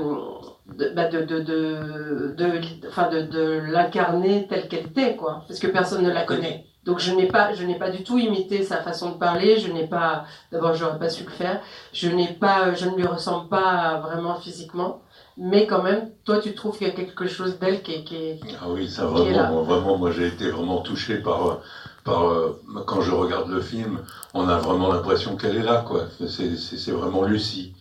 de, 0.77 0.89
bah, 0.95 1.07
de, 1.09 1.21
de, 1.23 1.39
de, 1.41 2.33
de- 2.37 2.61
enfin 2.87 3.09
de, 3.09 3.21
de 3.23 3.41
l'incarner 3.71 4.47
telle 4.47 4.67
qu'elle 4.69 4.87
était, 4.87 5.15
quoi, 5.15 5.45
parce 5.47 5.59
que 5.59 5.67
personne 5.67 6.03
ne 6.03 6.11
la 6.11 6.23
connaît. 6.23 6.65
Donc 6.85 6.99
je 6.99 7.13
n'ai 7.13 7.27
pas, 7.27 7.53
je 7.53 7.63
n'ai 7.65 7.77
pas 7.77 7.91
du 7.91 8.03
tout 8.03 8.17
imité 8.17 8.63
sa 8.63 8.81
façon 8.81 9.11
de 9.11 9.17
parler. 9.17 9.57
Je 9.59 9.71
n'ai 9.71 9.87
pas, 9.87 10.25
d'abord 10.51 10.73
j'aurais 10.75 10.97
pas 10.99 11.09
su 11.09 11.23
le 11.25 11.29
faire. 11.31 11.61
Je 11.93 12.09
n'ai 12.09 12.29
pas, 12.33 12.73
je 12.73 12.87
ne 12.89 12.95
lui 12.95 13.05
ressemble 13.05 13.49
pas 13.49 13.99
vraiment 13.99 14.35
physiquement. 14.35 15.01
Mais 15.37 15.65
quand 15.67 15.81
même, 15.83 16.09
toi, 16.25 16.39
tu 16.39 16.53
trouves 16.53 16.77
qu'il 16.77 16.87
y 16.87 16.89
a 16.91 16.93
quelque 16.93 17.27
chose 17.27 17.57
d'elle 17.59 17.81
qui 17.81 17.93
est, 17.93 18.03
qui 18.03 18.15
est, 18.15 18.39
Ah 18.61 18.69
oui, 18.69 18.89
ça 18.89 19.07
qui 19.15 19.27
est 19.27 19.31
là. 19.33 19.43
vraiment, 19.43 19.49
moi, 19.49 19.63
vraiment, 19.63 19.97
moi 19.97 20.11
j'ai 20.11 20.27
été 20.27 20.49
vraiment 20.51 20.81
touché 20.81 21.17
par, 21.17 21.47
euh, 21.47 21.55
par 22.03 22.29
euh, 22.29 22.59
quand 22.85 23.01
je 23.01 23.11
regarde 23.11 23.49
le 23.49 23.61
film, 23.61 23.99
on 24.33 24.47
a 24.47 24.57
vraiment 24.57 24.91
l'impression 24.93 25.35
qu'elle 25.37 25.57
est 25.57 25.63
là, 25.63 25.83
quoi. 25.87 26.05
C'est, 26.19 26.55
c'est, 26.57 26.77
c'est 26.77 26.91
vraiment 26.91 27.23
Lucie. 27.23 27.73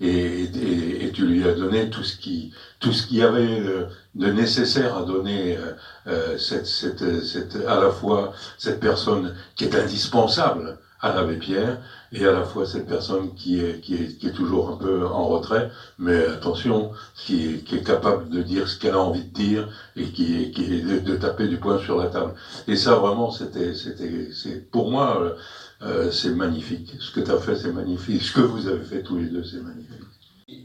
Et, 0.00 0.44
et, 0.44 1.04
et 1.04 1.12
tu 1.12 1.26
lui 1.26 1.46
as 1.48 1.52
donné 1.54 1.88
tout 1.90 2.02
ce 2.02 2.16
qui, 2.16 2.52
tout 2.80 2.92
ce 2.92 3.06
qu'il 3.06 3.18
y 3.18 3.22
avait 3.22 3.60
euh, 3.60 3.86
de 4.16 4.26
nécessaire 4.32 4.96
à 4.96 5.04
donner 5.04 5.58
euh, 6.08 6.38
cette, 6.38 6.66
cette, 6.66 7.24
cette, 7.24 7.56
à 7.68 7.78
la 7.80 7.90
fois 7.90 8.32
cette 8.58 8.80
personne 8.80 9.34
qui 9.54 9.64
est 9.64 9.74
indispensable 9.76 10.78
à 11.00 11.14
l'abbé 11.14 11.36
Pierre 11.36 11.78
et 12.12 12.26
à 12.26 12.32
la 12.32 12.44
fois 12.44 12.66
cette 12.66 12.86
personne 12.86 13.34
qui 13.34 13.58
est, 13.58 13.80
qui 13.80 13.94
est, 13.94 14.18
qui 14.18 14.26
est 14.26 14.32
toujours 14.32 14.70
un 14.70 14.76
peu 14.76 15.06
en 15.06 15.26
retrait, 15.28 15.70
mais 15.98 16.24
attention, 16.26 16.90
qui 17.16 17.46
est, 17.46 17.84
capable 17.84 18.28
de 18.28 18.42
dire 18.42 18.68
ce 18.68 18.78
qu'elle 18.78 18.94
a 18.94 19.00
envie 19.00 19.24
de 19.24 19.32
dire 19.32 19.68
et 19.96 20.04
qui 20.04 20.42
est, 20.42 20.50
qui 20.50 20.74
est 20.74 21.00
de, 21.00 21.16
taper 21.16 21.48
du 21.48 21.56
poing 21.56 21.78
sur 21.78 21.98
la 21.98 22.08
table. 22.08 22.34
Et 22.68 22.76
ça, 22.76 22.96
vraiment, 22.96 23.30
c'était, 23.30 23.74
c'était, 23.74 24.28
c'est, 24.32 24.70
pour 24.70 24.90
moi, 24.90 25.34
euh, 25.82 26.10
c'est 26.10 26.34
magnifique. 26.34 26.94
Ce 27.00 27.10
que 27.10 27.20
tu 27.20 27.30
as 27.30 27.38
fait, 27.38 27.56
c'est 27.56 27.72
magnifique. 27.72 28.22
Ce 28.22 28.32
que 28.32 28.42
vous 28.42 28.68
avez 28.68 28.84
fait 28.84 29.02
tous 29.02 29.16
les 29.16 29.26
deux, 29.26 29.42
c'est 29.42 29.62
magnifique. 29.62 30.00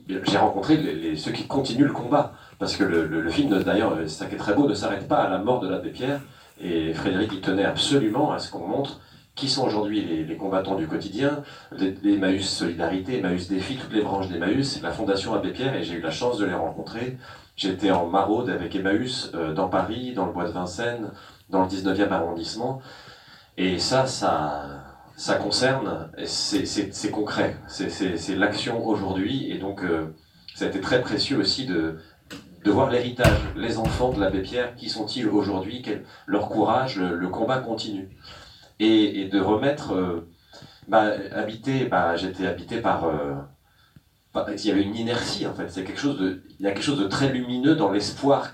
J'ai 0.08 0.38
rencontré 0.38 1.16
ceux 1.16 1.32
qui 1.32 1.48
continuent 1.48 1.88
le 1.88 1.94
combat. 1.94 2.34
Parce 2.60 2.76
que 2.76 2.84
le 2.84 3.30
film, 3.30 3.64
d'ailleurs, 3.64 3.96
c'est 4.02 4.10
ça 4.10 4.26
qui 4.26 4.36
est 4.36 4.40
très 4.40 4.54
beau, 4.54 4.68
ne 4.68 4.74
s'arrête 4.74 5.08
pas 5.08 5.18
à 5.18 5.30
la 5.30 5.38
mort 5.38 5.60
de 5.60 5.70
l'abbé 5.70 5.92
Pierre. 5.92 6.22
Et 6.60 6.94
Frédéric, 6.94 7.32
il 7.34 7.42
tenait 7.42 7.66
absolument 7.66 8.32
à 8.32 8.40
ce 8.40 8.52
qu'on 8.52 8.68
montre 8.68 9.00
qui 9.38 9.48
sont 9.48 9.66
aujourd'hui 9.66 10.26
les, 10.26 10.36
combattants 10.36 10.76
du 10.76 10.88
quotidien, 10.88 11.44
les, 11.72 11.96
les 12.04 12.16
Emmaüs 12.16 12.50
Solidarité, 12.50 13.20
Emmaüs 13.20 13.48
Défi, 13.48 13.78
toutes 13.78 13.94
les 13.94 14.02
branches 14.02 14.28
d'Emmaüs, 14.28 14.82
la 14.82 14.92
Fondation 14.92 15.36
Abbé 15.36 15.52
Pierre, 15.52 15.76
et 15.76 15.84
j'ai 15.84 15.94
eu 15.94 16.02
la 16.02 16.12
chance 16.12 16.40
de 16.40 16.46
les 16.46 16.56
rencontrer. 16.56 17.18
J'étais 17.56 17.92
en 17.92 18.08
maraude 18.08 18.50
avec 18.50 18.76
Emmaüs 18.76 19.32
euh, 19.36 19.54
dans 19.54 19.70
Paris, 19.70 20.14
dans 20.14 20.26
le 20.26 20.34
bois 20.34 20.46
de 20.46 20.52
Vincennes, 20.52 21.12
dans 21.50 21.62
le 21.62 21.70
19e 21.70 22.10
arrondissement. 22.10 22.82
Et 23.58 23.78
ça, 23.78 24.08
ça, 24.08 24.66
ça 25.16 25.36
concerne, 25.36 26.10
c'est 26.26 27.12
concret, 27.12 27.58
c'est 27.68 28.36
l'action 28.36 28.86
aujourd'hui, 28.86 29.52
et 29.52 29.60
donc 29.60 29.84
euh, 29.84 30.16
ça 30.56 30.66
a 30.66 30.68
été 30.68 30.82
très 30.82 31.02
précieux 31.02 31.38
aussi 31.38 31.68
de, 31.68 32.00
voir 32.66 32.90
l'héritage, 32.90 33.40
les 33.56 33.78
enfants 33.78 34.12
de 34.12 34.20
l'abbé 34.20 34.42
Pierre, 34.42 34.76
qui 34.76 34.90
sont-ils 34.90 35.28
aujourd'hui, 35.28 35.86
leur 36.26 36.50
courage, 36.50 37.00
le 37.00 37.30
combat 37.30 37.60
continue. 37.60 38.10
Et, 38.80 39.26
de 39.26 39.40
remettre, 39.40 39.94
euh, 39.94 40.30
bah, 40.88 41.12
habité, 41.34 41.86
bah, 41.86 42.16
j'étais 42.16 42.46
habité 42.46 42.80
par, 42.80 43.06
euh, 43.06 43.34
par- 44.34 44.50
il 44.52 44.66
y 44.66 44.72
avait 44.72 44.84
une 44.84 44.96
inertie 44.96 45.48
en 45.48 45.54
fait, 45.54 45.70
c'est 45.70 45.84
quelque 45.84 46.00
chose 46.00 46.20
de, 46.20 46.44
il 46.60 46.66
y 46.66 46.70
a 46.70 46.72
quelque 46.72 46.84
chose 46.84 47.00
de 47.00 47.08
très 47.08 47.30
lumineux 47.30 47.76
dans 47.76 47.92
l'espoir 47.92 48.52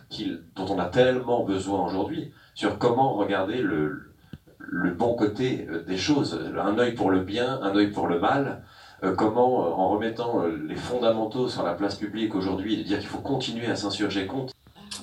dont 0.55 0.65
on 0.69 0.80
a 0.80 0.86
tellement 0.86 1.43
besoin 1.43 1.86
aujourd'hui, 1.86 2.32
sur 2.55 2.78
comment 2.78 3.13
regarder 3.15 3.57
le, 3.57 4.13
le 4.59 4.91
bon 4.91 5.13
côté 5.15 5.67
euh, 5.69 5.84
des 5.84 5.97
choses, 5.97 6.39
un 6.57 6.78
œil 6.80 6.93
pour 6.93 7.11
le 7.11 7.19
bien, 7.19 7.59
un 7.61 7.76
œil 7.76 7.91
pour 7.91 8.07
le 8.07 8.19
mal, 8.19 8.63
euh, 9.03 9.13
comment, 9.13 9.78
en 9.78 9.89
remettant 9.89 10.45
les 10.45 10.78
fondamentaux 10.78 11.49
sur 11.49 11.63
la 11.63 11.74
place 11.74 11.95
publique 11.95 12.34
aujourd'hui, 12.34 12.78
de 12.78 12.84
dire 12.84 12.99
qu'il 12.99 13.09
faut 13.09 13.19
continuer 13.19 13.67
à 13.67 13.76
s'insurger 13.76 14.26
contre. 14.26 14.53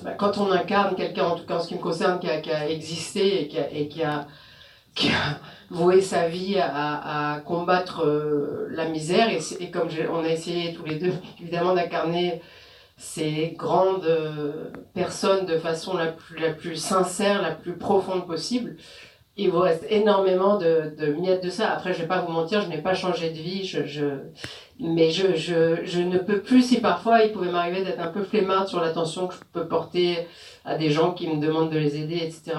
Bah, 0.03 0.13
quand 0.17 0.39
on 0.39 0.51
incarne 0.51 0.95
quelqu'un, 0.95 1.25
en 1.25 1.35
tout 1.35 1.45
cas 1.45 1.57
en 1.57 1.59
ce 1.59 1.67
qui 1.67 1.75
me 1.75 1.79
concerne, 1.79 2.19
qui 2.19 2.27
a, 2.27 2.67
existé 2.69 3.43
et 3.71 3.87
qui 3.87 4.03
a, 4.03 4.25
qui 4.95 5.09
a 5.09 5.39
voué 5.69 6.01
sa 6.01 6.27
vie 6.27 6.57
à, 6.59 7.41
combattre 7.45 8.05
euh, 8.05 8.67
la 8.71 8.85
misère, 8.85 9.29
et, 9.29 9.71
comme 9.71 9.87
on 10.11 10.23
a 10.23 10.29
essayé 10.29 10.73
tous 10.73 10.85
les 10.85 10.95
deux, 10.95 11.13
évidemment, 11.41 11.73
d'incarner 11.73 12.41
ces 12.97 13.55
grandes 13.57 14.05
euh, 14.05 14.69
personnes 14.93 15.45
de 15.45 15.57
façon 15.57 15.97
la 15.97 16.07
plus, 16.07 16.37
la 16.37 16.51
plus 16.51 16.75
sincère, 16.75 17.41
la 17.41 17.51
plus 17.51 17.77
profonde 17.77 18.27
possible, 18.27 18.75
il 19.37 19.49
vous 19.49 19.59
reste 19.59 19.85
énormément 19.89 20.57
de, 20.57 20.93
de 20.99 21.13
miettes 21.13 21.43
de 21.43 21.49
ça. 21.49 21.71
Après, 21.71 21.93
je 21.93 22.01
vais 22.01 22.07
pas 22.07 22.21
vous 22.21 22.31
mentir, 22.31 22.61
je 22.61 22.67
n'ai 22.67 22.81
pas 22.81 22.93
changé 22.93 23.29
de 23.29 23.37
vie, 23.37 23.65
je, 23.65 24.17
mais 24.79 25.09
je, 25.09 25.35
je, 25.35 25.85
je 25.85 26.01
ne 26.01 26.17
peux 26.17 26.41
plus, 26.41 26.61
si 26.61 26.81
parfois 26.81 27.23
il 27.23 27.31
pouvait 27.31 27.49
m'arriver 27.49 27.83
d'être 27.83 28.01
un 28.01 28.07
peu 28.07 28.23
flemmarde 28.23 28.67
sur 28.67 28.81
l'attention 28.81 29.27
que 29.27 29.35
je 29.35 29.39
peux 29.53 29.67
porter 29.67 30.27
à 30.65 30.75
des 30.75 30.91
gens 30.91 31.13
qui 31.13 31.27
me 31.27 31.39
demandent 31.39 31.71
de 31.71 31.77
les 31.77 31.97
aider, 31.97 32.17
etc. 32.17 32.57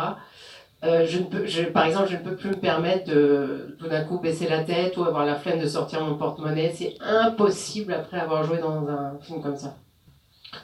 Euh, 0.84 1.06
je 1.06 1.18
ne 1.18 1.24
peux, 1.24 1.46
je, 1.46 1.62
par 1.62 1.84
exemple, 1.84 2.08
je 2.10 2.16
ne 2.16 2.22
peux 2.22 2.34
plus 2.34 2.50
me 2.50 2.56
permettre 2.56 3.08
de 3.08 3.76
tout 3.78 3.86
d'un 3.88 4.02
coup 4.02 4.18
baisser 4.18 4.48
la 4.48 4.64
tête 4.64 4.96
ou 4.96 5.04
avoir 5.04 5.24
la 5.24 5.36
flemme 5.36 5.60
de 5.60 5.68
sortir 5.68 6.04
mon 6.04 6.16
porte-monnaie. 6.16 6.72
C'est 6.74 6.96
impossible 7.00 7.92
après 7.92 8.18
avoir 8.18 8.42
joué 8.42 8.58
dans 8.58 8.88
un 8.88 9.16
film 9.20 9.40
comme 9.40 9.56
ça. 9.56 9.76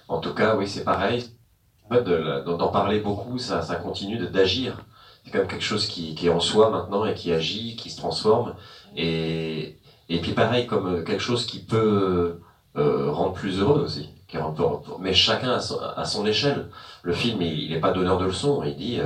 En 0.09 0.19
tout 0.21 0.35
cas, 0.35 0.57
oui, 0.57 0.67
c'est 0.67 0.85
pareil. 0.85 1.25
D'en 1.91 2.69
parler 2.69 3.01
beaucoup, 3.01 3.39
ça, 3.39 3.63
ça 3.63 3.77
continue 3.77 4.19
d'agir. 4.19 4.85
C'est 5.25 5.31
quand 5.31 5.39
même 5.39 5.49
quelque 5.49 5.65
chose 5.65 5.87
qui, 5.87 6.15
qui 6.15 6.27
est 6.27 6.31
en 6.31 6.41
soi 6.41 6.71
maintenant 6.71 7.07
et 7.07 7.15
qui 7.15 7.33
agit, 7.33 7.77
qui 7.77 7.89
se 7.89 7.97
transforme. 7.99 8.55
Et, 8.97 9.79
et 10.09 10.21
puis 10.21 10.33
pareil, 10.33 10.67
comme 10.67 10.87
euh, 10.87 11.03
quelque 11.03 11.23
chose 11.23 11.47
qui 11.47 11.61
peut 11.65 12.41
euh, 12.77 13.11
rendre 13.11 13.35
plus 13.35 13.61
heureux 13.61 13.83
aussi. 13.83 14.11
Qui 14.27 14.37
rend- 14.37 14.83
mais 15.01 15.15
chacun 15.15 15.53
à 15.53 15.61
son, 15.61 15.79
à 15.81 16.05
son 16.05 16.27
échelle. 16.27 16.69
Le 17.03 17.13
film, 17.13 17.41
il 17.41 17.71
n'est 17.71 17.81
pas 17.81 17.93
donneur 17.93 18.19
de 18.19 18.27
leçons. 18.27 18.63
Il 18.65 18.77
dit, 18.77 18.99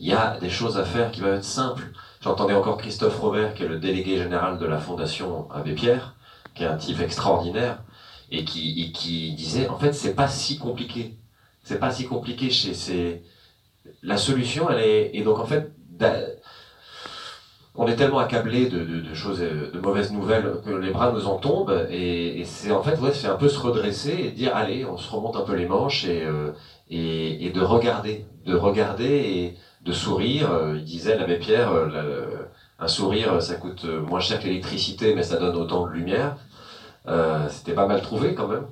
il 0.00 0.06
y 0.08 0.12
a 0.12 0.38
des 0.40 0.50
choses 0.50 0.78
à 0.78 0.84
faire 0.84 1.10
qui 1.10 1.20
peuvent 1.20 1.34
être 1.34 1.44
simples. 1.44 1.84
J'entendais 2.20 2.54
encore 2.54 2.78
Christophe 2.78 3.18
Robert, 3.18 3.54
qui 3.54 3.64
est 3.64 3.68
le 3.68 3.78
délégué 3.78 4.16
général 4.16 4.58
de 4.58 4.66
la 4.66 4.78
Fondation 4.78 5.50
Abbé 5.50 5.74
Pierre, 5.74 6.14
qui 6.54 6.62
est 6.64 6.66
un 6.66 6.76
type 6.76 7.00
extraordinaire, 7.00 7.82
et 8.30 8.44
qui, 8.44 8.82
et 8.82 8.92
qui 8.92 9.32
disait, 9.32 9.68
en 9.68 9.78
fait, 9.78 9.92
c'est 9.92 10.14
pas 10.14 10.28
si 10.28 10.58
compliqué. 10.58 11.16
C'est 11.62 11.78
pas 11.78 11.90
si 11.90 12.06
compliqué 12.06 12.50
chez 12.50 12.74
c'est 12.74 13.22
La 14.02 14.16
solution, 14.16 14.70
elle 14.70 14.80
est, 14.80 15.10
et 15.14 15.22
donc 15.22 15.38
en 15.38 15.46
fait, 15.46 15.72
on 17.74 17.86
est 17.86 17.96
tellement 17.96 18.18
accablé 18.18 18.68
de, 18.68 18.80
de, 18.80 19.00
de 19.00 19.14
choses, 19.14 19.40
de 19.40 19.78
mauvaises 19.80 20.12
nouvelles 20.12 20.60
que 20.64 20.70
les 20.70 20.90
bras 20.90 21.12
nous 21.12 21.26
en 21.26 21.36
tombent, 21.36 21.86
et, 21.90 22.40
et 22.40 22.44
c'est 22.44 22.70
en 22.72 22.82
fait, 22.82 22.98
ouais, 23.00 23.12
c'est 23.12 23.28
un 23.28 23.36
peu 23.36 23.48
se 23.48 23.58
redresser 23.58 24.12
et 24.12 24.30
dire, 24.30 24.54
allez, 24.54 24.84
on 24.84 24.96
se 24.96 25.10
remonte 25.10 25.36
un 25.36 25.42
peu 25.42 25.54
les 25.54 25.66
manches 25.66 26.04
et, 26.04 26.22
euh, 26.24 26.52
et, 26.90 27.46
et 27.46 27.50
de 27.50 27.60
regarder, 27.60 28.26
de 28.46 28.54
regarder 28.54 29.04
et 29.06 29.56
de 29.88 29.92
sourire. 29.92 30.52
Euh, 30.52 30.74
Il 30.76 30.84
disait, 30.84 31.16
l'abbé 31.16 31.38
Pierre, 31.38 31.72
euh, 31.72 31.86
le- 31.86 32.48
un 32.78 32.88
sourire, 32.88 33.42
ça 33.42 33.54
coûte 33.56 33.84
euh, 33.86 34.00
moins 34.02 34.20
cher 34.20 34.38
que 34.38 34.44
l'électricité, 34.44 35.14
mais 35.14 35.22
ça 35.24 35.36
donne 35.38 35.56
autant 35.56 35.86
de 35.86 35.92
lumière. 35.92 36.36
Euh, 37.08 37.48
C'était 37.48 37.72
pas 37.72 37.86
mal 37.86 38.02
trouvé 38.02 38.34
quand 38.34 38.48
même. 38.48 38.66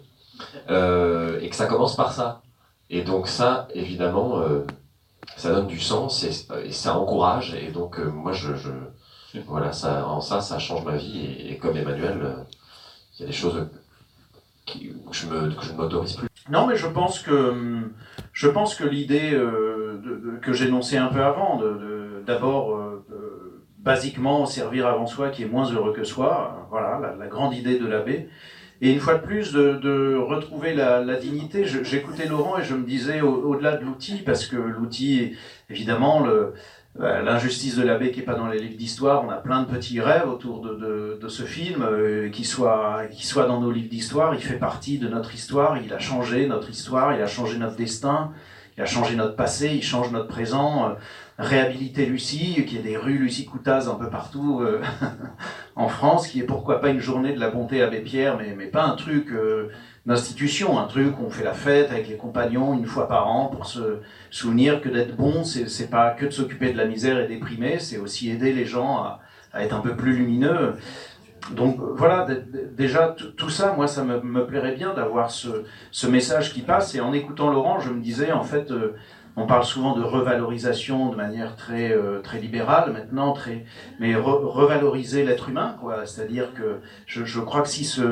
Euh, 0.71 1.41
et 1.41 1.49
que 1.49 1.57
ça 1.57 1.67
commence 1.67 1.97
par 1.97 2.12
ça. 2.12 2.43
Et 2.91 3.03
donc 3.03 3.27
ça, 3.29 3.67
évidemment, 3.75 4.41
euh, 4.41 4.64
ça 5.37 5.51
donne 5.51 5.67
du 5.67 5.81
sens 5.81 6.23
et, 6.23 6.73
ça 6.73 6.99
encourage. 6.99 7.55
Et 7.55 7.71
donc 7.73 7.99
euh, 7.99 8.05
moi, 8.11 8.33
je, 8.33 8.53
voilà, 9.47 9.73
ça, 9.73 10.07
en 10.07 10.21
ça, 10.21 10.41
ça 10.41 10.59
change 10.59 10.85
ma 10.85 10.97
vie. 10.97 11.19
Et, 11.49 11.57
comme 11.59 11.77
Emmanuel, 11.77 12.19
euh, 12.23 12.35
il 13.19 13.23
y 13.23 13.25
a 13.25 13.27
des 13.27 13.33
choses 13.33 13.67
que 14.67 14.79
je 15.12 15.27
ne 15.27 15.77
m'autorise 15.77 16.14
plus. 16.17 16.29
Non, 16.49 16.66
mais 16.66 16.76
je 16.76 16.86
pense 16.86 17.20
que 17.20 17.55
je 18.32 18.49
pense 18.49 18.74
que 18.74 18.84
l'idée 18.84 19.32
euh, 19.34 20.38
que 20.42 20.53
j'énonçais 20.53 20.97
un 20.97 21.09
peu 21.09 21.22
avant, 21.22 21.61
d'abord 22.24 22.76
euh, 22.76 23.05
basiquement 23.78 24.47
servir 24.47 24.86
avant 24.86 25.07
soi 25.07 25.30
qui 25.30 25.42
est 25.42 25.49
moins 25.49 25.70
heureux 25.72 25.92
que 25.92 26.05
soi, 26.05 26.66
voilà 26.70 27.16
la, 27.18 27.26
grande 27.26 27.55
idée 27.55 27.78
de 27.78 27.86
l'abbé, 27.86 28.28
et 28.80 28.92
une 28.92 29.01
fois 29.01 29.14
de 29.14 29.22
plus, 29.22 29.53
de, 29.53 30.16
retrouver 30.16 30.74
la, 30.74 31.03
dignité. 31.16 31.64
J'écoutais 31.64 32.26
Laurent 32.26 32.59
et 32.59 32.62
je 32.62 32.74
me 32.74 32.84
disais, 32.84 33.20
au-delà 33.22 33.76
de 33.76 33.84
l'outil, 33.84 34.18
parce 34.18 34.47
que 34.47 34.57
l'outil, 34.57 35.36
évidemment, 35.70 36.20
le, 36.20 36.53
euh, 37.01 37.22
l'injustice 37.22 37.76
de 37.76 37.82
l'abbé 37.82 38.11
qui 38.11 38.20
n'est 38.20 38.24
pas 38.24 38.34
dans 38.34 38.47
les 38.47 38.59
livres 38.59 38.76
d'histoire, 38.76 39.24
on 39.24 39.30
a 39.30 39.36
plein 39.36 39.62
de 39.62 39.66
petits 39.66 40.01
rêves 40.01 40.28
autour 40.28 40.62
de, 40.62 41.28
ce 41.28 41.42
film, 41.42 41.82
euh, 41.82 42.30
qui, 42.30 42.44
soit, 42.44 43.03
qui 43.11 43.26
soit 43.26 43.47
dans 43.47 43.61
nos 43.61 43.70
livres 43.70 43.90
d'histoire, 43.90 44.34
il 44.34 44.40
fait 44.40 44.59
partie 44.59 44.99
de 44.99 45.09
notre 45.09 45.34
histoire, 45.34 45.78
il 45.78 45.92
a 45.92 45.99
changé 45.99 46.47
notre 46.47 46.70
histoire, 46.70 47.14
il 47.14 47.20
a 47.20 47.26
changé 47.26 47.59
notre 47.59 47.76
destin, 47.76 48.30
il 48.78 48.82
a 48.82 48.86
changé 48.86 49.14
notre 49.16 49.36
passé, 49.36 49.72
il 49.74 49.82
change 49.82 50.11
notre 50.11 50.28
présent. 50.28 50.90
Euh, 50.90 50.94
réhabiliter 51.38 52.07
Lucie, 52.07 52.64
qui 52.66 52.78
est 52.78 52.82
des 52.82 52.97
rues 52.97 53.18
Lucie 53.18 53.44
Coutaz 53.44 53.90
un 53.90 53.97
peu 53.97 54.09
partout 54.09 54.62
en 55.76 55.88
France, 55.88 56.28
qui 56.28 56.40
est 56.40 56.44
pourquoi 56.44 56.80
pas 56.80 56.88
une 56.88 56.99
journée 56.99 57.34
de 57.34 57.38
la 57.38 57.51
bonté 57.51 57.82
Abbé 57.82 58.01
Pierre, 58.01 58.38
mais, 58.38 58.55
mais 58.57 58.68
pas 58.68 58.84
un 58.84 58.97
truc 58.97 59.30
d'institution, 60.07 60.79
un 60.79 60.87
truc 60.87 61.19
où 61.19 61.25
on 61.27 61.31
fait 61.31 61.45
la 61.45 61.53
fête 61.53 61.91
avec 61.91 62.09
les 62.09 62.17
compagnons 62.17 62.75
une 62.75 62.87
fois 62.87 63.09
par 63.09 63.29
an 63.29 63.47
pour 63.47 63.67
se 63.67 63.99
souvenir 64.31 64.81
que 64.81 64.89
d'être 64.89 65.17
bon, 65.17 65.43
c'est 65.43 65.91
pas 65.91 66.11
que 66.11 66.27
de 66.27 66.31
s'occuper 66.31 66.73
de 66.73 66.77
la 66.77 66.87
misère 66.87 67.19
et 67.19 67.27
déprimer, 67.27 67.81
c'est 67.81 67.99
aussi 67.99 68.31
aider 68.31 68.53
les 68.53 68.65
gens 68.65 68.99
à, 68.99 69.21
être 69.59 69.75
un 69.75 69.81
peu 69.81 69.97
plus 69.97 70.13
lumineux. 70.13 70.75
Donc 71.53 71.79
voilà, 71.81 72.27
déjà 72.77 73.17
tout 73.37 73.51
ça, 73.51 73.73
moi 73.73 73.89
ça 73.89 74.05
me, 74.05 74.47
plairait 74.47 74.75
bien 74.75 74.95
d'avoir 74.95 75.31
ce, 75.31 75.65
ce, 75.91 76.07
message 76.07 76.53
qui 76.53 76.61
passe. 76.61 76.95
Et 76.95 77.01
en 77.01 77.13
écoutant 77.13 77.51
Laurent, 77.51 77.81
je 77.81 77.91
me 77.91 78.01
disais 78.01 78.33
en 78.33 78.43
fait, 78.43 78.71
euh, 78.71 78.95
on 79.37 79.47
parle 79.47 79.65
souvent 79.65 79.95
de 79.97 80.03
revalorisation 80.03 81.11
de 81.11 81.17
manière 81.17 81.57
très, 81.57 81.93
euh, 81.93 82.21
très 82.21 82.41
libérale 82.41 82.93
maintenant, 82.93 83.33
très, 83.33 83.65
mais 84.01 84.15
revaloriser 84.17 85.25
l'être 85.25 85.49
humain, 85.51 85.77
quoi. 85.81 86.07
C'est-à-dire 86.07 86.55
que 86.55 86.81
je, 87.07 87.25
je, 87.25 87.41
crois 87.41 87.63
que 87.63 87.69
si 87.69 87.85
ce 87.85 88.03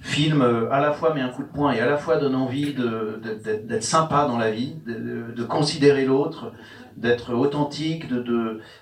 film 0.00 0.42
euh, 0.42 0.70
à 0.70 0.80
la 0.80 0.92
fois 0.92 1.14
met 1.14 1.20
un 1.20 1.28
coup 1.28 1.42
de 1.42 1.48
poing 1.48 1.72
et 1.72 1.80
à 1.80 1.86
la 1.86 1.96
fois 1.96 2.16
donne 2.16 2.34
envie 2.34 2.74
d'être 2.74 3.82
sympa 3.82 4.26
dans 4.26 4.38
la 4.38 4.50
vie, 4.50 4.76
de, 4.86 5.42
considérer 5.44 6.04
l'autre, 6.04 6.52
d'être 6.96 7.34
authentique, 7.34 8.06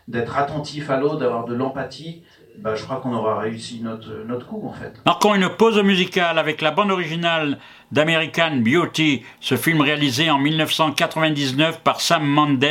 d'être 0.08 0.36
attentif 0.36 0.90
à 0.90 0.98
l'autre, 0.98 1.18
d'avoir 1.18 1.44
de 1.44 1.54
l'empathie, 1.54 2.22
bah, 2.58 2.74
je 2.74 2.82
crois 2.84 2.96
qu'on 2.96 3.12
aura 3.14 3.38
réussi 3.38 3.80
notre, 3.82 4.24
notre 4.26 4.46
coup 4.46 4.62
en 4.66 4.72
fait. 4.72 4.94
Marquons 5.04 5.34
une 5.34 5.48
pause 5.48 5.82
musicale 5.82 6.38
avec 6.38 6.62
la 6.62 6.70
bande 6.70 6.90
originale 6.90 7.58
d'American 7.92 8.56
Beauty, 8.56 9.22
ce 9.40 9.56
film 9.56 9.80
réalisé 9.80 10.30
en 10.30 10.38
1999 10.38 11.80
par 11.80 12.00
Sam 12.00 12.24
Mendes 12.24 12.64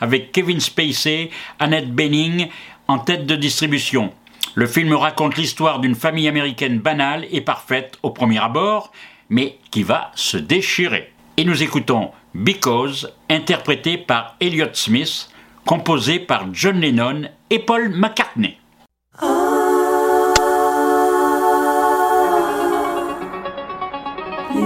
avec 0.00 0.32
Kevin 0.32 0.60
Spacey, 0.60 1.30
Annette 1.58 1.92
Bening 1.92 2.48
en 2.88 2.98
tête 2.98 3.26
de 3.26 3.36
distribution. 3.36 4.12
Le 4.58 4.66
film 4.66 4.92
raconte 4.92 5.36
l'histoire 5.36 5.78
d'une 5.78 5.94
famille 5.94 6.26
américaine 6.26 6.80
banale 6.80 7.26
et 7.30 7.40
parfaite 7.40 7.96
au 8.02 8.10
premier 8.10 8.40
abord, 8.40 8.90
mais 9.28 9.56
qui 9.70 9.84
va 9.84 10.10
se 10.16 10.36
déchirer. 10.36 11.12
Et 11.36 11.44
nous 11.44 11.62
écoutons 11.62 12.10
Because, 12.34 13.08
interprété 13.30 13.98
par 13.98 14.34
Elliott 14.40 14.74
Smith, 14.74 15.28
composé 15.64 16.18
par 16.18 16.52
John 16.52 16.80
Lennon 16.80 17.28
et 17.50 17.60
Paul 17.60 17.90
McCartney. 17.90 18.58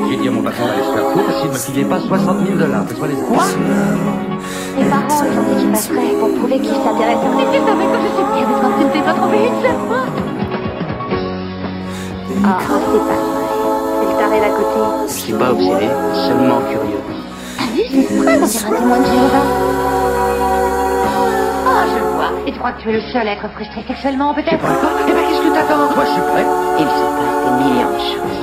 J'ai 0.08 0.16
dit 0.16 0.28
à 0.28 0.30
mon 0.30 0.42
patron 0.42 0.68
d'aller 0.68 0.84
se 0.84 0.92
faire 0.94 1.12
foutre 1.12 1.38
s'il 1.38 1.50
me 1.50 1.54
filait 1.54 1.84
pas 1.84 2.00
60 2.00 2.46
000 2.46 2.58
dollars. 2.58 2.86
Quoi? 3.28 3.44
Les 4.78 4.84
parents, 4.86 5.24
ils 5.24 5.38
ont 5.38 5.42
dit 5.42 5.60
qu'ils 5.60 5.70
passeraient 5.70 6.14
pour 6.18 6.30
prouver 6.38 6.58
qu'ils 6.60 6.74
s'intéressent 6.82 7.24
à 7.24 7.36
Mais 7.36 7.44
tu 7.44 7.58
savais 7.64 7.86
que 7.86 7.98
je 8.02 8.08
suis 8.14 8.26
bien 8.32 8.46
parce 8.60 8.74
que 8.78 8.84
t'es 8.92 9.02
pas 9.02 9.12
trop 9.14 9.28
vite, 9.28 9.66
Ah, 12.44 12.58
c'est 12.58 12.68
pas 12.68 12.78
vrai. 12.78 13.18
C'est 14.00 14.06
le 14.08 14.14
taré 14.18 14.40
d'à 14.40 14.48
côté. 14.50 14.80
Je 15.06 15.12
suis 15.12 15.32
pas 15.34 15.50
obsédé, 15.50 15.88
seulement 16.26 16.60
curieux. 16.70 17.02
T'as 17.58 17.66
vu, 17.72 17.82
c'est 17.86 18.20
vrai, 18.20 18.36
on 18.40 18.46
dirait 18.46 18.66
un 18.66 18.76
témoin 18.78 18.98
de 18.98 19.04
Jéhovah. 19.04 19.46
Oh, 21.66 21.82
je 21.86 22.00
vois. 22.16 22.30
Et 22.46 22.52
tu 22.52 22.58
crois 22.58 22.72
que 22.72 22.80
tu 22.82 22.88
es 22.90 22.92
le 22.94 23.00
seul 23.12 23.28
à 23.28 23.32
être 23.32 23.48
frustré 23.54 23.82
sexuellement, 23.86 24.34
peut-être? 24.34 24.50
Tu 24.50 24.56
pas 24.58 24.68
Eh 25.08 25.12
ben, 25.12 25.22
qu'est-ce 25.28 25.42
que 25.42 25.54
t'attends? 25.54 25.92
Toi, 25.94 26.04
je 26.06 26.10
suis 26.12 26.22
prêt. 26.32 26.46
Il 26.78 26.86
se 26.86 27.04
passe 27.16 27.38
des 27.44 27.64
millions 27.64 27.90
de 27.92 27.98
choses 27.98 28.38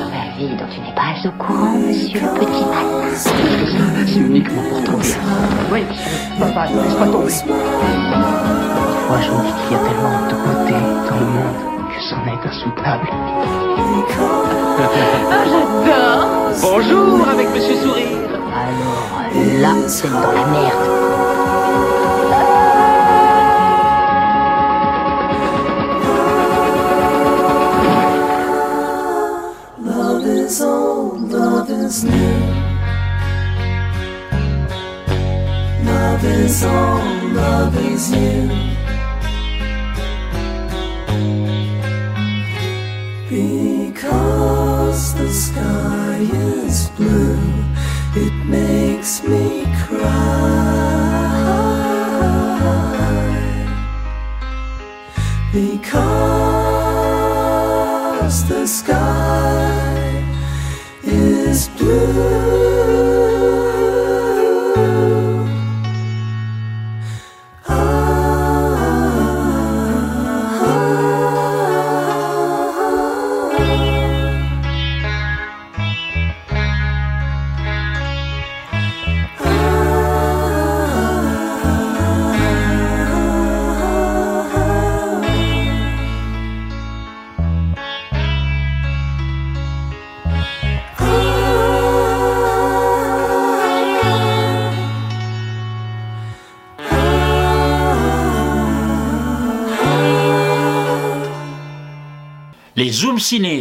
dont 0.47 0.65
tu 0.71 0.79
n'es 0.79 0.93
pas 0.93 1.27
au 1.27 1.31
courant, 1.31 1.77
monsieur 1.77 2.21
le 2.21 2.39
petit 2.39 2.65
malin. 2.65 3.11
C'est 3.13 4.19
uniquement 4.19 4.61
pour 4.69 4.83
ton 4.83 4.97
bien. 4.97 5.17
Oui, 5.71 5.83
papa, 6.39 6.69
ne 6.69 6.81
laisse 6.81 6.95
pas 6.95 7.07
tomber. 7.07 7.33
Moi, 9.09 9.17
je 9.21 9.31
me 9.31 9.41
dis 9.43 9.53
qu'il 9.59 9.71
y 9.71 9.75
a 9.75 9.83
tellement 9.83 10.27
de 10.27 10.35
beauté 10.35 10.77
dans 11.09 11.19
le 11.19 11.25
monde 11.25 11.89
que 11.89 12.01
c'en 12.09 12.21
est 12.25 12.47
insoutenable. 12.47 13.09
ah, 15.31 15.43
j'adore 15.45 16.27
Bonjour 16.61 17.27
avec 17.27 17.49
monsieur 17.53 17.75
Sourire. 17.75 18.07
Alors 18.53 19.61
là, 19.61 19.73
c'est 19.87 20.09
dans 20.09 20.31
la 20.31 20.45
merde. 20.47 21.18
Is 31.99 32.05
new. 32.05 32.39
Love 35.83 36.23
is 36.23 36.63
all, 36.63 37.27
love 37.29 37.75
is 37.77 38.11
you. 38.11 38.49
Because 43.29 45.13
the 45.15 45.29
sky 45.29 46.19
is 46.31 46.89
blue, 46.89 47.39
it 48.15 48.33
makes 48.45 49.23
me 49.23 49.65
cry. 49.85 50.68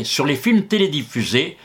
Sur 0.04 0.24
les 0.24 0.36
films 0.36 0.62
télédiffusés 0.62 1.58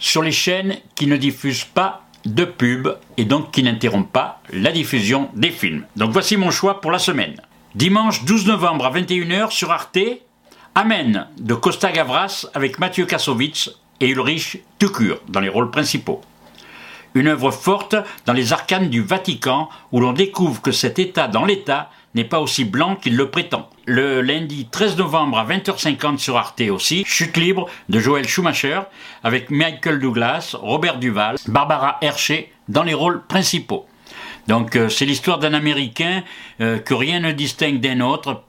sur 0.00 0.22
les 0.22 0.32
chaînes 0.32 0.76
qui 0.96 1.06
ne 1.06 1.16
diffusent 1.16 1.64
pas 1.64 2.02
de 2.24 2.44
pub 2.44 2.88
et 3.16 3.24
donc 3.24 3.52
qui 3.52 3.62
n'interrompent 3.62 4.12
pas 4.12 4.42
la 4.52 4.72
diffusion 4.72 5.30
des 5.34 5.50
films. 5.50 5.84
Donc 5.94 6.10
voici 6.10 6.36
mon 6.36 6.50
choix 6.50 6.80
pour 6.80 6.90
la 6.90 6.98
semaine. 6.98 7.40
Dimanche 7.76 8.24
12 8.24 8.46
novembre 8.46 8.86
à 8.86 8.90
21h 8.90 9.52
sur 9.52 9.70
Arte, 9.70 9.98
Amen 10.74 11.28
de 11.38 11.54
Costa 11.54 11.92
Gavras 11.92 12.46
avec 12.54 12.80
Mathieu 12.80 13.06
Kassovitz 13.06 13.70
et 14.00 14.08
Ulrich 14.08 14.58
Tukur 14.80 15.20
dans 15.28 15.40
les 15.40 15.48
rôles 15.48 15.70
principaux. 15.70 16.22
Une 17.14 17.28
œuvre 17.28 17.52
forte 17.52 17.94
dans 18.26 18.32
les 18.32 18.52
arcanes 18.52 18.90
du 18.90 19.02
Vatican 19.02 19.68
où 19.92 20.00
l'on 20.00 20.12
découvre 20.12 20.60
que 20.60 20.72
cet 20.72 20.98
État 20.98 21.28
dans 21.28 21.44
l'État 21.44 21.90
n'est 22.14 22.24
pas 22.24 22.40
aussi 22.40 22.64
blanc 22.64 22.96
qu'il 22.96 23.16
le 23.16 23.30
prétend. 23.30 23.68
Le 23.86 24.20
lundi 24.20 24.68
13 24.70 24.96
novembre 24.96 25.38
à 25.38 25.46
20h50 25.46 26.18
sur 26.18 26.36
Arte 26.36 26.62
aussi, 26.70 27.04
Chute 27.06 27.36
libre 27.36 27.68
de 27.88 27.98
Joël 27.98 28.28
Schumacher 28.28 28.80
avec 29.24 29.50
Michael 29.50 29.98
Douglas, 29.98 30.56
Robert 30.60 30.98
Duval, 30.98 31.36
Barbara 31.48 31.98
Hershey 32.00 32.50
dans 32.68 32.82
les 32.82 32.94
rôles 32.94 33.22
principaux. 33.26 33.86
Donc 34.48 34.76
euh, 34.76 34.88
c'est 34.88 35.04
l'histoire 35.04 35.38
d'un 35.38 35.54
Américain 35.54 36.22
euh, 36.60 36.78
que 36.78 36.94
rien 36.94 37.20
ne 37.20 37.32
distingue 37.32 37.80
d'un 37.80 38.00
autre 38.00 38.42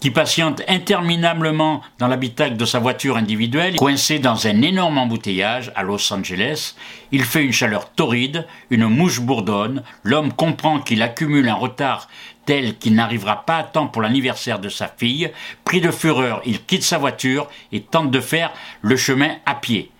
qui 0.00 0.10
patiente 0.10 0.62
interminablement 0.68 1.82
dans 1.98 2.08
l'habitacle 2.08 2.56
de 2.56 2.64
sa 2.64 2.78
voiture 2.78 3.16
individuelle, 3.16 3.76
coincé 3.76 4.18
dans 4.18 4.46
un 4.46 4.62
énorme 4.62 4.98
embouteillage 4.98 5.72
à 5.74 5.82
Los 5.82 6.12
Angeles. 6.12 6.74
Il 7.10 7.24
fait 7.24 7.44
une 7.44 7.52
chaleur 7.52 7.90
torride, 7.90 8.46
une 8.70 8.86
mouche 8.86 9.20
bourdonne, 9.20 9.82
l'homme 10.02 10.32
comprend 10.32 10.80
qu'il 10.80 11.02
accumule 11.02 11.48
un 11.48 11.54
retard 11.54 12.08
tel 12.46 12.78
qu'il 12.78 12.94
n'arrivera 12.94 13.44
pas 13.44 13.58
à 13.58 13.62
temps 13.62 13.88
pour 13.88 14.00
l'anniversaire 14.00 14.58
de 14.58 14.70
sa 14.70 14.88
fille. 14.88 15.30
Pris 15.64 15.82
de 15.82 15.90
fureur, 15.90 16.40
il 16.46 16.64
quitte 16.64 16.82
sa 16.82 16.96
voiture 16.96 17.48
et 17.72 17.82
tente 17.82 18.10
de 18.10 18.20
faire 18.20 18.52
le 18.80 18.96
chemin 18.96 19.36
à 19.44 19.54
pied. 19.54 19.90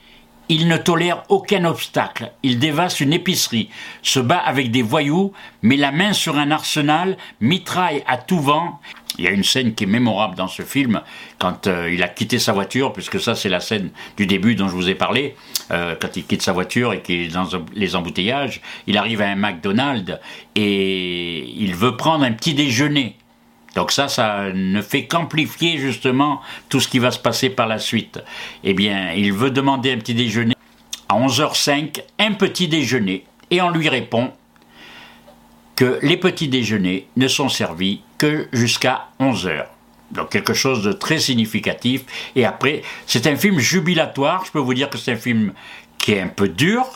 Il 0.51 0.67
ne 0.67 0.79
tolère 0.79 1.25
aucun 1.29 1.67
obstacle. 1.67 2.33
Il 2.43 2.59
dévaste 2.59 3.01
une 3.01 3.13
épicerie, 3.13 3.69
se 4.03 4.19
bat 4.19 4.39
avec 4.39 4.71
des 4.71 4.81
voyous, 4.81 5.35
met 5.61 5.77
la 5.77 5.93
main 5.93 6.15
sur 6.15 6.39
un 6.39 6.51
arsenal, 6.51 7.19
mitraille 7.43 8.03
à 8.07 8.17
tout 8.17 8.41
vent. 8.41 8.81
Il 9.19 9.25
y 9.25 9.29
a 9.29 9.31
une 9.31 9.45
scène 9.45 9.75
qui 9.75 9.85
est 9.85 9.89
mémorable 9.89 10.37
dans 10.37 10.47
ce 10.47 10.63
film, 10.63 11.03
quand 11.39 11.67
euh, 11.67 11.93
il 11.93 12.03
a 12.03 12.09
quitté 12.09 12.39
sa 12.39 12.53
voiture, 12.53 12.93
puisque 12.93 13.21
ça 13.21 13.35
c'est 13.35 13.49
la 13.49 13.61
scène 13.61 13.91
du 14.17 14.27
début 14.27 14.55
dont 14.55 14.69
je 14.69 14.75
vous 14.75 14.89
ai 14.89 14.95
parlé, 14.95 15.35
euh, 15.73 15.97
quand 16.01 16.17
il 16.17 16.25
quitte 16.25 16.43
sa 16.43 16.53
voiture 16.53 16.93
et 16.93 17.03
qu'il 17.03 17.23
est 17.23 17.29
dans 17.29 17.49
les 17.75 17.97
embouteillages, 17.97 18.61
il 18.87 18.97
arrive 18.97 19.21
à 19.21 19.29
un 19.29 19.35
McDonald's 19.35 20.19
et 20.55 21.49
il 21.57 21.75
veut 21.75 21.97
prendre 21.97 22.25
un 22.25 22.33
petit 22.33 22.55
déjeuner. 22.55 23.17
Donc 23.75 23.93
ça, 23.93 24.09
ça 24.09 24.51
ne 24.53 24.81
fait 24.83 25.07
qu'amplifier 25.07 25.79
justement 25.79 26.41
tout 26.69 26.81
ce 26.81 26.89
qui 26.89 26.99
va 26.99 27.11
se 27.11 27.19
passer 27.19 27.51
par 27.51 27.67
la 27.67 27.79
suite. 27.79 28.21
Eh 28.65 28.73
bien, 28.73 29.13
il 29.13 29.33
veut 29.33 29.51
demander 29.51 29.93
un 29.93 29.99
petit 29.99 30.15
déjeuner. 30.15 30.55
À 31.09 31.19
11h05, 31.19 32.03
un 32.19 32.33
petit 32.33 32.69
déjeuner. 32.69 33.25
Et 33.51 33.61
on 33.63 33.71
lui 33.71 33.89
répond 33.89 34.33
que 35.77 35.99
les 36.03 36.17
petits 36.17 36.49
déjeuners 36.49 37.07
ne 37.17 37.29
sont 37.29 37.49
servis 37.49 38.01
que 38.19 38.49
jusqu'à 38.53 39.09
11h. 39.21 39.67
Donc 40.11 40.31
quelque 40.31 40.55
chose 40.55 40.83
de 40.83 40.93
très 40.93 41.19
significatif. 41.19 42.05
Et 42.35 42.45
après, 42.45 42.83
c'est 43.07 43.27
un 43.27 43.37
film 43.37 43.59
jubilatoire. 43.59 44.45
Je 44.45 44.51
peux 44.51 44.59
vous 44.59 44.75
dire 44.75 44.91
que 44.91 44.99
c'est 44.99 45.13
un 45.13 45.17
film 45.17 45.53
qui 45.99 46.13
est 46.13 46.21
un 46.21 46.29
peu 46.29 46.49
dur, 46.49 46.87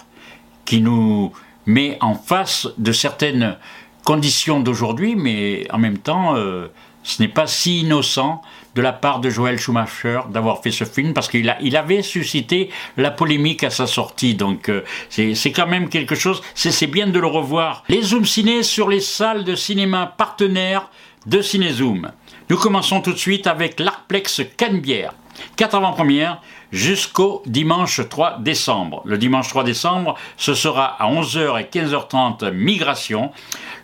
qui 0.65 0.81
nous 0.81 1.33
met 1.67 1.99
en 2.01 2.15
face 2.15 2.69
de 2.79 2.93
certaines 2.93 3.57
conditions 4.05 4.61
d'aujourd'hui, 4.61 5.15
mais 5.15 5.67
en 5.71 5.79
même 5.79 5.99
temps, 5.99 6.35
euh, 6.37 6.69
ce 7.03 7.23
n'est 7.23 7.29
pas 7.29 7.47
si 7.47 7.81
innocent 7.81 8.43
de 8.75 8.83
la 8.83 8.93
part 8.93 9.21
de 9.21 9.29
Joël 9.29 9.59
Schumacher 9.59 10.21
d'avoir 10.31 10.63
fait 10.63 10.71
ce 10.71 10.85
film 10.85 11.13
parce 11.13 11.29
qu'il 11.29 11.55
il 11.61 11.77
avait 11.77 12.03
suscité 12.03 12.71
la 12.97 13.11
polémique 13.11 13.65
à 13.65 13.71
sa 13.71 13.87
sortie. 13.87 14.35
Donc 14.35 14.69
euh, 14.69 14.83
c'est 15.11 15.53
quand 15.53 15.67
même 15.67 15.89
quelque 15.89 16.15
chose, 16.15 16.43
c'est 16.55 16.87
bien 16.87 17.07
de 17.07 17.19
le 17.19 17.27
revoir. 17.27 17.85
Les 17.89 18.03
Zoom 18.03 18.25
Ciné 18.25 18.63
sur 18.63 18.89
les 18.89 19.01
salles 19.01 19.45
de 19.45 19.55
cinéma 19.55 20.15
partenaires 20.17 20.89
de 21.27 21.41
Cinézoom. 21.41 22.11
Nous 22.51 22.57
commençons 22.57 23.01
tout 23.01 23.13
de 23.13 23.19
suite 23.19 23.47
avec 23.47 23.81
l'Arplex 23.81 24.43
Canebière. 24.57 25.15
Quatre 25.57 25.75
avant-premières 25.75 26.41
jusqu'au 26.73 27.43
dimanche 27.47 28.01
3 28.09 28.39
décembre. 28.41 29.03
Le 29.05 29.19
dimanche 29.19 29.49
3 29.49 29.65
décembre, 29.65 30.17
ce 30.37 30.55
sera 30.55 30.85
à 31.03 31.11
11h 31.11 31.61
et 31.61 31.65
15h30 31.65 32.51
Migration. 32.51 33.31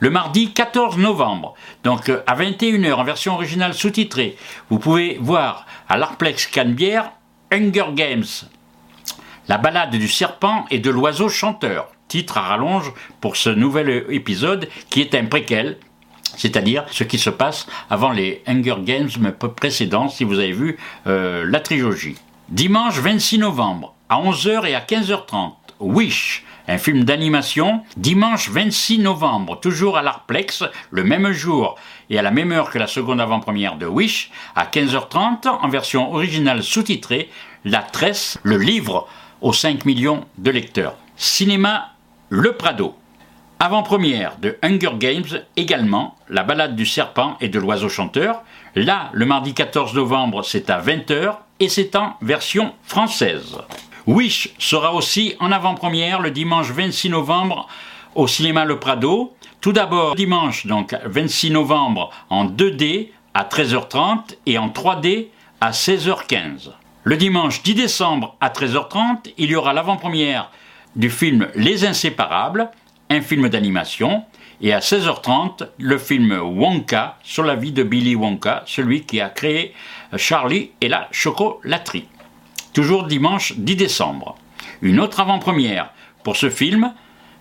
Le 0.01 0.11
mardi 0.11 0.53
14 0.53 0.97
novembre, 0.99 1.55
donc 1.85 2.09
à 2.09 2.37
21h 2.37 2.93
en 2.93 3.05
version 3.05 3.35
originale 3.35 3.75
sous-titrée, 3.75 4.37
vous 4.71 4.79
pouvez 4.79 5.19
voir 5.21 5.67
à 5.89 5.97
l'Arplex 5.97 6.47
Canebière 6.47 7.13
Hunger 7.53 7.87
Games, 7.95 8.25
la 9.49 9.59
balade 9.59 9.91
du 9.91 10.09
serpent 10.09 10.67
et 10.71 10.79
de 10.79 10.91
l'oiseau 10.91 11.29
chanteur. 11.29 11.89
Titre 12.07 12.39
à 12.39 12.43
rallonge 12.43 12.93
pour 13.21 13.37
ce 13.37 13.51
nouvel 13.51 14.07
épisode 14.09 14.69
qui 14.89 15.01
est 15.01 15.15
un 15.15 15.27
préquel 15.27 15.79
c'est-à-dire 16.39 16.87
ce 16.91 17.05
qui 17.05 17.19
se 17.19 17.29
passe 17.29 17.67
avant 17.91 18.13
les 18.13 18.43
Hunger 18.47 18.77
Games 18.81 19.11
précédents, 19.57 20.09
si 20.09 20.25
vous 20.25 20.39
avez 20.39 20.53
vu 20.53 20.79
euh, 21.07 21.45
la 21.47 21.61
trilogie. 21.61 22.17
Dimanche 22.49 22.99
26 22.99 23.41
novembre, 23.41 23.95
à 24.09 24.23
11h 24.23 24.67
et 24.67 24.75
à 24.75 24.81
15h30, 24.81 25.53
Wish, 25.81 26.45
un 26.67 26.79
film 26.79 27.05
d'animation. 27.05 27.83
Dimanche 27.97 28.51
26 28.51 29.01
novembre, 29.01 29.59
toujours 29.61 29.97
à 29.97 30.03
l'Arplex, 30.03 30.65
le 30.91 31.05
même 31.05 31.33
jour 31.33 31.77
et 32.11 32.19
à 32.19 32.23
la 32.23 32.31
même 32.31 32.53
heure 32.53 32.71
que 32.71 32.79
la 32.79 32.87
seconde 32.87 33.21
avant-première 33.21 33.77
de 33.77 33.87
Wish, 33.87 34.31
à 34.55 34.67
15h30, 34.67 35.49
en 35.49 35.69
version 35.69 36.13
originale 36.13 36.63
sous-titrée, 36.63 37.31
La 37.65 37.83
Tresse, 37.83 38.39
le 38.43 38.59
livre 38.59 39.09
aux 39.41 39.53
5 39.53 39.85
millions 39.85 40.27
de 40.37 40.51
lecteurs. 40.51 40.97
Cinéma 41.17 41.93
Le 42.29 42.53
Prado. 42.53 42.98
Avant-première 43.61 44.39
de 44.39 44.57
Hunger 44.63 44.93
Games 45.01 45.43
également, 45.57 46.15
La 46.29 46.45
balade 46.45 46.77
du 46.77 46.87
serpent 46.87 47.37
et 47.41 47.49
de 47.49 47.59
l'oiseau 47.59 47.89
chanteur. 47.89 48.43
Là, 48.77 49.11
le 49.13 49.27
mardi 49.27 49.53
14 49.53 49.95
novembre, 49.95 50.45
c'est 50.45 50.71
à 50.71 50.81
20h 50.81 51.35
et 51.59 51.69
c'est 51.69 51.97
en 51.97 52.15
version 52.23 52.73
française. 52.85 53.59
Wish 54.07 54.51
sera 54.61 54.95
aussi 54.95 55.35
en 55.41 55.51
avant-première 55.51 56.21
le 56.21 56.31
dimanche 56.31 56.71
26 56.71 57.11
novembre 57.11 57.67
au 58.15 58.29
cinéma 58.29 58.65
Le 58.65 58.79
Prado. 58.79 59.35
Tout 59.61 59.73
d'abord 59.73 60.15
dimanche 60.15 60.67
donc 60.67 60.95
26 61.05 61.51
novembre 61.51 62.11
en 62.31 62.45
2D 62.45 63.09
à 63.35 63.43
13h30 63.43 64.37
et 64.47 64.57
en 64.57 64.69
3D 64.69 65.31
à 65.61 65.73
16h15. 65.73 66.71
Le 67.03 67.17
dimanche 67.17 67.65
10 67.65 67.75
décembre 67.75 68.37
à 68.41 68.51
13h30, 68.51 69.33
il 69.37 69.51
y 69.51 69.57
aura 69.57 69.73
l'avant-première 69.73 70.53
du 70.95 71.11
film 71.11 71.49
Les 71.57 71.85
Inséparables, 71.85 72.71
un 73.11 73.21
film 73.21 73.49
d'animation, 73.49 74.25
et 74.61 74.73
à 74.73 74.81
16h30, 74.81 75.69
le 75.79 75.99
film 75.99 76.33
Wonka 76.33 77.17
sur 77.23 77.45
la 77.45 77.55
vie 77.55 77.73
de 77.73 77.83
Billy 77.83 78.17
Wonka, 78.17 78.65
celui 78.67 79.03
qui 79.03 79.21
a 79.21 79.29
créé 79.29 79.75
Charlie 80.17 80.71
et 80.81 80.89
la 80.89 81.09
chocolaterie. 81.13 82.09
Toujours 82.73 83.07
dimanche 83.07 83.55
10 83.57 83.77
décembre. 83.77 84.37
Une 84.83 85.01
autre 85.01 85.21
avant-première 85.21 85.91
pour 86.25 86.37
ce 86.37 86.51
film, 86.51 86.93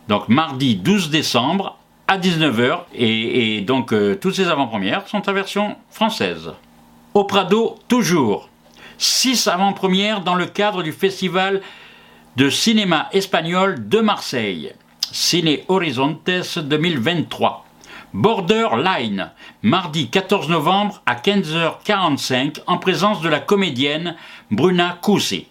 donc 0.07 0.29
mardi 0.29 0.75
12 0.75 1.09
décembre 1.09 1.77
à 2.07 2.17
19h, 2.17 2.83
et, 2.93 3.61
donc 3.61 3.91
euh, 3.91 4.15
toutes 4.15 4.35
ces 4.35 4.47
avant-premières 4.47 5.07
sont 5.07 5.27
en 5.27 5.33
version 5.33 5.75
française. 5.89 6.53
Au 7.13 7.25
Prado, 7.25 7.75
toujours. 7.87 8.49
Six 8.97 9.47
avant-premières 9.47 10.21
dans 10.21 10.35
le 10.35 10.45
cadre 10.45 10.83
du 10.83 10.93
festival 10.93 11.61
de 12.37 12.49
cinéma 12.49 13.09
espagnol 13.11 13.87
de 13.89 13.99
Marseille. 13.99 14.73
Ciné 15.13 15.63
Horizontes 15.67 16.59
2023. 16.59 17.65
Borderline, 18.13 19.31
mardi 19.61 20.09
14 20.09 20.49
novembre 20.49 21.01
à 21.05 21.15
15h45 21.15 22.59
en 22.67 22.77
présence 22.77 23.21
de 23.21 23.29
la 23.29 23.39
comédienne 23.39 24.15
Bruna 24.51 24.97
Coussi. 25.01 25.47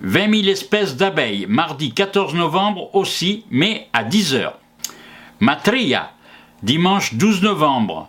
20 0.00 0.42
000 0.42 0.48
espèces 0.48 0.96
d'abeilles, 0.96 1.46
mardi 1.48 1.92
14 1.92 2.34
novembre 2.34 2.94
aussi, 2.94 3.44
mais 3.50 3.88
à 3.92 4.04
10h. 4.04 4.52
Matria, 5.40 6.10
dimanche 6.62 7.14
12 7.14 7.42
novembre 7.42 8.08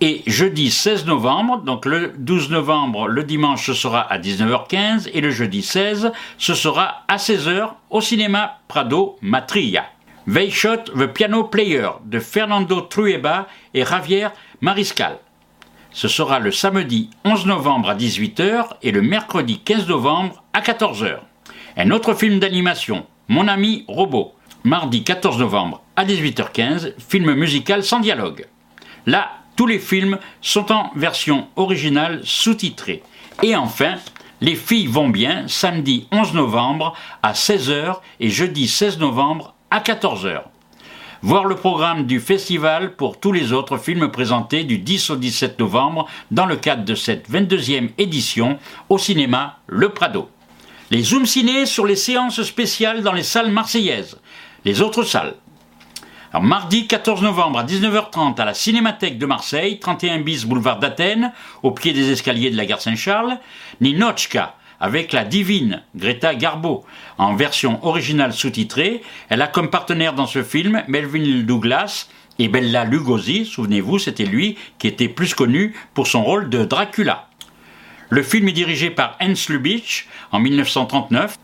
et 0.00 0.22
jeudi 0.26 0.70
16 0.70 1.06
novembre, 1.06 1.58
donc 1.62 1.86
le 1.86 2.12
12 2.18 2.50
novembre, 2.50 3.08
le 3.08 3.22
dimanche, 3.24 3.66
ce 3.66 3.74
sera 3.74 4.00
à 4.00 4.18
19h15 4.18 5.08
et 5.12 5.20
le 5.20 5.30
jeudi 5.30 5.62
16, 5.62 6.12
ce 6.36 6.54
sera 6.54 7.04
à 7.08 7.16
16h 7.16 7.70
au 7.90 8.00
cinéma 8.00 8.58
Prado 8.68 9.16
Matria. 9.22 9.84
Weishot 10.26 10.84
The 10.96 11.06
Piano 11.06 11.44
Player 11.44 11.90
de 12.06 12.18
Fernando 12.18 12.80
Trueba 12.80 13.46
et 13.74 13.84
Javier 13.84 14.28
Mariscal. 14.62 15.18
Ce 15.90 16.08
sera 16.08 16.38
le 16.38 16.50
samedi 16.50 17.10
11 17.26 17.44
novembre 17.44 17.90
à 17.90 17.94
18h 17.94 18.68
et 18.82 18.90
le 18.90 19.02
mercredi 19.02 19.60
15 19.60 19.86
novembre 19.86 20.42
à 20.54 20.62
14h. 20.62 21.18
Un 21.76 21.90
autre 21.90 22.14
film 22.14 22.38
d'animation, 22.38 23.06
Mon 23.28 23.48
ami 23.48 23.84
robot, 23.86 24.34
mardi 24.64 25.04
14 25.04 25.38
novembre 25.38 25.82
à 25.94 26.06
18h15, 26.06 26.94
film 27.06 27.34
musical 27.34 27.84
sans 27.84 28.00
dialogue. 28.00 28.46
Là, 29.04 29.30
tous 29.56 29.66
les 29.66 29.78
films 29.78 30.18
sont 30.40 30.72
en 30.72 30.90
version 30.96 31.48
originale 31.56 32.20
sous-titrée. 32.24 33.02
Et 33.42 33.54
enfin, 33.54 33.96
Les 34.40 34.56
filles 34.56 34.88
vont 34.88 35.08
bien, 35.08 35.48
samedi 35.48 36.08
11 36.12 36.34
novembre 36.34 36.94
à 37.22 37.32
16h 37.32 37.96
et 38.20 38.30
jeudi 38.30 38.68
16 38.68 38.98
novembre 38.98 39.53
à 39.74 39.80
14h. 39.80 40.42
Voir 41.22 41.46
le 41.46 41.56
programme 41.56 42.06
du 42.06 42.20
festival 42.20 42.94
pour 42.94 43.18
tous 43.18 43.32
les 43.32 43.52
autres 43.52 43.76
films 43.76 44.08
présentés 44.08 44.62
du 44.62 44.78
10 44.78 45.10
au 45.10 45.16
17 45.16 45.58
novembre 45.58 46.06
dans 46.30 46.46
le 46.46 46.54
cadre 46.54 46.84
de 46.84 46.94
cette 46.94 47.28
22e 47.28 47.90
édition 47.98 48.60
au 48.88 48.98
cinéma 48.98 49.58
Le 49.66 49.88
Prado. 49.88 50.30
Les 50.92 51.02
Zoom 51.02 51.26
Ciné 51.26 51.66
sur 51.66 51.86
les 51.86 51.96
séances 51.96 52.40
spéciales 52.44 53.02
dans 53.02 53.12
les 53.12 53.24
salles 53.24 53.50
marseillaises. 53.50 54.20
Les 54.64 54.80
autres 54.80 55.02
salles. 55.02 55.34
mardi 56.40 56.86
14 56.86 57.22
novembre 57.22 57.58
à 57.58 57.64
19h30 57.64 58.40
à 58.40 58.44
la 58.44 58.54
Cinémathèque 58.54 59.18
de 59.18 59.26
Marseille, 59.26 59.80
31 59.80 60.20
bis 60.20 60.44
boulevard 60.44 60.78
d'Athènes, 60.78 61.32
au 61.64 61.72
pied 61.72 61.92
des 61.92 62.12
escaliers 62.12 62.52
de 62.52 62.56
la 62.56 62.64
gare 62.64 62.80
Saint-Charles, 62.80 63.40
Ninochka, 63.80 64.54
avec 64.80 65.12
la 65.12 65.24
divine 65.24 65.82
Greta 65.96 66.34
Garbo 66.34 66.84
en 67.18 67.34
version 67.34 67.84
originale 67.84 68.32
sous-titrée. 68.32 69.02
Elle 69.28 69.42
a 69.42 69.46
comme 69.46 69.70
partenaire 69.70 70.14
dans 70.14 70.26
ce 70.26 70.42
film 70.42 70.82
Melvin 70.88 71.42
Douglas 71.42 72.08
Et 72.38 72.48
Bella 72.48 72.84
Lugosi, 72.84 73.46
souvenez-vous, 73.46 73.98
c'était 73.98 74.24
lui 74.24 74.58
qui 74.78 74.88
était 74.88 75.08
plus 75.08 75.34
connu 75.34 75.74
pour 75.94 76.06
son 76.06 76.24
rôle 76.24 76.50
de 76.50 76.64
Dracula. 76.64 77.28
Le 78.10 78.22
film 78.22 78.48
est 78.48 78.52
dirigé 78.52 78.90
par 78.90 79.16
Hans 79.20 79.34
Lubitsch 79.48 80.06
en 80.32 80.40
1939. 80.40 81.38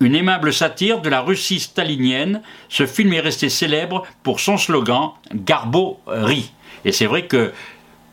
Une 0.00 0.14
aimable 0.14 0.52
satire 0.52 1.00
de 1.00 1.08
la 1.08 1.22
Russie 1.22 1.58
stalinienne, 1.58 2.42
ce 2.68 2.86
film 2.86 3.12
est 3.12 3.20
resté 3.20 3.48
célèbre 3.48 4.06
pour 4.22 4.38
son 4.38 4.56
slogan 4.56 5.10
Garbo 5.34 6.00
rit. 6.06 6.52
Et 6.84 6.92
c'est 6.92 7.06
vrai 7.06 7.26
que 7.26 7.52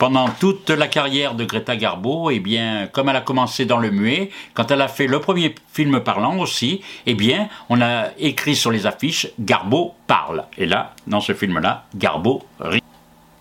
pendant 0.06 0.30
toute 0.30 0.70
la 0.70 0.88
carrière 0.88 1.34
de 1.34 1.46
Greta 1.46 1.76
Garbo, 1.76 2.30
eh 2.30 2.40
bien, 2.40 2.88
comme 2.92 3.10
elle 3.10 3.16
a 3.16 3.22
commencé 3.22 3.66
dans 3.66 3.80
le 3.80 3.90
muet, 3.90 4.30
quand 4.54 4.70
elle 4.70 4.82
a 4.82 4.88
fait 4.88 5.08
le 5.08 5.20
premier 5.20 5.56
film 5.74 6.00
parlant 6.00 6.38
aussi, 6.38 6.84
eh 7.08 7.16
bien, 7.16 7.50
on 7.70 7.82
a 7.82 8.10
écrit 8.20 8.56
sur 8.56 8.70
les 8.70 8.86
affiches 8.86 9.30
Garbo 9.40 9.96
parle. 10.06 10.44
Et 10.60 10.68
là, 10.68 10.94
dans 11.08 11.22
ce 11.22 11.34
film-là, 11.34 11.86
Garbo 11.96 12.44
rit. 12.60 12.84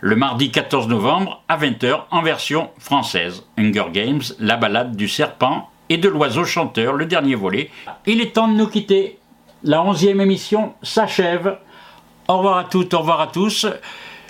le 0.00 0.16
mardi 0.16 0.50
14 0.50 0.88
novembre 0.88 1.42
à 1.48 1.56
20h 1.56 2.02
en 2.10 2.22
version 2.22 2.70
française. 2.78 3.44
Hunger 3.56 3.86
Games, 3.92 4.22
la 4.40 4.56
balade 4.56 4.96
du 4.96 5.08
serpent 5.08 5.70
et 5.88 5.96
de 5.96 6.08
l'oiseau 6.08 6.44
chanteur, 6.44 6.94
le 6.94 7.06
dernier 7.06 7.36
volet. 7.36 7.70
Il 8.06 8.20
est 8.20 8.34
temps 8.34 8.48
de 8.48 8.54
nous 8.54 8.66
quitter 8.66 9.18
la 9.64 9.82
onzième 9.82 10.20
émission 10.20 10.74
s'achève. 10.82 11.58
Au 12.28 12.38
revoir 12.38 12.58
à 12.58 12.64
toutes, 12.64 12.92
au 12.94 12.98
revoir 12.98 13.20
à 13.20 13.26
tous. 13.26 13.66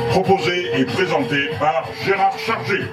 Proposé 0.09 0.71
et 0.75 0.85
présenté 0.85 1.51
par 1.59 1.87
Gérard 2.05 2.39
Chargé. 2.39 2.85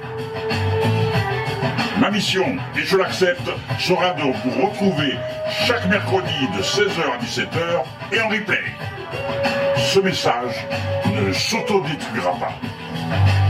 Ma 2.07 2.13
mission, 2.13 2.57
et 2.77 2.85
je 2.85 2.97
l'accepte, 2.97 3.51
sera 3.81 4.13
de 4.13 4.23
vous 4.23 4.65
retrouver 4.65 5.19
chaque 5.67 5.87
mercredi 5.87 6.47
de 6.57 6.63
16h 6.63 7.01
à 7.01 7.19
17h 7.21 7.83
et 8.13 8.21
en 8.21 8.29
replay. 8.29 8.63
Ce 9.77 9.99
message 9.99 10.55
ne 11.13 11.33
s'autodétruira 11.33 12.39
pas. 12.39 13.46